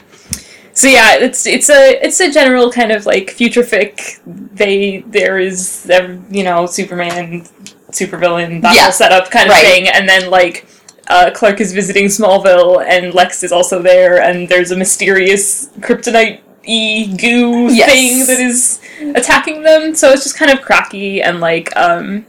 so 0.74 0.88
yeah, 0.88 1.16
it's 1.16 1.48
it's 1.48 1.70
a 1.70 1.82
it's 2.06 2.20
a 2.20 2.30
general 2.32 2.72
kind 2.72 2.92
of 2.92 3.08
like 3.08 3.32
future 3.32 3.64
fic. 3.64 4.20
They 4.62 5.04
there 5.08 5.40
is 5.40 5.90
you 6.30 6.44
know 6.44 6.68
Superman, 6.68 7.48
supervillain 7.92 8.62
that 8.62 8.76
Yeah. 8.76 8.84
whole 8.84 8.92
setup 8.92 9.32
kind 9.32 9.50
of 9.50 9.56
Right. 9.56 9.66
thing, 9.66 9.88
and 9.90 10.08
then 10.08 10.30
like. 10.30 10.66
Uh, 11.12 11.32
Clark 11.32 11.60
is 11.60 11.74
visiting 11.74 12.06
Smallville, 12.06 12.86
and 12.88 13.16
Lex 13.16 13.42
is 13.44 13.52
also 13.52 13.82
there, 13.82 14.22
and 14.22 14.48
there's 14.48 14.70
a 14.70 14.76
mysterious 14.76 15.68
kryptonite 15.80 16.42
y 16.70 17.10
goo 17.18 17.68
Yes. 17.74 17.92
thing 17.92 18.26
that 18.28 18.40
is 18.40 18.80
attacking 19.16 19.64
them. 19.64 19.96
So 19.96 20.12
it's 20.12 20.24
just 20.24 20.38
kind 20.38 20.52
of 20.52 20.62
cracky 20.62 21.22
and 21.22 21.40
like 21.40 21.76
um, 21.76 22.26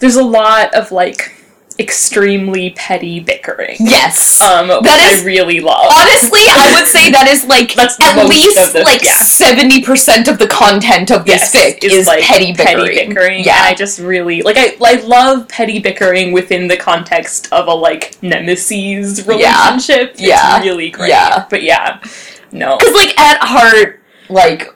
there's 0.00 0.16
a 0.16 0.24
lot 0.24 0.74
of 0.74 0.90
like 0.92 1.34
extremely 1.80 2.70
petty 2.70 3.20
bickering. 3.20 3.76
Yes. 3.78 4.40
Um, 4.40 4.66
which 4.66 4.80
That 4.82 5.12
is- 5.12 5.22
I 5.22 5.24
really 5.24 5.60
love. 5.60 5.86
Honestly, 5.92 6.40
I 6.50 6.74
would 6.76 6.88
say 6.88 7.08
that 7.12 7.28
is 7.28 7.44
like 7.46 7.72
That's 7.74 7.96
at 8.00 8.26
least 8.26 8.74
like 8.74 9.04
yeah. 9.04 9.18
seventy 9.18 9.80
percent 9.84 10.26
of 10.26 10.38
the 10.38 10.48
content 10.48 11.12
of 11.12 11.24
this 11.24 11.54
fic 11.54 11.78
is, 11.84 12.08
petty 12.08 12.50
bickering. 12.52 13.08
bickering. 13.10 13.44
Yeah. 13.44 13.58
And 13.58 13.66
I 13.66 13.74
just 13.74 14.00
really 14.00 14.42
like 14.42 14.56
I 14.58 14.76
I 14.84 14.94
love 15.02 15.46
petty 15.48 15.78
bickering 15.78 16.32
within 16.32 16.66
the 16.66 16.76
context 16.76 17.48
of 17.52 17.68
a 17.68 17.74
like 17.74 18.20
nemesis 18.24 19.24
relationship. 19.26 20.12
It's 20.14 20.20
Yeah. 20.22 20.60
really 20.60 20.90
great. 20.90 21.10
Yeah. 21.10 21.46
But 21.48 21.62
yeah. 21.62 22.00
No. 22.52 22.76
Because 22.78 22.94
like 22.94 23.18
at 23.18 23.38
heart, 23.40 24.00
like 24.28 24.74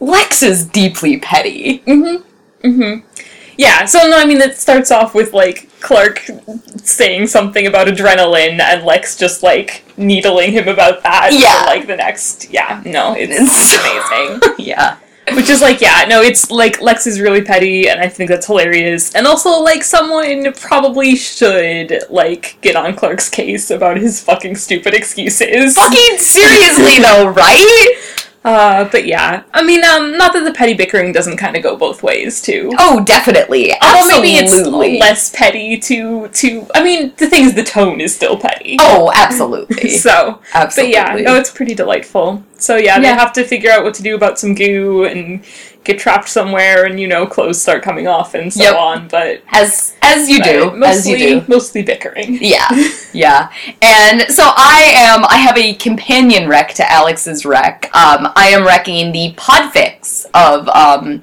Lex 0.00 0.42
is 0.42 0.64
deeply 0.66 1.18
petty. 1.18 1.80
Mm-hmm. 1.86 2.66
Mm-hmm. 2.66 3.06
Yeah, 3.56 3.84
so 3.84 3.98
no, 4.08 4.18
I 4.18 4.24
mean 4.26 4.40
it 4.40 4.56
starts 4.56 4.90
off 4.90 5.14
with 5.14 5.32
like 5.32 5.68
Clark 5.80 6.22
saying 6.76 7.28
something 7.28 7.66
about 7.68 7.86
adrenaline 7.86 8.58
and 8.60 8.84
Lex 8.84 9.16
just 9.16 9.42
like 9.44 9.84
needling 9.96 10.50
him 10.52 10.66
about 10.66 11.02
that 11.04 11.30
Yeah. 11.32 11.60
for 11.60 11.66
like 11.66 11.86
the 11.86 11.96
next 11.96 12.50
yeah, 12.50 12.82
no, 12.84 13.14
it's, 13.16 13.32
It's- 13.32 14.10
amazing. 14.40 14.54
Yeah. 14.58 14.96
Which 15.32 15.48
is 15.48 15.62
like, 15.62 15.80
yeah, 15.80 16.04
no, 16.06 16.20
it's 16.20 16.50
like 16.50 16.82
Lex 16.82 17.06
is 17.06 17.18
really 17.18 17.40
petty, 17.40 17.88
and 17.88 17.98
I 17.98 18.08
think 18.08 18.28
that's 18.28 18.46
hilarious. 18.46 19.14
And 19.14 19.26
also, 19.26 19.62
like, 19.62 19.82
someone 19.82 20.52
probably 20.52 21.16
should 21.16 21.98
like 22.10 22.58
get 22.60 22.76
on 22.76 22.94
Clark's 22.94 23.30
case 23.30 23.70
about 23.70 23.96
his 23.96 24.20
fucking 24.20 24.56
stupid 24.56 24.92
excuses. 24.92 25.76
Fucking 25.76 26.18
seriously 26.18 27.02
though, 27.02 27.28
right? 27.28 28.13
Uh, 28.44 28.86
but 28.90 29.06
yeah, 29.06 29.42
I 29.54 29.64
mean, 29.64 29.82
um, 29.84 30.18
not 30.18 30.34
that 30.34 30.44
the 30.44 30.52
petty 30.52 30.74
bickering 30.74 31.12
doesn't 31.12 31.38
kind 31.38 31.56
of 31.56 31.62
go 31.62 31.76
both 31.76 32.02
ways 32.02 32.42
too. 32.42 32.70
Oh, 32.78 33.02
definitely. 33.02 33.72
Although 33.80 34.20
maybe 34.20 34.36
it's 34.36 34.66
less 34.66 35.34
petty 35.34 35.78
to 35.78 36.28
to. 36.28 36.66
I 36.74 36.84
mean, 36.84 37.14
the 37.16 37.26
thing 37.26 37.44
is, 37.44 37.54
the 37.54 37.64
tone 37.64 38.02
is 38.02 38.14
still 38.14 38.36
petty. 38.38 38.76
Oh, 38.80 39.10
absolutely. 39.14 39.90
So, 40.04 40.40
absolutely. 40.52 40.94
but 40.94 41.16
yeah, 41.16 41.22
no, 41.22 41.36
it's 41.36 41.50
pretty 41.50 41.74
delightful. 41.74 42.42
So 42.58 42.76
yeah, 42.76 42.98
they 42.98 43.08
have 43.08 43.32
to 43.34 43.44
figure 43.44 43.70
out 43.70 43.84
what 43.84 43.94
to 43.94 44.02
do 44.02 44.14
about 44.14 44.38
some 44.38 44.54
goo 44.54 45.04
and 45.04 45.42
get 45.84 45.98
trapped 45.98 46.28
somewhere, 46.28 46.86
and 46.86 46.98
you 46.98 47.06
know, 47.06 47.26
clothes 47.26 47.60
start 47.60 47.82
coming 47.82 48.06
off 48.08 48.34
and 48.34 48.52
so 48.52 48.62
Yep. 48.62 48.74
on. 48.76 49.08
But 49.08 49.42
as 49.52 49.94
as 50.02 50.28
you 50.28 50.42
do, 50.42 50.70
but 50.70 50.88
as 50.90 50.96
mostly, 51.06 51.12
you 51.12 51.40
do. 51.40 51.44
mostly 51.48 51.82
bickering. 51.82 52.38
Yeah, 52.40 52.68
yeah. 53.12 53.50
And 53.82 54.22
so 54.30 54.44
I 54.44 54.92
am, 54.96 55.24
I 55.26 55.36
have 55.36 55.56
a 55.58 55.74
companion 55.74 56.48
wreck 56.48 56.74
to 56.74 56.90
Alex's 56.90 57.44
wreck 57.44 57.90
Um, 57.94 58.32
I 58.36 58.48
am 58.48 58.64
wrecking 58.66 59.12
the 59.12 59.34
podfics 59.36 60.26
of 60.34 60.68
um, 60.68 61.22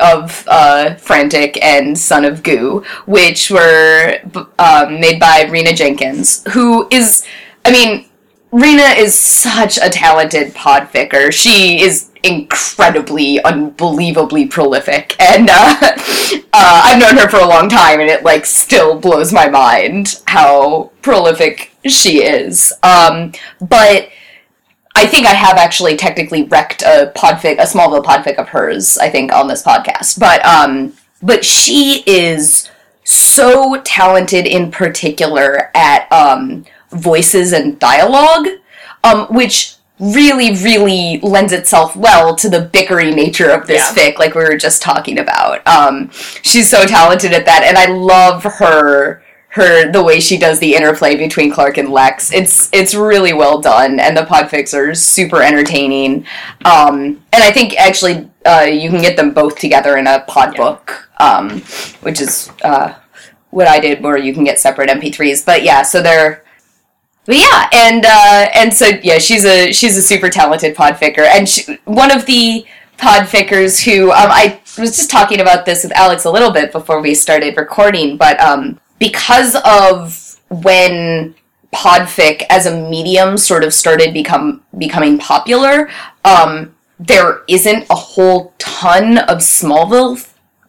of 0.00 0.44
uh, 0.48 0.94
Frantic 0.96 1.62
and 1.64 1.96
Son 1.96 2.24
of 2.24 2.42
Goo, 2.42 2.84
which 3.06 3.50
were 3.50 4.18
um, 4.58 5.00
made 5.00 5.20
by 5.20 5.44
Reena 5.44 5.74
Jenkins, 5.74 6.44
who 6.52 6.88
is, 6.90 7.24
I 7.64 7.70
mean, 7.70 8.07
Reena 8.52 8.96
is 8.96 9.14
such 9.14 9.76
a 9.76 9.90
talented 9.90 10.54
podficker. 10.54 11.30
She 11.30 11.82
is 11.82 12.10
incredibly, 12.22 13.42
unbelievably 13.44 14.46
prolific, 14.46 15.14
and 15.20 15.50
uh, 15.50 15.76
uh, 15.80 15.92
I've 16.52 16.98
known 16.98 17.18
her 17.18 17.28
for 17.28 17.38
a 17.38 17.46
long 17.46 17.68
time, 17.68 18.00
and 18.00 18.08
it 18.08 18.22
like 18.22 18.46
still 18.46 18.98
blows 18.98 19.32
my 19.32 19.48
mind 19.48 20.22
how 20.26 20.90
prolific 21.02 21.72
she 21.84 22.22
is. 22.22 22.72
Um, 22.82 23.32
but 23.60 24.08
I 24.96 25.06
think 25.06 25.26
I 25.26 25.34
have 25.34 25.58
actually 25.58 25.96
technically 25.96 26.44
wrecked 26.44 26.82
a 26.82 27.12
podfic, 27.14 27.58
a 27.58 27.66
Smallville 27.66 28.02
podfic 28.02 28.36
of 28.36 28.48
hers. 28.48 28.96
I 28.96 29.10
think 29.10 29.30
on 29.30 29.46
this 29.46 29.62
podcast, 29.62 30.18
but 30.18 30.44
um, 30.46 30.94
but 31.22 31.44
she 31.44 32.02
is 32.06 32.70
so 33.04 33.80
talented 33.82 34.46
in 34.46 34.70
particular 34.70 35.70
at 35.74 36.10
um, 36.10 36.64
voices 36.92 37.52
and 37.52 37.78
dialogue, 37.78 38.46
um, 39.04 39.26
which 39.26 39.74
really, 40.00 40.52
really 40.62 41.18
lends 41.22 41.52
itself 41.52 41.96
well 41.96 42.34
to 42.36 42.48
the 42.48 42.70
bickery 42.72 43.12
nature 43.14 43.50
of 43.50 43.66
this 43.66 43.82
Yeah. 43.96 44.04
fic, 44.10 44.18
like 44.18 44.34
we 44.34 44.44
were 44.44 44.56
just 44.56 44.80
talking 44.80 45.18
about. 45.18 45.66
Um, 45.66 46.10
she's 46.42 46.68
so 46.70 46.84
talented 46.86 47.32
at 47.32 47.46
that, 47.46 47.62
and 47.64 47.76
I 47.76 47.86
love 47.86 48.44
her 48.44 49.22
her 49.52 49.90
the 49.90 50.02
way 50.02 50.20
she 50.20 50.36
does 50.36 50.58
the 50.60 50.74
interplay 50.76 51.16
between 51.16 51.50
Clark 51.50 51.78
and 51.78 51.88
Lex. 51.90 52.32
It's 52.32 52.68
it's 52.70 52.94
really 52.94 53.32
well 53.32 53.60
done, 53.60 53.98
and 53.98 54.16
the 54.16 54.22
podfics 54.22 54.72
are 54.74 54.94
super 54.94 55.42
entertaining. 55.42 56.26
Um, 56.64 57.22
and 57.32 57.42
I 57.42 57.50
think 57.50 57.74
actually 57.76 58.28
uh, 58.46 58.66
you 58.70 58.90
can 58.90 59.00
get 59.00 59.16
them 59.16 59.32
both 59.32 59.58
together 59.58 59.96
in 59.96 60.06
a 60.06 60.20
pod 60.28 60.54
book, 60.54 61.08
um, 61.18 61.60
which 62.02 62.20
is 62.20 62.50
uh, 62.62 62.94
what 63.50 63.66
I 63.66 63.80
did, 63.80 64.02
where 64.02 64.18
you 64.18 64.32
can 64.34 64.44
get 64.44 64.60
separate 64.60 64.90
MP3s. 64.90 65.44
But 65.44 65.64
yeah, 65.64 65.82
so 65.82 66.02
they're 66.02 66.44
but 67.28 67.36
yeah, 67.36 67.68
and 67.74 68.06
uh, 68.06 68.48
and 68.54 68.72
so 68.72 68.86
yeah, 69.02 69.18
she's 69.18 69.44
a 69.44 69.70
she's 69.70 69.98
a 69.98 70.02
super 70.02 70.30
talented 70.30 70.74
podficker, 70.74 71.26
and 71.26 71.46
she, 71.46 71.76
one 71.84 72.10
of 72.10 72.24
the 72.24 72.64
podfickers 72.96 73.84
who 73.84 74.10
um, 74.12 74.30
I 74.30 74.58
was 74.78 74.96
just 74.96 75.10
talking 75.10 75.42
about 75.42 75.66
this 75.66 75.82
with 75.82 75.92
Alex 75.92 76.24
a 76.24 76.30
little 76.30 76.50
bit 76.50 76.72
before 76.72 77.02
we 77.02 77.14
started 77.14 77.54
recording, 77.58 78.16
but 78.16 78.40
um, 78.40 78.80
because 78.98 79.56
of 79.66 80.40
when 80.48 81.34
podfic 81.70 82.44
as 82.48 82.64
a 82.64 82.88
medium 82.88 83.36
sort 83.36 83.62
of 83.62 83.74
started 83.74 84.14
become 84.14 84.62
becoming 84.78 85.18
popular, 85.18 85.90
um, 86.24 86.74
there 86.98 87.42
isn't 87.46 87.84
a 87.90 87.94
whole 87.94 88.54
ton 88.56 89.18
of 89.18 89.40
Smallville 89.40 90.16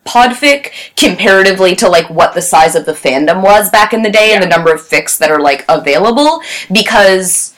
podfic 0.06 0.72
comparatively 0.96 1.76
to 1.76 1.88
like 1.88 2.10
what 2.10 2.34
the 2.34 2.42
size 2.42 2.76
of 2.76 2.86
the 2.86 2.94
fandom 2.94 3.44
was 3.44 3.70
back 3.70 3.94
in 3.94 4.02
the 4.02 4.10
day 4.10 4.34
and 4.34 4.42
the 4.42 4.48
number 4.48 4.74
of 4.74 4.82
fics 4.82 5.18
that 5.18 5.30
are 5.30 5.40
like 5.40 5.64
available 5.70 6.42
because 6.72 7.54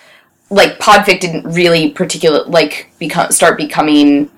like 0.49 0.77
podfic 0.79 1.19
didn't 1.19 1.49
really 1.51 1.91
particular 1.91 2.43
like 2.43 2.91
become 2.99 3.31
start 3.31 3.57
becoming 3.57 4.29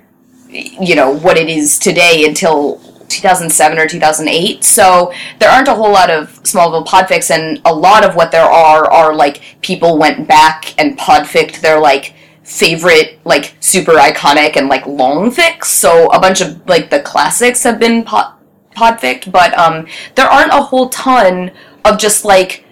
you 0.49 0.95
know 0.95 1.09
what 1.09 1.37
it 1.37 1.49
is 1.49 1.79
today 1.79 2.25
until 2.27 2.77
2007 3.09 3.79
or 3.79 3.87
2008 3.87 4.63
so 4.63 5.11
there 5.39 5.49
aren't 5.49 5.67
a 5.67 5.73
whole 5.73 5.91
lot 5.91 6.09
of 6.09 6.41
smallville 6.43 6.85
podfics 6.85 7.31
and 7.31 7.61
a 7.65 7.73
lot 7.73 8.05
of 8.05 8.15
what 8.15 8.31
there 8.31 8.45
are 8.45 8.89
are 8.91 9.15
like 9.15 9.41
people 9.61 9.97
went 9.97 10.27
back 10.27 10.79
and 10.79 10.97
podficked 10.97 11.61
their 11.61 11.79
like 11.79 12.13
favorite 12.43 13.19
like 13.25 13.55
super 13.59 13.93
iconic 13.93 14.57
and 14.57 14.67
like 14.67 14.85
long 14.85 15.31
fics 15.31 15.65
so 15.65 16.09
a 16.11 16.19
bunch 16.19 16.41
of 16.41 16.67
like 16.67 16.89
the 16.89 16.99
classics 16.99 17.63
have 17.63 17.79
been 17.79 18.03
pod 18.03 18.33
podficked 18.75 19.31
but 19.31 19.57
um 19.57 19.87
there 20.15 20.27
aren't 20.27 20.51
a 20.51 20.61
whole 20.61 20.89
ton 20.89 21.51
of 21.85 21.97
just 21.97 22.25
like 22.25 22.63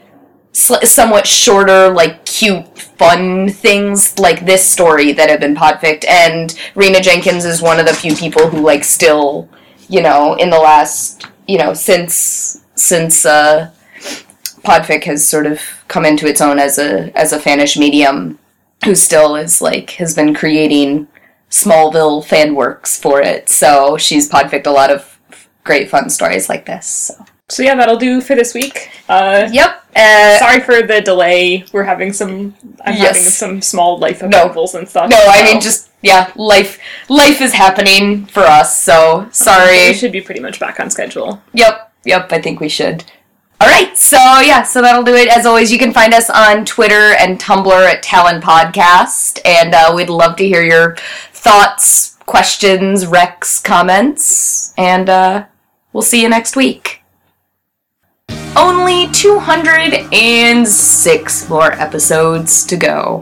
somewhat 0.53 1.25
shorter, 1.25 1.89
like 1.89 2.25
cute, 2.25 2.77
fun 2.77 3.49
things 3.49 4.17
like 4.19 4.45
this 4.45 4.67
story 4.67 5.13
that 5.13 5.29
have 5.29 5.39
been 5.39 5.55
podficked. 5.55 6.05
And 6.07 6.49
Reena 6.75 7.01
Jenkins 7.01 7.45
is 7.45 7.61
one 7.61 7.79
of 7.79 7.85
the 7.85 7.93
few 7.93 8.15
people 8.15 8.47
who 8.47 8.61
like 8.61 8.83
still, 8.83 9.49
you 9.87 10.01
know, 10.01 10.35
in 10.35 10.49
the 10.49 10.59
last, 10.59 11.25
you 11.47 11.57
know, 11.57 11.73
since 11.73 12.61
since 12.75 13.25
uh, 13.25 13.71
podfic 14.63 15.03
has 15.05 15.25
sort 15.25 15.45
of 15.45 15.61
come 15.87 16.05
into 16.05 16.27
its 16.27 16.41
own 16.41 16.59
as 16.59 16.77
a 16.77 17.17
as 17.17 17.33
a 17.33 17.39
fanish 17.39 17.77
medium, 17.77 18.37
who 18.85 18.95
still 18.95 19.35
is 19.35 19.61
like 19.61 19.91
has 19.91 20.15
been 20.15 20.33
creating 20.33 21.07
Smallville 21.49 22.23
fan 22.25 22.55
works 22.55 22.99
for 22.99 23.21
it. 23.21 23.49
So 23.49 23.97
she's 23.97 24.29
podficked 24.29 24.67
a 24.67 24.71
lot 24.71 24.89
of 24.89 25.19
great 25.63 25.89
fun 25.89 26.09
stories 26.09 26.49
like 26.49 26.65
this. 26.65 26.85
So. 26.87 27.25
So 27.49 27.63
yeah, 27.63 27.75
that'll 27.75 27.97
do 27.97 28.21
for 28.21 28.33
this 28.35 28.53
week. 28.53 28.89
Uh, 29.09 29.49
Yep. 29.51 29.77
Uh, 29.93 30.37
sorry 30.39 30.61
for 30.61 30.81
the 30.83 31.01
delay. 31.01 31.65
We're 31.73 31.83
having 31.83 32.13
some. 32.13 32.55
I'm 32.85 32.95
Yes. 32.95 33.17
having 33.17 33.21
some 33.31 33.61
small 33.61 33.97
life 33.99 34.21
No. 34.21 34.27
upheavals 34.27 34.73
and 34.73 34.87
stuff. 34.87 35.09
No, 35.09 35.17
I 35.27 35.43
mean 35.43 35.59
just 35.59 35.89
yeah, 36.01 36.31
life 36.37 36.79
life 37.09 37.41
is 37.41 37.51
happening 37.53 38.25
for 38.27 38.39
us. 38.43 38.81
So 38.81 39.27
sorry. 39.31 39.87
we 39.89 39.93
should 39.93 40.13
be 40.13 40.21
pretty 40.21 40.39
much 40.39 40.59
back 40.61 40.79
on 40.79 40.89
schedule. 40.89 41.41
Yep, 41.53 41.91
yep. 42.05 42.31
I 42.31 42.39
think 42.41 42.61
we 42.61 42.69
should. 42.69 43.03
All 43.61 43.67
right, 43.67 43.95
so 43.95 44.17
yeah, 44.39 44.63
so 44.63 44.81
that'll 44.81 45.03
do 45.03 45.13
it. 45.13 45.27
As 45.27 45.45
always, 45.45 45.71
you 45.71 45.77
can 45.77 45.93
find 45.93 46.15
us 46.15 46.31
on 46.31 46.65
Twitter 46.65 47.13
and 47.19 47.39
Tumblr 47.39 47.71
at 47.71 48.01
Talon 48.01 48.41
Podcast, 48.41 49.39
and 49.45 49.75
uh, 49.75 49.93
we'd 49.95 50.09
love 50.09 50.35
to 50.37 50.47
hear 50.47 50.63
your 50.63 50.95
thoughts, 51.31 52.15
questions, 52.25 53.05
recs, 53.05 53.63
comments, 53.63 54.73
and 54.79 55.11
uh, 55.11 55.45
we'll 55.93 56.01
see 56.01 56.23
you 56.23 56.29
next 56.29 56.55
week. 56.55 57.03
Only 58.55 59.11
206 59.11 61.47
more 61.47 61.73
episodes 61.73 62.65
to 62.65 62.75
go. 62.75 63.19